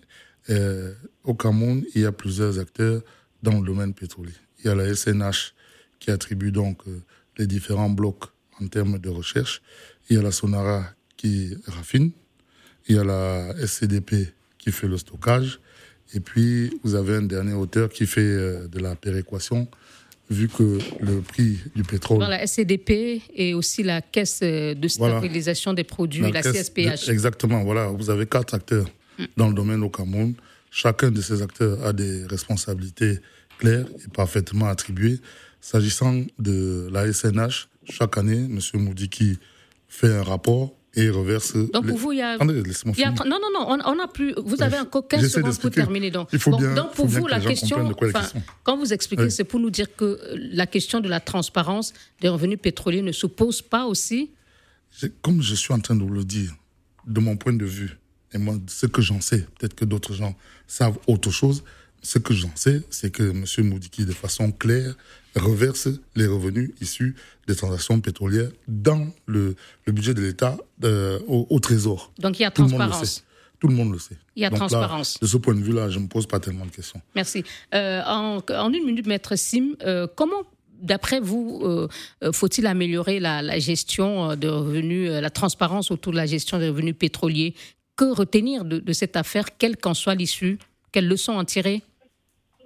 euh, 0.49 0.93
au 1.23 1.33
Cameroun, 1.33 1.83
il 1.93 2.01
y 2.01 2.05
a 2.05 2.11
plusieurs 2.11 2.57
acteurs 2.59 3.01
dans 3.43 3.59
le 3.59 3.65
domaine 3.65 3.93
pétrolier. 3.93 4.33
Il 4.59 4.67
y 4.67 4.69
a 4.69 4.75
la 4.75 4.93
SNH 4.93 5.53
qui 5.99 6.11
attribue 6.11 6.51
donc 6.51 6.81
euh, 6.87 7.01
les 7.37 7.47
différents 7.47 7.89
blocs 7.89 8.25
en 8.61 8.67
termes 8.67 8.99
de 8.99 9.09
recherche. 9.09 9.61
Il 10.09 10.15
y 10.15 10.19
a 10.19 10.21
la 10.21 10.31
Sonara 10.31 10.85
qui 11.17 11.55
raffine. 11.67 12.11
Il 12.87 12.95
y 12.95 12.99
a 12.99 13.03
la 13.03 13.53
SCDP 13.65 14.33
qui 14.57 14.71
fait 14.71 14.87
le 14.87 14.97
stockage. 14.97 15.59
Et 16.13 16.19
puis, 16.19 16.73
vous 16.83 16.95
avez 16.95 17.15
un 17.15 17.21
dernier 17.21 17.53
auteur 17.53 17.89
qui 17.89 18.05
fait 18.05 18.21
euh, 18.21 18.67
de 18.67 18.79
la 18.79 18.95
péréquation 18.95 19.67
vu 20.31 20.47
que 20.47 20.79
le 21.01 21.21
prix 21.21 21.57
du 21.75 21.83
pétrole. 21.83 22.19
Dans 22.19 22.27
la 22.27 22.45
SCDP 22.47 23.21
et 23.35 23.53
aussi 23.53 23.83
la 23.83 24.01
caisse 24.01 24.39
de 24.41 24.87
stabilisation 24.87 25.73
des 25.73 25.83
produits, 25.83 26.31
la, 26.31 26.41
CSPH. 26.41 27.09
exactement, 27.09 27.63
voilà. 27.63 27.87
Vous 27.87 28.09
avez 28.09 28.25
quatre 28.25 28.53
acteurs 28.53 28.87
mm. 29.19 29.25
dans 29.37 29.47
le 29.49 29.53
domaine 29.53 29.83
au 29.83 29.89
Cameroun. 29.89 30.33
Chacun 30.71 31.11
de 31.11 31.21
ces 31.21 31.41
acteurs 31.41 31.85
a 31.85 31.91
des 31.91 32.25
responsabilités 32.25 33.19
claires 33.59 33.85
et 34.05 34.09
parfaitement 34.09 34.67
attribuées. 34.67 35.19
S'agissant 35.59 36.23
de 36.39 36.89
la 36.91 37.11
SNH, 37.11 37.67
chaque 37.83 38.17
année, 38.17 38.47
M. 38.49 38.59
Moudiki 38.75 39.37
fait 39.89 40.13
un 40.13 40.23
rapport 40.23 40.73
et 40.93 41.09
reverse. 41.09 41.53
Donc 41.55 41.87
pour 41.87 41.97
vous, 41.97 42.11
il 42.11 42.17
y 42.17 42.21
a. 42.21 42.31
Attendez, 42.31 42.61
y 42.97 43.03
a- 43.03 43.11
non, 43.11 43.39
non, 43.41 43.49
non, 43.53 43.77
on 43.85 43.95
n'a 43.95 44.07
plus. 44.07 44.33
Vous 44.43 44.61
avez 44.61 44.77
encore 44.79 45.07
15 45.07 45.21
J'essaie 45.21 45.35
secondes 45.35 45.57
pour 45.59 45.71
terminer. 45.71 46.11
Donc, 46.11 46.29
Il 46.33 46.39
faut 46.39 46.51
Bon, 46.51 46.57
bien- 46.57 46.73
donc 46.75 46.87
faut 46.89 47.03
pour 47.03 47.07
bien 47.07 47.19
vous, 47.19 47.25
que 47.25 47.31
la 47.31 47.39
question. 47.39 47.93
quand 48.63 48.77
vous 48.77 48.91
expliquez, 48.93 49.23
Oui. 49.23 49.31
c'est 49.31 49.43
pour 49.45 49.59
nous 49.59 49.69
dire 49.69 49.95
que 49.95 50.03
euh, 50.05 50.35
la 50.51 50.67
question 50.67 50.99
de 50.99 51.07
la 51.07 51.19
transparence 51.19 51.93
des 52.19 52.27
revenus 52.29 52.59
pétroliers 52.61 53.01
ne 53.01 53.11
se 53.13 53.25
pose 53.27 53.61
pas 53.61 53.85
aussi? 53.85 54.31
Comme 55.21 55.41
je 55.41 55.55
suis 55.55 55.73
en 55.73 55.79
train 55.79 55.95
de 55.95 56.03
vous 56.03 56.09
le 56.13 56.25
dire, 56.25 56.53
de 57.07 57.19
mon 57.21 57.37
point 57.37 57.53
de 57.53 57.65
vue, 57.65 57.97
et 58.33 58.37
moi, 58.37 58.55
ce 58.67 58.85
que 58.85 59.01
j'en 59.01 59.21
sais, 59.21 59.47
peut-être 59.59 59.73
que 59.75 59.85
d'autres 59.85 60.13
gens 60.13 60.35
savent 60.67 60.97
autre 61.07 61.31
chose, 61.31 61.63
ce 62.03 62.19
que 62.19 62.33
j'en 62.33 62.51
sais, 62.55 62.81
c'est 62.89 63.11
que 63.11 63.23
M. 63.31 63.45
Moudiki, 63.69 64.05
de 64.05 64.11
façon 64.11 64.51
claire, 64.51 64.95
reverse 65.35 65.87
les 66.15 66.27
revenus 66.27 66.71
issus 66.81 67.15
des 67.47 67.55
transactions 67.55 67.99
pétrolières 68.01 68.49
dans 68.67 69.07
le, 69.25 69.55
le 69.85 69.93
budget 69.93 70.13
de 70.13 70.21
l'État 70.21 70.57
euh, 70.83 71.19
au, 71.27 71.47
au 71.49 71.59
Trésor. 71.59 72.11
Donc 72.19 72.39
il 72.39 72.43
y 72.43 72.45
a 72.45 72.51
Tout 72.51 72.63
transparence. 72.65 73.23
Tout 73.59 73.67
le 73.67 73.75
monde 73.75 73.93
le 73.93 73.99
sait. 73.99 74.17
Il 74.35 74.41
y 74.41 74.45
a 74.45 74.49
Donc 74.49 74.59
là, 74.59 74.67
transparence. 74.67 75.19
de 75.21 75.27
ce 75.27 75.37
point 75.37 75.53
de 75.53 75.61
vue-là, 75.61 75.89
je 75.89 75.99
ne 75.99 76.03
me 76.05 76.09
pose 76.09 76.25
pas 76.25 76.39
tellement 76.39 76.65
de 76.65 76.71
questions. 76.71 76.99
Merci. 77.15 77.43
Euh, 77.75 78.01
en, 78.05 78.39
en 78.49 78.73
une 78.73 78.85
minute, 78.85 79.05
Maître 79.05 79.35
Sim, 79.35 79.75
euh, 79.83 80.07
comment, 80.15 80.41
d'après 80.81 81.19
vous, 81.19 81.61
euh, 81.63 81.87
faut-il 82.33 82.65
améliorer 82.65 83.19
la, 83.19 83.43
la 83.43 83.59
gestion 83.59 84.35
de 84.35 84.47
revenus, 84.47 85.11
la 85.11 85.29
transparence 85.29 85.91
autour 85.91 86.11
de 86.11 86.17
la 86.17 86.25
gestion 86.25 86.57
des 86.57 86.69
revenus 86.69 86.95
pétroliers? 86.97 87.53
Que 87.95 88.05
retenir 88.05 88.65
de, 88.65 88.79
de 88.79 88.93
cette 88.93 89.15
affaire, 89.15 89.57
quelle 89.59 89.77
qu'en 89.77 89.93
soit 89.93 90.15
l'issue? 90.15 90.57
Quelles 90.91 91.07
leçons 91.07 91.33
en 91.33 91.45
tirer? 91.45 91.83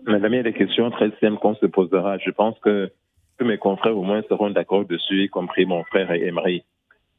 Madame, 0.08 0.34
il 0.34 0.38
y 0.38 0.39
a 0.39 0.43
des 0.43 0.53
questions 0.53 0.89
très 0.91 1.12
simples 1.20 1.39
qu'on 1.39 1.56
se 1.56 1.66
posera. 1.66 2.18
Je 2.20 2.32
pense 2.32 2.58
que 2.60 2.91
tous 3.38 3.45
mes 3.45 3.58
confrères 3.58 3.97
au 3.97 4.03
moins 4.03 4.22
seront 4.30 4.49
d'accord 4.49 4.86
dessus, 4.86 5.24
y 5.24 5.30
compris 5.30 5.66
mon 5.66 5.84
frère 5.84 6.12
Emery. 6.12 6.64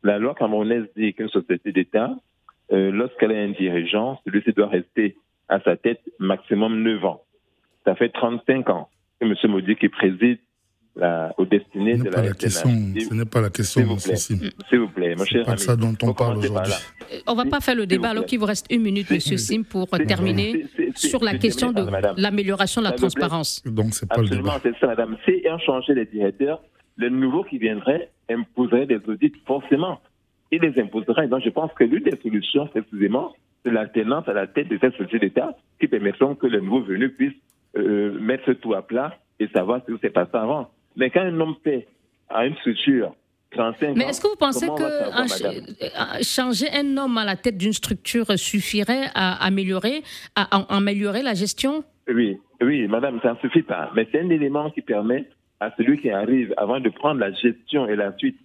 La 0.03 0.19
loi 0.19 0.35
camerounaise 0.35 0.85
dit 0.97 1.13
qu'une 1.15 1.29
société 1.29 1.73
d'État, 1.73 2.15
euh, 2.73 2.91
lorsqu'elle 2.91 3.33
a 3.33 3.39
un 3.41 3.51
dirigeant, 3.51 4.21
celui-ci 4.25 4.53
doit 4.53 4.69
rester 4.69 5.17
à 5.49 5.61
sa 5.61 5.77
tête 5.77 6.01
maximum 6.19 6.83
9 6.83 7.05
ans. 7.05 7.23
Ça 7.85 7.95
fait 7.95 8.09
35 8.09 8.69
ans 8.71 8.89
que 9.21 9.27
M. 9.27 9.35
Maudit 9.51 9.77
qui 9.77 9.89
préside 9.89 10.39
la, 10.97 11.35
aux 11.37 11.45
destinées 11.45 11.95
Ce 11.95 11.99
de 11.99 12.05
n'est 12.05 12.11
la 12.11 12.17
pas 12.17 12.23
la 12.23 12.33
question, 12.33 12.71
ce 12.71 13.15
n'est 13.15 13.25
pas 13.25 13.41
la 13.41 13.51
question, 13.51 13.81
S'il 13.81 13.89
vous 13.89 13.95
M. 13.95 14.01
plaît. 14.03 14.17
Sim. 14.17 14.39
S'il 14.69 14.79
vous 14.79 14.89
plaît, 14.89 15.15
mon 15.15 15.25
cher 15.25 15.45
pas 15.45 15.53
ami, 15.53 15.61
ça 15.61 15.77
dont 15.77 15.95
on 16.03 16.15
parle 16.15 16.39
aujourd'hui. 16.39 16.73
Euh, 17.13 17.19
On 17.27 17.35
va 17.35 17.45
pas 17.45 17.61
faire 17.61 17.75
le 17.75 17.87
débat, 17.87 18.11
alors 18.11 18.25
qu'il 18.25 18.39
vous 18.39 18.47
reste 18.47 18.67
une 18.71 18.83
minute, 18.83 19.11
Monsieur 19.11 19.37
Sim, 19.37 19.63
pour 19.63 19.89
terminer 19.89 20.65
sur 20.97 21.23
la 21.23 21.39
question 21.39 21.73
de 21.73 21.85
l'amélioration 22.21 22.81
de 22.81 22.87
la 22.87 22.93
transparence. 22.93 23.63
Donc, 23.65 23.95
c'est 23.95 24.09
pas 24.09 24.17
le 24.17 24.23
Absolument, 24.23 24.55
débat. 24.55 24.61
c'est 24.63 24.79
ça, 24.79 24.87
madame. 24.89 25.17
Si 25.25 25.43
on 25.49 25.59
changeait 25.59 25.95
les 25.95 26.07
directeurs, 26.07 26.61
les 26.99 27.11
nouveaux 27.11 27.45
qui 27.45 27.59
viendraient 27.59 28.11
imposeraient 28.31 28.87
des 28.87 29.01
audits 29.07 29.33
forcément. 29.47 30.01
Ils 30.51 30.61
les 30.61 30.81
imposeraient. 30.81 31.29
Donc, 31.29 31.43
je 31.45 31.51
pense 31.51 31.73
que 31.75 31.85
l'une 31.85 32.05
des 32.05 32.17
solutions, 32.23 32.67
précisément, 32.69 33.35
c'est 33.65 33.73
l'alternance 33.73 34.29
à 34.29 34.33
la 34.33 34.47
tête 34.47 34.69
de 34.69 34.79
cette 34.81 34.95
société 34.95 35.19
d'État 35.27 35.57
qui 35.81 35.89
permettront 35.89 36.35
que 36.35 36.47
les 36.47 36.61
nouveaux 36.61 36.83
venus 36.83 37.13
puissent 37.17 37.33
euh, 37.77 38.19
mettre 38.21 38.53
tout 38.55 38.75
à 38.75 38.83
plat 38.83 39.19
et 39.39 39.49
savoir 39.49 39.81
ce 39.87 39.93
qui 39.93 40.01
s'est 40.01 40.11
passé 40.11 40.31
avant. 40.35 40.71
Mais 40.97 41.11
quand 41.11 41.21
un 41.21 41.41
homme 41.41 41.57
paie 41.63 41.87
à 42.29 42.47
une 42.47 42.55
structure 42.57 43.15
35 43.53 43.97
Mais 43.97 44.05
est-ce 44.05 44.21
que 44.21 44.29
vous 44.29 44.37
pensez 44.37 44.67
comment 44.67 44.79
que 44.79 45.29
savoir, 45.29 45.55
euh, 45.55 46.23
changer 46.23 46.67
un 46.73 46.97
homme 46.97 47.19
à 47.19 47.25
la 47.25 47.37
tête 47.37 47.57
d'une 47.57 47.73
structure 47.73 48.39
suffirait 48.39 49.07
à 49.15 49.45
améliorer, 49.45 50.03
à, 50.35 50.57
à 50.57 50.77
améliorer 50.77 51.23
la 51.23 51.35
gestion? 51.35 51.85
Oui, 52.09 52.39
oui, 52.61 52.87
madame, 52.89 53.21
ça 53.23 53.33
ne 53.33 53.39
suffit 53.39 53.63
pas. 53.63 53.91
Mais 53.95 54.07
c'est 54.11 54.21
un 54.21 54.31
élément 54.31 54.71
qui 54.71 54.83
permet 54.83 55.29
à 55.61 55.71
celui 55.77 55.99
qui 56.01 56.11
arrive, 56.11 56.53
avant 56.57 56.81
de 56.81 56.89
prendre 56.91 57.21
la 57.21 57.33
gestion 57.33 57.89
et 57.89 57.97
la 57.97 58.17
suite 58.19 58.39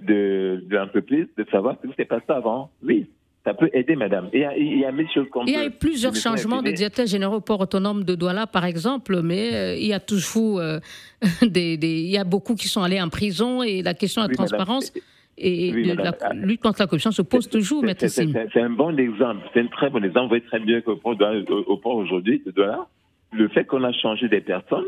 de, 0.00 0.64
de 0.66 0.76
l'entreprise, 0.76 1.26
de 1.36 1.44
savoir 1.50 1.76
ce 1.82 1.88
qui 1.88 1.94
s'est 1.94 2.04
passé 2.04 2.24
avant. 2.28 2.70
Oui, 2.82 3.06
ça 3.44 3.52
peut 3.54 3.68
aider, 3.74 3.94
madame. 3.96 4.30
Il 4.32 4.40
y 4.40 4.44
a, 4.44 4.56
il 4.56 4.78
y 4.78 4.84
a 4.84 4.92
mille 4.92 5.08
choses 5.12 5.28
qu'on 5.30 5.44
Il 5.44 5.52
y 5.52 5.56
a 5.56 5.60
peut- 5.60 5.66
eu 5.66 5.70
plusieurs 5.70 6.14
changements 6.14 6.56
de 6.56 6.60
appelé. 6.68 6.72
directeurs 6.74 7.06
généraux 7.06 7.36
au 7.36 7.40
port 7.40 7.60
autonome 7.60 8.02
de 8.04 8.14
Douala, 8.14 8.46
par 8.46 8.64
exemple, 8.64 9.20
mais 9.22 9.52
euh, 9.54 9.76
il 9.76 9.86
y 9.86 9.92
a 9.92 10.00
toujours 10.00 10.58
euh, 10.60 10.78
des, 11.42 11.76
des- 11.76 12.00
il 12.00 12.10
y 12.10 12.16
a 12.18 12.24
beaucoup 12.24 12.54
qui 12.54 12.68
sont 12.68 12.82
allés 12.82 13.00
en 13.00 13.08
prison 13.10 13.62
et 13.62 13.82
la 13.82 13.94
question 13.94 14.22
de 14.22 14.28
la 14.28 14.30
Oui, 14.30 14.36
madame. 14.40 14.46
transparence 14.56 14.92
et 15.36 15.72
Oui, 15.74 15.82
de 15.90 15.94
la 15.94 16.12
lutte 16.34 16.62
contre 16.62 16.80
la 16.80 16.86
corruption 16.86 17.10
se 17.10 17.22
pose 17.22 17.48
toujours, 17.48 17.84
C'est- 17.98 18.24
Maître 18.26 18.58
un 18.58 18.70
bon 18.70 18.96
exemple. 18.98 19.42
C'est 19.52 19.60
un 19.60 19.66
très 19.66 19.90
bon 19.90 20.02
exemple. 20.04 20.22
Vous 20.22 20.28
voyez 20.28 20.44
très 20.44 20.60
bien 20.60 20.80
qu'au 20.80 20.96
port 20.96 21.96
aujourd'hui, 21.96 22.40
de 22.46 22.50
Douala, 22.52 22.86
le 23.32 23.48
fait 23.48 23.64
qu'on 23.64 23.82
a 23.84 23.92
changé 23.92 24.28
des 24.28 24.40
personnes 24.40 24.84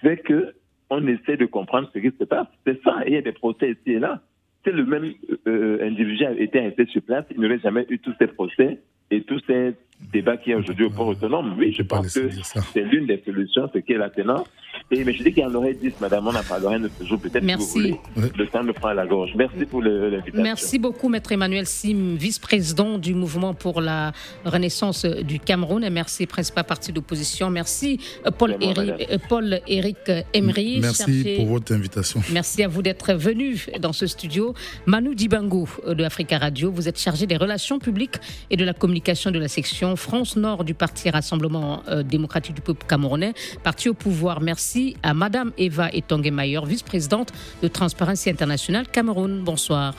fait 0.00 0.18
que 0.18 0.54
on 0.90 1.06
essaie 1.06 1.36
de 1.36 1.46
comprendre 1.46 1.90
ce 1.94 1.98
qui 1.98 2.12
se 2.18 2.24
passe. 2.24 2.46
C'est 2.66 2.80
ça. 2.84 2.96
Il 3.06 3.14
y 3.14 3.16
a 3.16 3.22
des 3.22 3.32
procès 3.32 3.70
ici 3.72 3.92
et 3.96 3.98
là. 3.98 4.20
Si 4.64 4.70
le 4.70 4.84
même 4.86 5.12
euh, 5.46 5.86
individu 5.86 6.24
était 6.38 6.60
resté 6.60 6.86
sur 6.86 7.02
place, 7.02 7.24
il 7.30 7.40
n'aurait 7.40 7.58
jamais 7.58 7.84
eu 7.90 7.98
tous 7.98 8.14
ces 8.18 8.26
procès 8.26 8.80
et 9.10 9.22
tous 9.22 9.40
ces 9.46 9.74
débats 10.12 10.36
qu'il 10.36 10.52
y 10.52 10.54
a 10.54 10.58
aujourd'hui 10.58 10.84
au 10.86 10.90
port 10.90 11.08
autonome. 11.08 11.54
Oui, 11.58 11.74
je 11.76 11.82
pense 11.82 12.12
que 12.14 12.28
c'est 12.72 12.82
l'une 12.82 13.06
des 13.06 13.22
solutions, 13.24 13.68
ce 13.72 13.78
qui 13.78 13.92
est 13.92 13.98
la 13.98 14.10
tenance. 14.10 14.46
Et, 14.90 15.02
mais 15.04 15.12
je 15.14 15.22
dis 15.22 15.32
qu'il 15.32 15.42
y 15.42 15.46
en 15.46 15.54
aurait 15.54 15.72
10, 15.74 15.94
madame, 16.00 16.26
on 16.26 16.34
en 16.34 16.42
parlera 16.42 16.74
un 16.74 16.84
autre 16.84 17.04
jour, 17.06 17.18
peut-être 17.18 17.40
si 17.40 17.46
Merci. 17.46 17.90
vous 17.92 18.00
voulez. 18.16 18.30
Le 18.36 18.46
temps 18.48 18.62
me 18.64 18.72
prend 18.72 18.88
à 18.88 18.94
la 18.94 19.06
gorge. 19.06 19.30
Merci 19.36 19.64
pour 19.64 19.80
le- 19.80 20.10
l'invitation. 20.10 20.42
Merci 20.42 20.78
beaucoup, 20.78 21.08
Maître 21.08 21.32
Emmanuel 21.32 21.64
Sim, 21.66 22.16
vice-président 22.18 22.98
du 22.98 23.14
mouvement 23.14 23.54
pour 23.54 23.80
la 23.80 24.12
renaissance 24.44 25.04
du 25.04 25.38
Cameroun. 25.40 25.84
Et 25.84 25.90
merci, 25.90 26.26
principal 26.26 26.64
parti 26.64 26.92
d'opposition. 26.92 27.50
Merci, 27.50 27.98
euh, 28.26 28.30
Paul, 28.30 28.56
euh, 28.60 29.18
Paul 29.28 29.60
Éric 29.68 30.10
Emery. 30.34 30.80
Merci 30.80 31.02
chargé- 31.04 31.36
pour 31.36 31.46
votre 31.46 31.72
invitation. 31.72 32.20
Merci 32.32 32.62
à 32.62 32.68
vous 32.68 32.82
d'être 32.82 33.14
venu 33.14 33.64
dans 33.80 33.92
ce 33.92 34.06
studio. 34.06 34.54
Manu 34.86 35.14
Dibango 35.14 35.68
euh, 35.86 35.94
de 35.94 36.04
Africa 36.04 36.38
Radio, 36.38 36.70
vous 36.70 36.88
êtes 36.88 36.98
chargé 36.98 37.26
des 37.26 37.36
relations 37.36 37.78
publiques 37.78 38.16
et 38.50 38.56
de 38.56 38.64
la 38.64 38.74
communication 38.74 39.30
de 39.30 39.38
la 39.38 39.48
section 39.48 39.93
France 39.96 40.36
Nord 40.36 40.64
du 40.64 40.74
Parti 40.74 41.10
Rassemblement 41.10 41.82
euh, 41.88 42.02
démocratique 42.02 42.54
du 42.54 42.60
peuple 42.62 42.86
camerounais, 42.86 43.34
parti 43.62 43.88
au 43.88 43.94
pouvoir. 43.94 44.40
Merci 44.40 44.96
à 45.02 45.14
Madame 45.14 45.52
Eva 45.58 45.88
Etongue-Mayer, 45.92 46.60
vice-présidente 46.66 47.32
de 47.62 47.68
Transparency 47.68 48.30
International 48.30 48.86
Cameroun. 48.88 49.42
Bonsoir. 49.44 49.94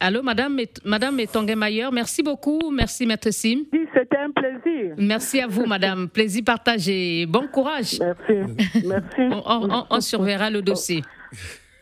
Allô, 0.00 0.22
Madame, 0.22 0.58
Madame 0.84 1.18
Etongue-Mayer, 1.20 1.88
merci 1.90 2.22
beaucoup. 2.22 2.70
Merci, 2.70 3.06
Maître 3.06 3.30
Sim. 3.30 3.64
Oui, 3.72 3.86
C'était 3.94 4.18
un 4.18 4.30
plaisir. 4.32 4.94
Merci 4.98 5.40
à 5.40 5.46
vous, 5.46 5.64
Madame. 5.64 6.08
Plaisir 6.12 6.42
partagé. 6.44 7.24
Bon 7.26 7.46
courage. 7.48 7.98
Merci. 8.00 8.84
Merci. 8.86 9.20
On- 9.46 9.86
on 9.88 10.00
surveillera 10.00 10.50
le 10.50 10.60
dossier. 10.60 11.02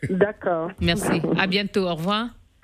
D'accord. 0.09 0.71
Merci. 0.79 1.21
À 1.37 1.47
bientôt. 1.47 1.85
Au 1.87 1.95
revoir. 1.95 2.27